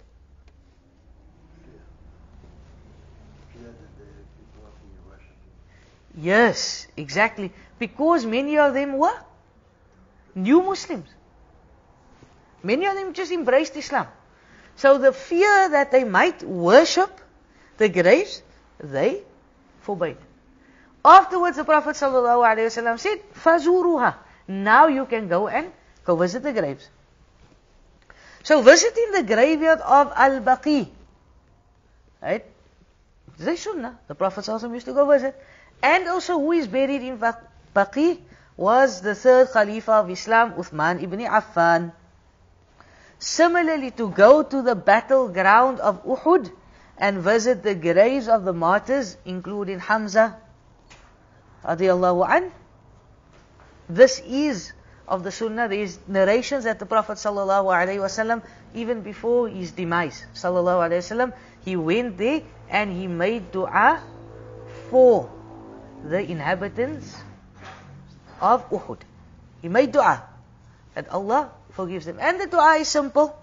Yes, 6.17 6.87
exactly. 6.97 7.53
Because 7.79 8.27
many 8.27 8.59
of 8.59 8.75
them 8.75 8.99
were 8.99 9.19
new 10.35 10.63
Muslims. 10.63 11.09
Many 12.63 12.87
of 12.87 12.95
them 12.95 13.13
just 13.13 13.33
embraced 13.33 13.77
Islam. 13.77 14.07
So 14.77 14.99
the 14.99 15.13
fear 15.13 15.69
that 15.71 15.91
they 15.91 16.05
might 16.05 16.43
worship 16.43 17.21
the 17.79 17.89
graves, 17.89 18.43
they 18.79 19.23
forbade. 19.81 20.17
Afterwards, 21.05 21.57
the 21.57 21.65
Prophet 21.65 21.97
ﷺ 21.97 22.99
said, 22.99 23.19
"Fazuruha." 23.35 24.15
Now 24.47 24.87
you 24.87 25.07
can 25.07 25.29
go 25.29 25.49
and 25.49 25.73
go 26.05 26.17
visit 26.17 26.43
the 26.43 26.53
graves. 26.53 26.89
So 28.45 28.61
visiting 28.63 29.13
the 29.13 29.23
graveyard 29.23 29.81
of 29.81 30.13
Al-Baqi, 30.15 30.89
right? 32.21 32.45
It's 33.39 33.47
a 33.47 33.57
sunnah. 33.57 33.99
The 34.07 34.15
Prophet 34.15 34.45
ﷺ 34.45 34.75
used 34.75 34.87
to 34.87 34.93
go 34.93 35.07
visit. 35.07 35.35
And 35.83 36.09
also 36.09 36.39
who 36.39 36.53
is 36.53 36.66
buried 36.68 37.03
in 37.03 37.18
Baq- 37.18 37.43
Baqi 37.74 38.20
was 38.57 39.01
the 39.01 39.14
third 39.14 39.51
Khalifa 39.51 39.93
of 39.93 40.11
Islam, 40.11 40.53
Uthman 40.55 41.03
ibn 41.03 41.20
Affan. 41.20 41.93
Similarly, 43.18 43.91
to 43.93 44.11
go 44.11 44.43
to 44.43 44.62
the 44.62 44.74
battleground 44.74 45.80
of 45.80 46.05
Uhud 46.05 46.51
and 46.99 47.18
visit 47.18 47.62
the 47.62 47.74
graves 47.74 48.28
of 48.28 48.45
the 48.45 48.53
martyrs, 48.53 49.16
including 49.24 49.80
Hamza, 49.80 50.37
radiallahu 51.64 52.28
an. 52.28 52.53
This 53.89 54.20
is 54.24 54.72
of 55.09 55.24
the 55.24 55.33
Sunnah. 55.33 55.68
There 55.68 55.78
is 55.78 55.99
narrations 56.07 56.64
that 56.64 56.78
the 56.78 56.87
Prophet 56.87 57.18
sallallahu 57.18 57.74
alaihi 57.74 57.99
wasallam, 57.99 58.43
even 58.74 59.03
before 59.03 59.49
his 59.49 59.72
demise, 59.72 60.24
sallallahu 60.35 60.87
alaihi 60.87 61.03
wasallam, 61.03 61.33
he 61.64 61.76
went 61.76 62.18
there 62.18 62.43
and 62.70 62.93
he 62.93 63.07
made 63.07 63.51
du'a 63.53 64.01
for 64.91 65.30
the 66.05 66.20
inhabitants 66.20 67.16
of 68.40 68.68
Uhud. 68.70 68.98
He 69.62 69.68
made 69.68 69.92
du'a 69.92 70.22
that 70.94 71.09
Allah 71.09 71.50
forgives 71.70 72.07
them. 72.07 72.18
And 72.20 72.40
the 72.40 72.46
dua 72.46 72.76
is 72.76 72.88
simple. 72.88 73.38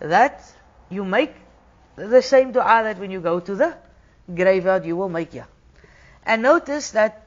That 0.00 0.42
you 0.90 1.04
make 1.04 1.34
the 1.94 2.20
same 2.20 2.52
dua 2.52 2.82
that 2.84 2.98
when 2.98 3.10
you 3.10 3.20
go 3.20 3.40
to 3.40 3.54
the 3.54 3.76
graveyard 4.32 4.84
you 4.84 4.96
will 4.96 5.08
make 5.08 5.32
here. 5.32 5.46
And 6.24 6.42
notice 6.42 6.90
that 6.90 7.26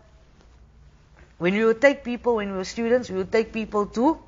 when 1.38 1.54
we 1.54 1.64
would 1.64 1.82
take 1.82 2.04
people, 2.04 2.36
when 2.36 2.52
we 2.52 2.58
were 2.58 2.66
students, 2.66 3.10
we 3.10 3.18
would 3.18 3.32
take 3.32 3.54
people 3.54 3.86
to 3.88 4.20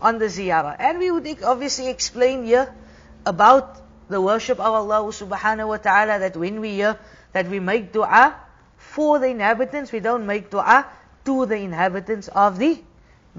on 0.00 0.18
the 0.18 0.26
ziyarah. 0.26 0.76
And 0.78 0.98
we 0.98 1.10
would 1.10 1.42
obviously 1.42 1.88
explain 1.88 2.44
here 2.44 2.72
about 3.26 3.82
the 4.08 4.20
worship 4.20 4.60
of 4.60 4.72
Allah 4.72 5.02
subhanahu 5.10 5.68
wa 5.68 5.76
ta'ala 5.76 6.20
that 6.20 6.36
when 6.36 6.60
we 6.60 6.70
hear 6.70 6.96
that 7.32 7.48
we 7.48 7.58
make 7.58 7.92
dua 7.92 8.47
for 8.98 9.20
the 9.20 9.28
inhabitants, 9.28 9.92
we 9.92 10.00
don't 10.00 10.26
make 10.26 10.50
dua 10.50 10.84
to 11.24 11.46
the 11.46 11.54
inhabitants 11.54 12.26
of 12.26 12.58
the 12.58 12.82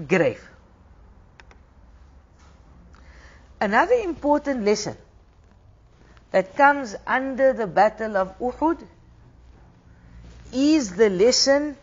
grave. 0.08 0.42
Another 3.60 3.92
important 3.96 4.64
lesson 4.64 4.96
that 6.30 6.56
comes 6.56 6.96
under 7.06 7.52
the 7.52 7.66
battle 7.66 8.16
of 8.16 8.32
Uhud 8.38 8.86
is 10.54 10.96
the 10.96 11.10
lesson 11.10 11.76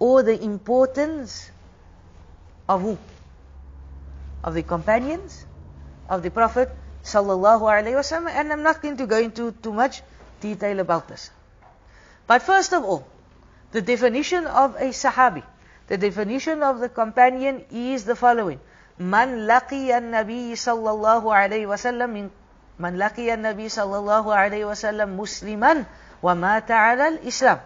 or 0.00 0.24
the 0.24 0.42
importance 0.42 1.52
of 2.68 2.82
who? 2.82 2.98
Of 4.42 4.54
the 4.54 4.64
companions 4.64 5.44
of 6.08 6.24
the 6.24 6.32
Prophet 6.32 6.74
sallallahu 7.04 8.28
and 8.28 8.52
I'm 8.52 8.62
not 8.64 8.82
going 8.82 8.96
to 8.96 9.06
go 9.06 9.18
into 9.18 9.52
too 9.52 9.72
much 9.72 10.02
detail 10.40 10.80
about 10.80 11.06
this. 11.06 11.30
But 12.27 12.41
first 12.41 12.73
of 12.73 12.83
all, 12.83 13.07
the 13.71 13.81
definition 13.81 14.45
of 14.45 14.75
a 14.75 14.89
sahabi, 14.93 15.43
the 15.87 15.97
definition 15.97 16.63
of 16.63 16.79
the 16.79 16.89
companion 16.89 17.65
is 17.71 18.05
the 18.05 18.15
following. 18.15 18.59
من 18.99 19.47
لقي 19.47 19.89
النبي 19.97 20.55
صلى 20.55 20.89
الله 20.89 21.23
عليه 21.35 21.65
وسلم 21.67 22.09
من 22.09 22.29
من 22.79 22.97
لقي 22.97 23.33
النبي 23.33 23.69
صلى 23.69 23.97
الله 23.97 24.25
عليه 24.35 24.65
وسلم 24.65 25.17
مسلما 25.17 25.85
ومات 26.23 26.71
على 26.71 27.07
الإسلام 27.07 27.59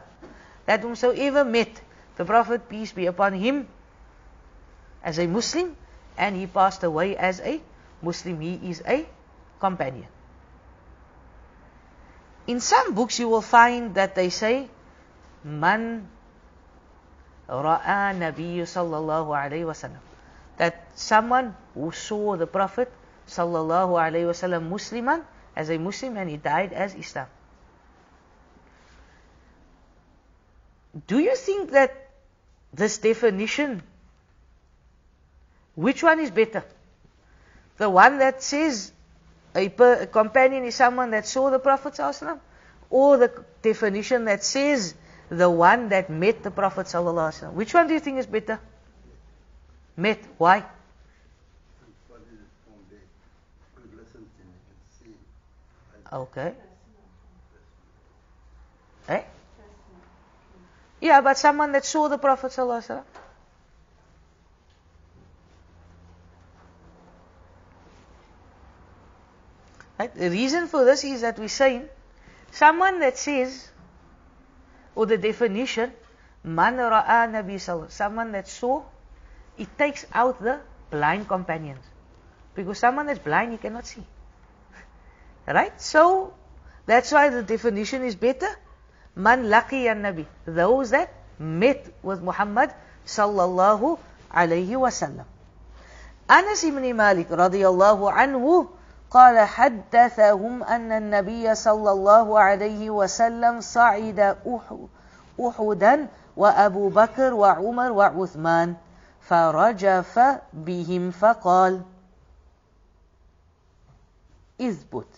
that 0.65 0.79
whomsoever 0.81 1.43
met 1.43 1.81
the 2.15 2.25
Prophet 2.25 2.67
peace 2.69 2.91
be 2.91 3.05
upon 3.07 3.33
him 3.33 3.67
as 5.03 5.19
a 5.19 5.27
Muslim 5.27 5.75
and 6.17 6.35
he 6.35 6.47
passed 6.47 6.83
away 6.83 7.15
as 7.15 7.39
a 7.41 7.59
Muslim 8.01 8.39
he 8.39 8.55
is 8.71 8.81
a 8.87 9.05
companion 9.59 10.07
In 12.46 12.60
some 12.60 12.94
books, 12.94 13.18
you 13.18 13.28
will 13.28 13.42
find 13.42 13.94
that 13.94 14.14
they 14.14 14.30
say, 14.30 14.68
Man 15.44 16.08
ra'a 17.48 18.14
Nabiyyu 18.14 18.62
sallallahu 18.62 19.30
alayhi 19.30 19.64
wasallam. 19.64 20.00
That 20.56 20.86
someone 20.94 21.54
who 21.74 21.92
saw 21.92 22.36
the 22.36 22.46
Prophet 22.46 22.90
sallallahu 23.28 23.94
alayhi 23.98 24.26
wasallam 24.26 24.68
Musliman 24.68 25.24
as 25.56 25.70
a 25.70 25.78
Muslim 25.78 26.16
and 26.16 26.30
he 26.30 26.36
died 26.36 26.72
as 26.72 26.94
Islam. 26.94 27.26
Do 31.06 31.18
you 31.18 31.34
think 31.36 31.70
that 31.70 32.10
this 32.72 32.98
definition, 32.98 33.82
which 35.74 36.02
one 36.02 36.20
is 36.20 36.30
better? 36.30 36.64
The 37.78 37.88
one 37.88 38.18
that 38.18 38.42
says 38.42 38.92
a, 39.54 39.66
a 39.66 40.06
companion 40.06 40.64
is 40.64 40.74
someone 40.74 41.10
that 41.10 41.26
saw 41.26 41.50
the 41.50 41.58
Prophet 41.58 41.94
sallallahu 41.94 42.40
or 42.90 43.16
the 43.16 43.44
definition 43.62 44.24
that 44.26 44.44
says 44.44 44.94
the 45.28 45.48
one 45.48 45.88
that 45.88 46.10
met 46.10 46.42
the 46.42 46.50
Prophet 46.50 46.86
wasallam? 46.86 47.52
Which 47.52 47.72
one 47.74 47.88
do 47.88 47.94
you 47.94 48.00
think 48.00 48.18
is 48.18 48.26
better? 48.26 48.60
Met. 49.96 50.20
Why? 50.38 50.64
Okay. 56.12 56.52
Eh? 59.08 59.22
Yeah, 61.00 61.20
but 61.22 61.38
someone 61.38 61.72
that 61.72 61.84
saw 61.86 62.08
the 62.08 62.18
Prophet 62.18 62.52
sallallahu 62.52 63.02
Right? 70.02 70.12
The 70.12 70.30
reason 70.30 70.66
for 70.66 70.84
this 70.84 71.04
is 71.04 71.20
that 71.20 71.38
we're 71.38 71.46
saying 71.46 71.88
someone 72.50 72.98
that 72.98 73.16
says, 73.16 73.70
or 74.96 75.06
the 75.06 75.16
definition, 75.16 75.92
man 76.42 76.74
ra'a 76.74 77.30
nabi 77.30 77.60
someone 77.88 78.32
that 78.32 78.48
saw, 78.48 78.82
it 79.56 79.78
takes 79.78 80.04
out 80.12 80.42
the 80.42 80.58
blind 80.90 81.28
companions. 81.28 81.84
Because 82.56 82.80
someone 82.80 83.06
that's 83.06 83.20
blind, 83.20 83.52
he 83.52 83.58
cannot 83.58 83.86
see. 83.86 84.02
Right? 85.46 85.80
So, 85.80 86.34
that's 86.84 87.12
why 87.12 87.28
the 87.28 87.44
definition 87.44 88.02
is 88.02 88.16
better. 88.16 88.50
Man 89.14 89.44
laqi 89.44 89.86
nabi 89.86 90.26
Those 90.46 90.90
that 90.90 91.14
met 91.38 91.86
with 92.02 92.20
Muhammad 92.20 92.74
sallallahu 93.06 94.00
alayhi 94.34 94.74
wasallam. 94.74 95.26
Anas 96.28 96.64
ibn 96.64 96.96
Malik 96.96 97.28
radiyallahu 97.28 98.12
anhu 98.12 98.68
قال 99.12 99.38
حدثهم 99.38 100.62
أن 100.62 100.92
النبي 100.92 101.54
صلى 101.54 101.90
الله 101.92 102.40
عليه 102.40 102.90
وسلم 102.90 103.60
صعد 103.60 104.36
أح- 104.40 104.88
أحدا 105.46 106.08
وأبو 106.36 106.88
بكر 106.88 107.34
وعمر 107.34 107.92
وعثمان 107.92 108.74
فرجف 109.20 110.20
بهم 110.52 111.10
فقال 111.10 111.82
إثبت 114.60 115.12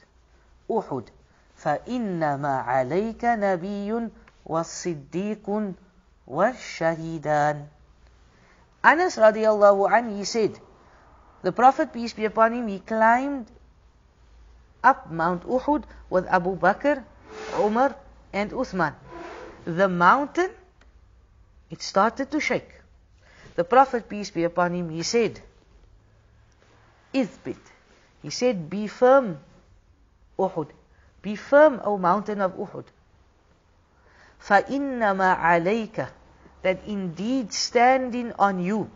أحد 0.79 1.05
فإنما 1.55 2.59
عليك 2.59 3.23
نبي 3.25 4.11
والصديق 4.47 5.47
والشهيدان. 6.27 7.57
Anas 8.83 9.17
radiallahu 9.17 9.87
an, 9.87 10.17
he 10.19 10.25
said, 10.25 10.59
the 11.43 11.53
Prophet, 11.53 11.93
peace 11.93 12.13
be 12.13 12.25
upon 12.25 12.53
him, 12.53 12.67
he 12.69 12.81
climbed 12.81 13.47
up 14.84 15.12
Mount 15.12 15.44
Uhud 15.44 15.84
with 16.10 16.26
Abu 16.28 16.56
Bakr, 16.58 17.04
Umar, 17.58 17.96
and 18.34 18.52
Uthman. 18.52 18.94
The 19.66 19.88
mountain, 19.88 20.52
it 21.70 21.82
started 21.82 22.32
to 22.32 22.40
shake. 22.40 22.70
The 23.56 23.64
Prophet, 23.64 24.08
peace 24.08 24.30
be 24.30 24.44
upon 24.44 24.74
him, 24.74 24.90
he 24.90 25.04
said, 25.04 25.42
Ithbit. 27.14 27.60
He 28.22 28.30
said, 28.30 28.70
Be 28.70 28.88
firm, 28.88 29.40
Uhud. 30.38 30.70
Be 31.22 31.36
firm, 31.36 31.82
O 31.84 31.98
mountain 31.98 32.42
of 32.42 32.54
Uhud. 32.54 32.86
فَإِنَّمَا 34.42 35.38
عَلَيْكَ 35.38 36.08
That 36.62 36.80
indeed 36.88 37.54
standing 37.54 38.34
on 38.40 38.60
you 38.60 38.90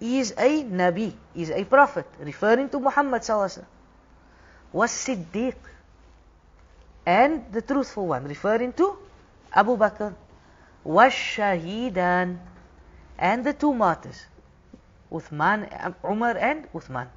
is 0.00 0.32
a 0.36 0.64
Nabi, 0.64 1.14
is 1.34 1.50
a 1.50 1.64
Prophet, 1.64 2.06
referring 2.20 2.68
to 2.70 2.80
Muhammad 2.80 3.22
sallallahu 3.22 3.64
was 4.73 4.91
Siddiq, 4.91 5.55
and 7.05 7.51
the 7.51 7.61
truthful 7.61 8.07
one, 8.07 8.25
referring 8.25 8.73
to 8.73 8.97
Abu 9.53 9.77
Bakr, 9.77 10.13
was 10.83 11.11
Shahidan, 11.11 12.39
and 13.17 13.43
the 13.45 13.53
two 13.53 13.73
martyrs, 13.73 14.25
Uthman, 15.11 15.95
Umar 16.03 16.37
and 16.37 16.71
Uthman. 16.73 17.07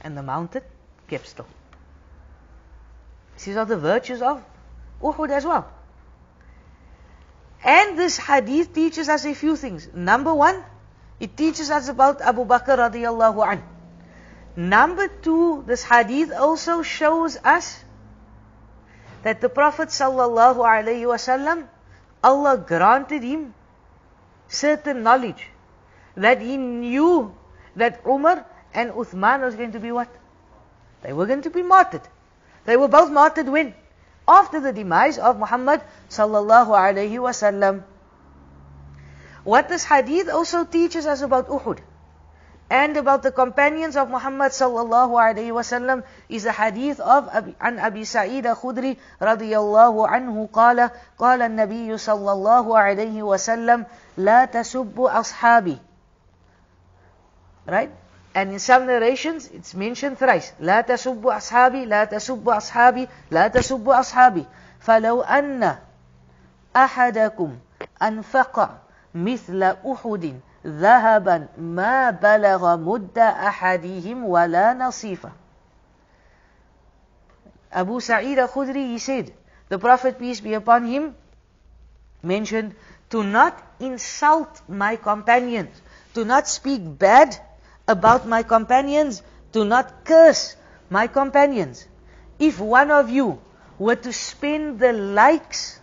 And 0.00 0.16
the 0.16 0.22
mountain 0.22 0.62
kept 1.08 1.26
still. 1.26 1.46
These 3.44 3.56
are 3.56 3.64
the 3.64 3.76
virtues 3.76 4.22
of 4.22 4.42
Uhud 5.02 5.30
as 5.30 5.44
well. 5.44 5.70
And 7.64 7.98
this 7.98 8.16
hadith 8.16 8.72
teaches 8.72 9.08
us 9.08 9.24
a 9.24 9.34
few 9.34 9.56
things. 9.56 9.88
Number 9.92 10.32
one, 10.32 10.62
it 11.18 11.36
teaches 11.36 11.70
us 11.70 11.88
about 11.88 12.20
Abu 12.20 12.44
Bakr 12.44 12.78
radiallahu 12.78 13.46
anh. 13.46 13.75
Number 14.56 15.08
two, 15.08 15.64
this 15.66 15.84
hadith 15.84 16.32
also 16.32 16.80
shows 16.80 17.36
us 17.44 17.84
that 19.22 19.42
the 19.42 19.50
Prophet 19.50 19.90
sallallahu 19.90 20.64
alaihi 20.64 21.04
wasallam, 21.04 21.68
Allah 22.24 22.56
granted 22.56 23.22
him 23.22 23.52
certain 24.48 25.02
knowledge 25.02 25.48
that 26.16 26.40
he 26.40 26.56
knew 26.56 27.34
that 27.76 28.00
Umar 28.06 28.46
and 28.72 28.92
Uthman 28.92 29.42
was 29.42 29.54
going 29.56 29.72
to 29.72 29.80
be 29.80 29.92
what? 29.92 30.08
They 31.02 31.12
were 31.12 31.26
going 31.26 31.42
to 31.42 31.50
be 31.50 31.62
martyred. 31.62 32.08
They 32.64 32.78
were 32.78 32.88
both 32.88 33.10
martyred 33.10 33.48
when? 33.48 33.74
After 34.26 34.58
the 34.60 34.72
demise 34.72 35.18
of 35.18 35.38
Muhammad 35.38 35.82
sallallahu 36.08 36.68
alaihi 36.68 37.20
wasallam. 37.26 37.82
What 39.44 39.68
this 39.68 39.84
hadith 39.84 40.30
also 40.30 40.64
teaches 40.64 41.06
us 41.06 41.20
about 41.20 41.48
Uhud 41.48 41.78
and 42.71 42.95
about 42.95 43.21
the 43.21 43.31
companions 43.35 43.97
of 43.99 44.07
Muhammad 44.09 44.55
sallallahu 44.55 45.19
alaihi 45.19 45.51
wasallam 45.51 46.03
is 46.29 46.45
a 46.45 46.53
hadith 46.55 47.01
of 47.01 47.27
Abi, 47.27 47.51
عن 47.59 47.79
أبي 47.79 48.05
سعيد 48.05 48.47
خدري 48.53 48.97
رضي 49.21 49.57
الله 49.57 50.07
عنه 50.07 50.49
قال 50.53 50.89
قال 51.19 51.41
النبي 51.41 51.97
صلى 51.97 52.31
الله 52.31 52.79
عليه 52.79 53.23
وسلم 53.23 53.85
لا 54.17 54.45
تسبوا 54.45 55.19
أصحابي 55.19 55.79
right 57.67 57.91
and 58.33 58.53
in 58.55 58.59
some 58.59 58.87
narrations 58.87 59.51
it's 59.51 59.75
mentioned 59.75 60.17
thrice 60.17 60.55
لا 60.59 60.81
تسبوا 60.81 61.37
أصحابي 61.37 61.85
لا 61.85 62.05
تسبوا 62.05 62.57
أصحابي 62.57 63.07
لا 63.31 63.47
تسبوا 63.47 63.99
أصحابي 63.99 64.45
فلو 64.79 65.21
أن 65.21 65.75
أحدكم 66.75 67.57
أنفق 68.01 68.69
مثل 69.15 69.63
أحد 69.63 70.39
ذهبا 70.65 71.47
ما 71.57 72.09
بلغ 72.11 72.77
مد 72.77 73.17
أحدهم 73.17 74.25
ولا 74.25 74.73
نصيفه 74.73 75.31
Abu 77.71 78.01
Sa'id 78.01 78.37
al-Khudri, 78.37 78.87
he 78.87 78.99
said, 78.99 79.33
the 79.69 79.79
Prophet, 79.79 80.19
peace 80.19 80.41
be 80.41 80.53
upon 80.53 80.85
him, 80.85 81.15
mentioned, 82.21 82.75
to 83.09 83.23
not 83.23 83.57
insult 83.79 84.61
my 84.67 84.97
companions, 84.97 85.81
to 86.13 86.25
not 86.25 86.49
speak 86.49 86.81
bad 86.99 87.37
about 87.87 88.27
my 88.27 88.43
companions, 88.43 89.23
to 89.53 89.63
not 89.63 90.03
curse 90.03 90.57
my 90.89 91.07
companions. 91.07 91.87
If 92.39 92.59
one 92.59 92.91
of 92.91 93.09
you 93.09 93.39
were 93.79 93.95
to 93.95 94.11
spend 94.11 94.79
the 94.79 94.91
likes 94.91 95.79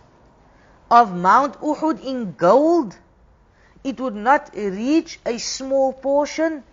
of 0.91 1.15
Mount 1.15 1.59
Uhud 1.61 2.03
in 2.03 2.33
gold, 2.33 2.95
it 3.84 4.00
would 4.00 4.14
not 4.16 4.50
reach 4.54 5.20
a 5.26 5.38
small 5.38 5.92
portion 5.92 6.64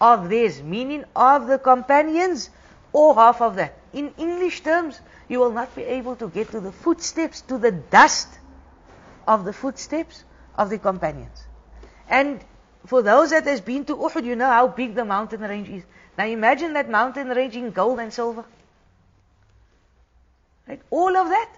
of 0.00 0.28
theirs, 0.28 0.62
meaning 0.62 1.04
of 1.16 1.46
the 1.46 1.58
companions, 1.58 2.50
or 2.92 3.14
half 3.14 3.40
of 3.40 3.56
that. 3.56 3.74
In 3.92 4.12
English 4.18 4.60
terms, 4.60 5.00
you 5.28 5.38
will 5.40 5.52
not 5.52 5.74
be 5.74 5.82
able 5.82 6.16
to 6.16 6.28
get 6.28 6.50
to 6.50 6.60
the 6.60 6.70
footsteps, 6.70 7.40
to 7.42 7.56
the 7.56 7.72
dust 7.72 8.28
of 9.26 9.44
the 9.44 9.52
footsteps 9.52 10.22
of 10.56 10.68
the 10.68 10.78
companions. 10.78 11.44
And 12.08 12.44
for 12.86 13.02
those 13.02 13.30
that 13.30 13.44
has 13.44 13.60
been 13.60 13.84
to 13.86 13.96
Uhud, 13.96 14.24
you 14.24 14.36
know 14.36 14.48
how 14.48 14.68
big 14.68 14.94
the 14.94 15.04
mountain 15.04 15.40
range 15.40 15.68
is. 15.68 15.82
Now 16.18 16.26
imagine 16.26 16.74
that 16.74 16.90
mountain 16.90 17.28
range 17.28 17.56
in 17.56 17.70
gold 17.70 18.00
and 18.00 18.12
silver. 18.12 18.44
Right? 20.68 20.80
All 20.90 21.16
of 21.16 21.28
that. 21.28 21.48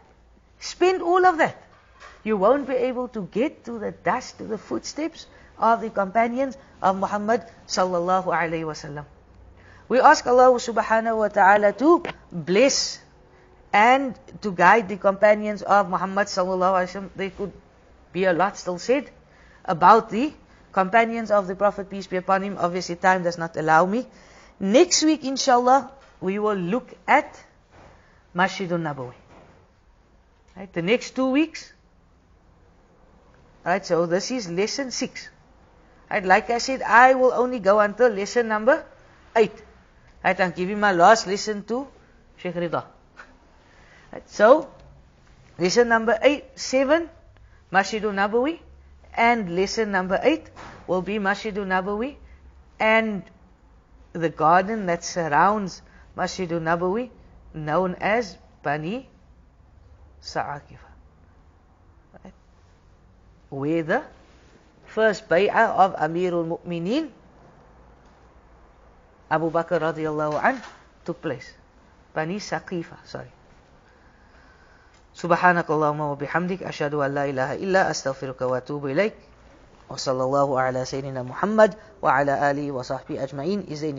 Spend 0.61 1.03
all 1.03 1.27
of 1.27 1.39
that 1.39 1.57
you 2.25 2.37
won't 2.37 2.67
be 2.67 2.75
able 2.75 3.09
to 3.09 3.23
get 3.33 3.65
to 3.65 3.79
the 3.79 3.91
dust, 3.91 4.39
to 4.39 4.45
the 4.45 4.59
footsteps 4.59 5.27
of 5.59 5.81
the 5.81 5.91
companions 5.91 6.57
of 6.81 6.97
Muhammad 6.97 7.43
sallallahu 7.67 8.27
alaihi 8.27 8.65
wasallam. 8.65 9.05
We 9.89 10.01
ask 10.01 10.27
Allah 10.27 10.51
subhanahu 10.55 11.19
wa 11.19 11.29
ta'ala 11.29 11.73
to 11.75 12.03
bless 12.31 13.01
and 13.73 14.19
to 14.41 14.53
guide 14.53 14.89
the 14.89 14.97
companions 14.97 15.63
of 15.63 15.89
Muhammad 15.89 16.27
sallallahu 16.27 16.79
alaihi 16.79 16.91
wasallam. 16.91 17.11
There 17.17 17.31
could 17.31 17.53
be 18.13 18.25
a 18.25 18.33
lot 18.33 18.57
still 18.57 18.79
said 18.79 19.11
about 19.65 20.11
the 20.11 20.33
companions 20.73 21.31
of 21.31 21.47
the 21.47 21.55
Prophet 21.55 21.91
peace 21.91 22.07
be 22.07 22.17
upon 22.17 22.43
him. 22.43 22.57
Obviously 22.59 22.97
time 22.97 23.23
does 23.23 23.39
not 23.39 23.57
allow 23.57 23.85
me. 23.85 24.07
Next 24.61 25.03
week 25.03 25.25
inshallah 25.25 25.91
we 26.21 26.39
will 26.39 26.57
look 26.57 26.89
at 27.07 27.39
Masjidun 28.35 28.83
Nabawi. 28.83 29.15
Right, 30.57 30.73
the 30.73 30.83
next 30.83 31.17
two 31.17 31.31
weeks 31.31 31.73
Right, 33.65 33.85
so 33.87 34.07
this 34.07 34.31
is 34.31 34.51
lesson 34.51 34.91
6. 34.91 35.29
Right, 36.11 36.25
like 36.25 36.51
I 36.51 36.59
said, 36.59 36.83
I 36.83 37.15
will 37.15 37.33
only 37.33 37.61
go 37.61 37.79
until 37.79 38.09
lesson 38.09 38.49
number 38.49 38.85
8. 39.37 39.53
Right, 40.25 40.41
I'm 40.41 40.51
giving 40.51 40.81
my 40.81 40.93
last 40.93 41.27
lesson 41.27 41.63
to 41.65 41.87
Sheikh 42.37 42.55
Rida. 42.55 42.85
Right, 44.13 44.29
so, 44.29 44.69
lesson 45.59 45.89
number 45.89 46.19
8, 46.21 46.59
7, 46.59 47.09
Masjidul 47.73 48.13
Nabawi, 48.13 48.59
and 49.15 49.55
lesson 49.55 49.93
number 49.93 50.19
8 50.21 50.51
will 50.89 51.03
be 51.03 51.19
Masjidul 51.19 51.67
Nabawi, 51.67 52.17
and 52.81 53.23
the 54.13 54.29
garden 54.29 54.87
that 54.87 55.05
surrounds 55.05 55.83
Masjidul 56.17 56.61
Nabawi, 56.61 57.11
known 57.55 57.95
as 58.01 58.37
Bani 58.63 59.09
Sa'akifa 60.21 60.82
where 63.52 63.84
the 63.84 64.04
first 64.86 65.30
bay'ah 65.30 65.76
of 65.76 65.96
Amirul 65.96 66.58
Mu'mineen, 66.58 67.10
Abu 69.30 69.52
Bakr 69.52 69.80
radiallahu 69.80 70.40
anh, 70.40 70.60
took 71.04 71.22
place. 71.22 71.52
Bani 72.14 72.40
Saqifa, 72.40 72.98
sorry. 73.06 73.32
سبحانك 75.18 75.66
اللهم 75.66 76.02
وبحمدك 76.14 76.64
أشهد 76.64 76.94
أن 76.94 77.14
لا 77.18 77.26
إله 77.26 77.50
إلا 77.66 77.90
أستغفرك 77.90 78.42
وأتوب 78.42 78.86
إليك 78.86 79.18
وصلى 79.90 80.24
الله 80.24 80.60
على 80.60 80.86
سيدنا 80.86 81.24
محمد 81.24 81.74
وعلى 82.02 82.52
آله 82.52 82.72
وصحبه 82.72 83.24
أجمعين 83.24 83.66